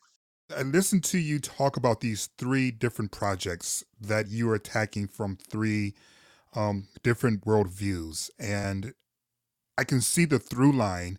I 0.57 0.63
listened 0.63 1.05
to 1.05 1.19
you 1.19 1.39
talk 1.39 1.77
about 1.77 2.01
these 2.01 2.29
three 2.37 2.71
different 2.71 3.13
projects 3.13 3.85
that 4.01 4.29
you 4.29 4.51
are 4.51 4.55
attacking 4.55 5.07
from 5.07 5.37
three 5.37 5.95
um, 6.55 6.89
different 7.05 7.45
worldviews, 7.45 8.31
and 8.39 8.95
I 9.79 9.85
can 9.85 10.01
see 10.01 10.25
the 10.25 10.41
through 10.41 10.73
line. 10.73 11.19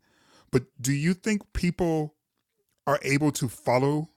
But 0.51 0.63
do 0.79 0.91
you 0.91 1.13
think 1.13 1.53
people 1.53 2.15
are 2.85 2.99
able 3.03 3.31
to 3.33 3.47
follow 3.47 4.09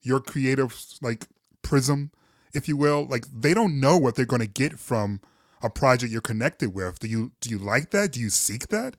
your 0.00 0.20
creative 0.20 0.74
like 1.02 1.26
prism, 1.62 2.10
if 2.54 2.68
you 2.68 2.76
will? 2.76 3.06
Like 3.06 3.26
they 3.32 3.54
don't 3.54 3.80
know 3.80 3.98
what 3.98 4.14
they're 4.14 4.26
going 4.26 4.42
to 4.42 4.48
get 4.48 4.78
from 4.78 5.20
a 5.62 5.70
project 5.70 6.12
you're 6.12 6.20
connected 6.20 6.74
with. 6.74 6.98
Do 6.98 7.08
you 7.08 7.32
do 7.40 7.50
you 7.50 7.58
like 7.58 7.90
that? 7.90 8.12
Do 8.12 8.20
you 8.20 8.30
seek 8.30 8.68
that? 8.68 8.96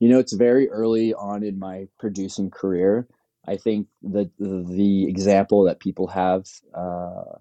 You 0.00 0.08
know, 0.08 0.18
it's 0.18 0.32
very 0.32 0.68
early 0.68 1.14
on 1.14 1.44
in 1.44 1.58
my 1.58 1.86
producing 1.98 2.50
career 2.50 3.06
I 3.46 3.56
think 3.56 3.88
the 4.02 4.30
the 4.38 5.04
example 5.08 5.64
that 5.64 5.80
people 5.80 6.06
have, 6.08 6.46
uh, 6.74 7.38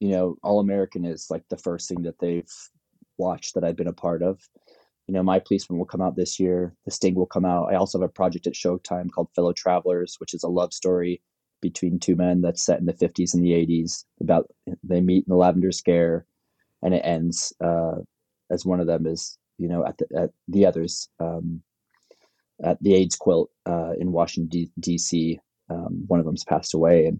you 0.00 0.10
know, 0.10 0.36
All 0.42 0.60
American 0.60 1.04
is 1.04 1.28
like 1.30 1.44
the 1.48 1.56
first 1.56 1.88
thing 1.88 2.02
that 2.02 2.18
they've 2.20 2.50
watched 3.18 3.54
that 3.54 3.64
I've 3.64 3.76
been 3.76 3.88
a 3.88 3.92
part 3.92 4.22
of. 4.22 4.40
You 5.08 5.14
know, 5.14 5.22
My 5.22 5.40
Policeman 5.40 5.78
will 5.78 5.86
come 5.86 6.00
out 6.00 6.14
this 6.16 6.38
year. 6.38 6.74
The 6.84 6.92
Sting 6.92 7.16
will 7.16 7.26
come 7.26 7.44
out. 7.44 7.72
I 7.72 7.76
also 7.76 8.00
have 8.00 8.08
a 8.08 8.12
project 8.12 8.46
at 8.46 8.54
Showtime 8.54 9.10
called 9.10 9.30
Fellow 9.34 9.52
Travelers, 9.52 10.16
which 10.18 10.34
is 10.34 10.44
a 10.44 10.48
love 10.48 10.72
story 10.72 11.20
between 11.62 11.98
two 11.98 12.16
men 12.16 12.42
that's 12.42 12.64
set 12.64 12.78
in 12.78 12.84
the 12.84 12.92
50s 12.92 13.32
and 13.32 13.42
the 13.42 13.52
80s. 13.52 14.04
About 14.20 14.50
they 14.84 15.00
meet 15.00 15.24
in 15.26 15.30
the 15.30 15.36
Lavender 15.36 15.72
Scare, 15.72 16.26
and 16.82 16.92
it 16.92 17.02
ends 17.04 17.54
uh, 17.64 18.00
as 18.50 18.66
one 18.66 18.80
of 18.80 18.86
them 18.86 19.06
is 19.06 19.38
you 19.56 19.68
know 19.68 19.86
at 19.86 19.96
the 19.96 20.06
at 20.14 20.30
the 20.48 20.66
others 20.66 21.08
um, 21.20 21.62
at 22.62 22.82
the 22.82 22.94
AIDS 22.94 23.16
quilt 23.16 23.50
uh, 23.66 23.92
in 23.98 24.12
Washington 24.12 24.70
D.C. 24.78 25.40
Um, 25.70 26.04
one 26.06 26.20
of 26.20 26.26
them's 26.26 26.44
passed 26.44 26.74
away, 26.74 27.06
and 27.06 27.18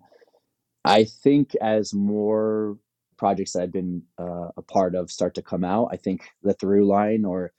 I 0.85 1.05
think 1.05 1.55
as 1.63 1.95
more 1.95 2.77
projects 3.17 3.53
that 3.53 3.63
I've 3.63 3.73
been 3.73 4.03
uh, 4.19 4.49
a 4.57 4.63
part 4.63 4.95
of 4.95 5.11
start 5.11 5.35
to 5.37 5.43
come 5.43 5.65
out, 5.65 5.89
I 5.93 5.97
think 5.97 6.23
the 6.43 6.55
through 6.55 6.87
line 6.87 7.25
or 7.25 7.53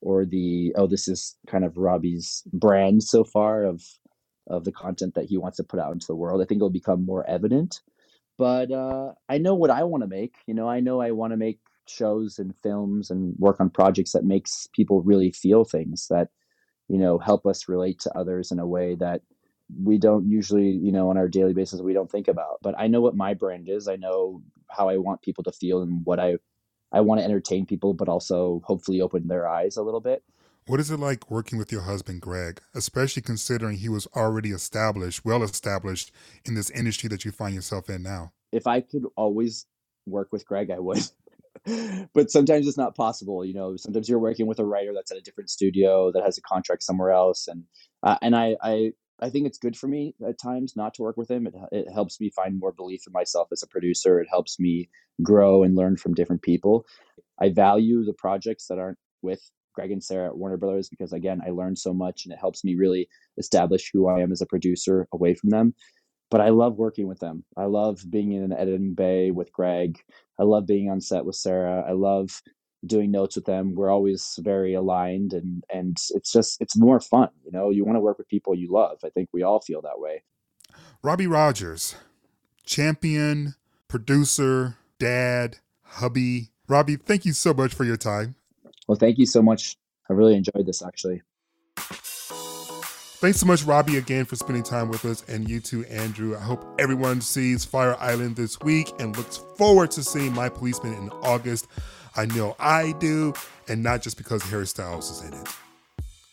or 0.00 0.24
the 0.24 0.72
oh 0.76 0.86
this 0.86 1.08
is 1.08 1.36
kind 1.46 1.64
of 1.64 1.76
Robbie's 1.76 2.42
brand 2.52 3.02
so 3.02 3.24
far 3.24 3.64
of 3.64 3.82
of 4.50 4.64
the 4.64 4.72
content 4.72 5.14
that 5.14 5.26
he 5.26 5.38
wants 5.38 5.56
to 5.56 5.64
put 5.64 5.80
out 5.80 5.92
into 5.92 6.06
the 6.06 6.16
world. 6.16 6.42
I 6.42 6.44
think 6.44 6.58
it'll 6.58 6.70
become 6.70 7.06
more 7.06 7.26
evident. 7.28 7.80
But 8.36 8.70
uh, 8.70 9.12
I 9.28 9.38
know 9.38 9.54
what 9.54 9.70
I 9.70 9.84
want 9.84 10.02
to 10.02 10.08
make. 10.08 10.34
You 10.46 10.54
know, 10.54 10.68
I 10.68 10.80
know 10.80 11.00
I 11.00 11.12
want 11.12 11.32
to 11.32 11.36
make 11.36 11.60
shows 11.86 12.38
and 12.38 12.54
films 12.62 13.10
and 13.10 13.34
work 13.38 13.60
on 13.60 13.70
projects 13.70 14.12
that 14.12 14.24
makes 14.24 14.68
people 14.74 15.02
really 15.02 15.32
feel 15.32 15.64
things 15.64 16.06
that 16.08 16.28
you 16.88 16.98
know 16.98 17.18
help 17.18 17.46
us 17.46 17.68
relate 17.68 17.98
to 18.00 18.16
others 18.16 18.52
in 18.52 18.58
a 18.58 18.66
way 18.66 18.94
that 18.94 19.22
we 19.82 19.98
don't 19.98 20.28
usually 20.28 20.70
you 20.70 20.92
know 20.92 21.10
on 21.10 21.16
our 21.16 21.28
daily 21.28 21.52
basis 21.52 21.80
we 21.80 21.92
don't 21.92 22.10
think 22.10 22.28
about 22.28 22.58
but 22.62 22.74
i 22.78 22.86
know 22.86 23.00
what 23.00 23.16
my 23.16 23.34
brand 23.34 23.68
is 23.68 23.88
i 23.88 23.96
know 23.96 24.42
how 24.68 24.88
i 24.88 24.96
want 24.96 25.22
people 25.22 25.44
to 25.44 25.52
feel 25.52 25.82
and 25.82 26.04
what 26.04 26.20
i 26.20 26.36
i 26.92 27.00
want 27.00 27.20
to 27.20 27.24
entertain 27.24 27.66
people 27.66 27.92
but 27.94 28.08
also 28.08 28.60
hopefully 28.64 29.00
open 29.00 29.28
their 29.28 29.48
eyes 29.48 29.76
a 29.76 29.82
little 29.82 30.00
bit 30.00 30.22
what 30.70 30.78
is 30.78 30.88
it 30.88 31.00
like 31.00 31.32
working 31.32 31.58
with 31.58 31.72
your 31.72 31.82
husband 31.82 32.20
greg 32.20 32.60
especially 32.74 33.20
considering 33.20 33.76
he 33.76 33.88
was 33.88 34.06
already 34.14 34.50
established 34.50 35.24
well 35.24 35.42
established 35.42 36.12
in 36.44 36.54
this 36.54 36.70
industry 36.70 37.08
that 37.08 37.24
you 37.24 37.32
find 37.32 37.56
yourself 37.56 37.90
in 37.90 38.02
now 38.04 38.30
if 38.52 38.68
i 38.68 38.80
could 38.80 39.02
always 39.16 39.66
work 40.06 40.28
with 40.30 40.46
greg 40.46 40.70
i 40.70 40.78
would 40.78 41.02
but 42.14 42.30
sometimes 42.30 42.66
it's 42.66 42.78
not 42.78 42.96
possible. 42.96 43.44
You 43.44 43.52
know, 43.52 43.76
sometimes 43.76 44.08
you're 44.08 44.18
working 44.18 44.46
with 44.46 44.60
a 44.60 44.64
writer 44.64 44.92
that's 44.94 45.10
at 45.10 45.18
a 45.18 45.20
different 45.20 45.50
studio 45.50 46.10
that 46.12 46.22
has 46.22 46.38
a 46.38 46.42
contract 46.42 46.82
somewhere 46.82 47.10
else, 47.10 47.48
and 47.48 47.64
uh, 48.02 48.16
and 48.22 48.34
I, 48.34 48.56
I 48.62 48.92
I 49.20 49.28
think 49.28 49.46
it's 49.46 49.58
good 49.58 49.76
for 49.76 49.86
me 49.86 50.14
at 50.26 50.40
times 50.40 50.74
not 50.74 50.94
to 50.94 51.02
work 51.02 51.16
with 51.16 51.30
him. 51.30 51.46
It 51.46 51.54
it 51.70 51.92
helps 51.92 52.18
me 52.20 52.30
find 52.30 52.58
more 52.58 52.72
belief 52.72 53.02
in 53.06 53.12
myself 53.12 53.48
as 53.52 53.62
a 53.62 53.66
producer. 53.66 54.20
It 54.20 54.28
helps 54.30 54.58
me 54.58 54.88
grow 55.22 55.62
and 55.62 55.76
learn 55.76 55.96
from 55.96 56.14
different 56.14 56.42
people. 56.42 56.86
I 57.38 57.50
value 57.50 58.04
the 58.04 58.14
projects 58.14 58.66
that 58.68 58.78
aren't 58.78 58.98
with 59.20 59.42
Greg 59.80 59.92
and 59.92 60.04
Sarah 60.04 60.28
at 60.28 60.36
Warner 60.36 60.58
Brothers 60.58 60.88
because 60.90 61.12
again, 61.12 61.40
I 61.46 61.50
learned 61.50 61.78
so 61.78 61.94
much 61.94 62.24
and 62.24 62.32
it 62.32 62.38
helps 62.38 62.64
me 62.64 62.74
really 62.74 63.08
establish 63.38 63.90
who 63.92 64.08
I 64.08 64.20
am 64.20 64.30
as 64.30 64.42
a 64.42 64.46
producer 64.46 65.08
away 65.12 65.34
from 65.34 65.50
them 65.50 65.74
but 66.30 66.40
I 66.40 66.50
love 66.50 66.78
working 66.78 67.08
with 67.08 67.18
them. 67.18 67.44
I 67.56 67.64
love 67.64 68.02
being 68.08 68.32
in 68.32 68.44
an 68.44 68.52
editing 68.52 68.94
bay 68.94 69.32
with 69.32 69.52
Greg. 69.52 69.98
I 70.38 70.44
love 70.44 70.66
being 70.66 70.88
on 70.88 71.00
set 71.00 71.24
with 71.24 71.34
Sarah. 71.34 71.84
I 71.86 71.92
love 71.92 72.40
doing 72.86 73.10
notes 73.10 73.36
with 73.36 73.44
them. 73.44 73.74
We're 73.74 73.90
always 73.90 74.38
very 74.38 74.74
aligned 74.74 75.32
and 75.32 75.64
and 75.72 75.98
it's 76.10 76.32
just 76.32 76.60
it's 76.60 76.78
more 76.78 77.00
fun, 77.00 77.28
you 77.44 77.50
know. 77.50 77.70
You 77.70 77.84
want 77.84 77.96
to 77.96 78.00
work 78.00 78.16
with 78.16 78.28
people 78.28 78.54
you 78.54 78.72
love. 78.72 78.98
I 79.04 79.10
think 79.10 79.28
we 79.32 79.42
all 79.42 79.60
feel 79.60 79.82
that 79.82 79.98
way. 79.98 80.22
Robbie 81.02 81.26
Rogers, 81.26 81.96
champion, 82.64 83.56
producer, 83.88 84.76
dad, 84.98 85.58
hubby. 85.82 86.50
Robbie, 86.68 86.96
thank 86.96 87.24
you 87.24 87.32
so 87.32 87.52
much 87.52 87.74
for 87.74 87.84
your 87.84 87.96
time. 87.96 88.36
Well, 88.90 88.98
thank 88.98 89.18
you 89.18 89.26
so 89.26 89.40
much. 89.40 89.76
I 90.08 90.14
really 90.14 90.34
enjoyed 90.34 90.66
this 90.66 90.82
actually. 90.82 91.22
Thanks 91.76 93.38
so 93.38 93.46
much, 93.46 93.62
Robbie, 93.62 93.98
again 93.98 94.24
for 94.24 94.34
spending 94.34 94.64
time 94.64 94.88
with 94.88 95.04
us, 95.04 95.22
and 95.28 95.48
you 95.48 95.60
too, 95.60 95.84
Andrew. 95.84 96.36
I 96.36 96.40
hope 96.40 96.64
everyone 96.76 97.20
sees 97.20 97.64
Fire 97.64 97.94
Island 98.00 98.34
this 98.34 98.58
week 98.62 98.90
and 98.98 99.16
looks 99.16 99.36
forward 99.56 99.92
to 99.92 100.02
seeing 100.02 100.34
My 100.34 100.48
Policeman 100.48 100.94
in 100.94 101.08
August. 101.22 101.68
I 102.16 102.26
know 102.26 102.56
I 102.58 102.96
do, 102.98 103.32
and 103.68 103.80
not 103.80 104.02
just 104.02 104.16
because 104.16 104.42
Harry 104.42 104.66
Styles 104.66 105.08
is 105.08 105.22
in 105.22 105.34
it. 105.34 105.48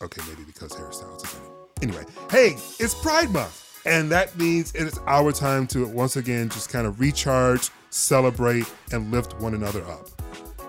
Okay, 0.02 0.22
maybe 0.28 0.42
because 0.44 0.74
Harry 0.74 0.92
Styles 0.92 1.24
is 1.24 1.38
in 1.38 1.44
it. 1.44 1.52
Anyway, 1.82 2.04
hey, 2.28 2.56
it's 2.80 2.94
Pride 3.00 3.30
Month, 3.30 3.82
and 3.86 4.10
that 4.10 4.36
means 4.36 4.74
it 4.74 4.82
is 4.82 4.98
our 5.06 5.30
time 5.30 5.68
to 5.68 5.86
once 5.86 6.16
again 6.16 6.48
just 6.48 6.70
kind 6.70 6.88
of 6.88 6.98
recharge, 6.98 7.70
celebrate, 7.90 8.64
and 8.90 9.12
lift 9.12 9.38
one 9.38 9.54
another 9.54 9.84
up. 9.84 10.08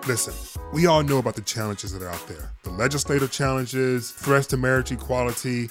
Listen, 0.08 0.34
we 0.74 0.88
all 0.88 1.04
know 1.04 1.18
about 1.18 1.36
the 1.36 1.42
challenges 1.42 1.92
that 1.92 2.02
are 2.02 2.10
out 2.10 2.28
there 2.28 2.52
the 2.64 2.70
legislative 2.72 3.32
challenges, 3.32 4.12
threats 4.12 4.48
to 4.48 4.58
marriage 4.58 4.92
equality, 4.92 5.70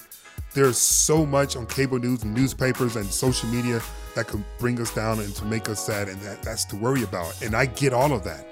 there's 0.53 0.77
so 0.77 1.25
much 1.25 1.55
on 1.55 1.67
cable 1.67 1.99
news 1.99 2.23
and 2.23 2.33
newspapers 2.33 2.95
and 2.95 3.05
social 3.05 3.49
media 3.49 3.81
that 4.15 4.27
can 4.27 4.43
bring 4.57 4.81
us 4.81 4.93
down 4.93 5.19
and 5.19 5.35
to 5.35 5.45
make 5.45 5.69
us 5.69 5.85
sad, 5.85 6.07
and 6.07 6.19
that, 6.21 6.41
that's 6.41 6.65
to 6.65 6.75
worry 6.75 7.03
about. 7.03 7.39
And 7.43 7.55
I 7.55 7.67
get 7.67 7.93
all 7.93 8.11
of 8.13 8.23
that. 8.23 8.45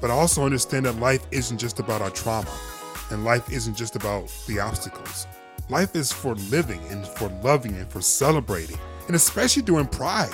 But 0.00 0.10
I 0.10 0.14
also 0.14 0.44
understand 0.44 0.86
that 0.86 0.96
life 0.96 1.24
isn't 1.30 1.58
just 1.58 1.78
about 1.78 2.02
our 2.02 2.10
trauma, 2.10 2.50
and 3.10 3.24
life 3.24 3.52
isn't 3.52 3.76
just 3.76 3.94
about 3.94 4.32
the 4.48 4.58
obstacles. 4.58 5.28
Life 5.68 5.94
is 5.94 6.10
for 6.10 6.34
living 6.50 6.80
and 6.90 7.06
for 7.06 7.28
loving 7.44 7.76
and 7.76 7.88
for 7.88 8.00
celebrating, 8.00 8.78
and 9.06 9.14
especially 9.14 9.62
during 9.62 9.86
Pride. 9.86 10.32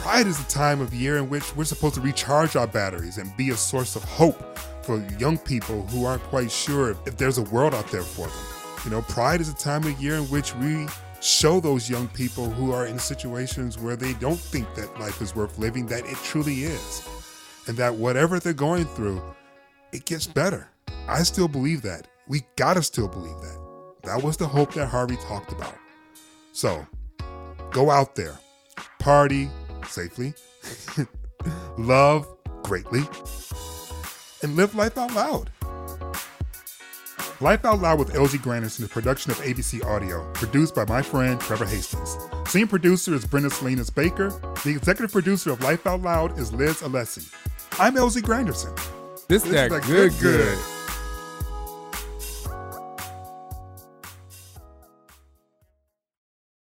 Pride 0.00 0.26
is 0.26 0.42
the 0.42 0.50
time 0.50 0.80
of 0.80 0.94
year 0.94 1.18
in 1.18 1.28
which 1.28 1.54
we're 1.54 1.64
supposed 1.64 1.94
to 1.96 2.00
recharge 2.00 2.56
our 2.56 2.66
batteries 2.66 3.18
and 3.18 3.36
be 3.36 3.50
a 3.50 3.54
source 3.54 3.96
of 3.96 4.04
hope 4.04 4.58
for 4.80 4.96
young 5.18 5.36
people 5.36 5.86
who 5.88 6.06
aren't 6.06 6.22
quite 6.22 6.50
sure 6.50 6.96
if 7.04 7.18
there's 7.18 7.36
a 7.36 7.42
world 7.42 7.74
out 7.74 7.86
there 7.88 8.00
for 8.00 8.26
them. 8.26 8.82
You 8.82 8.90
know, 8.92 9.02
Pride 9.02 9.42
is 9.42 9.50
a 9.50 9.54
time 9.54 9.84
of 9.84 10.00
year 10.00 10.14
in 10.14 10.22
which 10.24 10.56
we 10.56 10.86
show 11.20 11.60
those 11.60 11.90
young 11.90 12.08
people 12.08 12.48
who 12.48 12.72
are 12.72 12.86
in 12.86 12.98
situations 12.98 13.76
where 13.76 13.94
they 13.94 14.14
don't 14.14 14.40
think 14.40 14.74
that 14.74 14.98
life 14.98 15.20
is 15.20 15.36
worth 15.36 15.58
living 15.58 15.84
that 15.88 16.06
it 16.06 16.16
truly 16.24 16.62
is. 16.62 17.06
And 17.66 17.76
that 17.76 17.94
whatever 17.94 18.40
they're 18.40 18.54
going 18.54 18.86
through, 18.86 19.22
it 19.92 20.06
gets 20.06 20.26
better. 20.26 20.66
I 21.08 21.24
still 21.24 21.46
believe 21.46 21.82
that. 21.82 22.08
We 22.26 22.40
gotta 22.56 22.82
still 22.82 23.06
believe 23.06 23.38
that. 23.42 23.60
That 24.04 24.22
was 24.22 24.38
the 24.38 24.48
hope 24.48 24.72
that 24.72 24.86
Harvey 24.86 25.18
talked 25.28 25.52
about. 25.52 25.76
So 26.52 26.86
go 27.70 27.90
out 27.90 28.14
there, 28.14 28.38
party 28.98 29.50
safely, 29.86 30.34
love 31.78 32.26
greatly, 32.62 33.02
and 34.42 34.56
live 34.56 34.74
life 34.74 34.96
out 34.98 35.14
loud. 35.14 35.50
Life 37.42 37.64
Out 37.64 37.80
Loud 37.80 37.98
with 37.98 38.12
LZ 38.12 38.38
Granderson 38.40 38.80
is 38.80 38.86
a 38.86 38.88
production 38.88 39.30
of 39.30 39.38
ABC 39.38 39.82
Audio, 39.82 40.30
produced 40.34 40.74
by 40.74 40.84
my 40.84 41.00
friend 41.00 41.40
Trevor 41.40 41.64
Hastings. 41.64 42.18
Senior 42.46 42.66
producer 42.66 43.14
is 43.14 43.24
Brenda 43.24 43.48
Salinas 43.48 43.88
Baker. 43.88 44.28
The 44.62 44.74
executive 44.76 45.10
producer 45.10 45.50
of 45.50 45.62
Life 45.62 45.86
Out 45.86 46.02
Loud 46.02 46.38
is 46.38 46.52
Liz 46.52 46.82
Alessi. 46.82 47.32
I'm 47.80 47.94
LZ 47.94 48.20
Granderson. 48.20 48.78
This, 49.28 49.46
is 49.46 49.52
that 49.52 49.70
good, 49.84 50.12
good. 50.20 50.58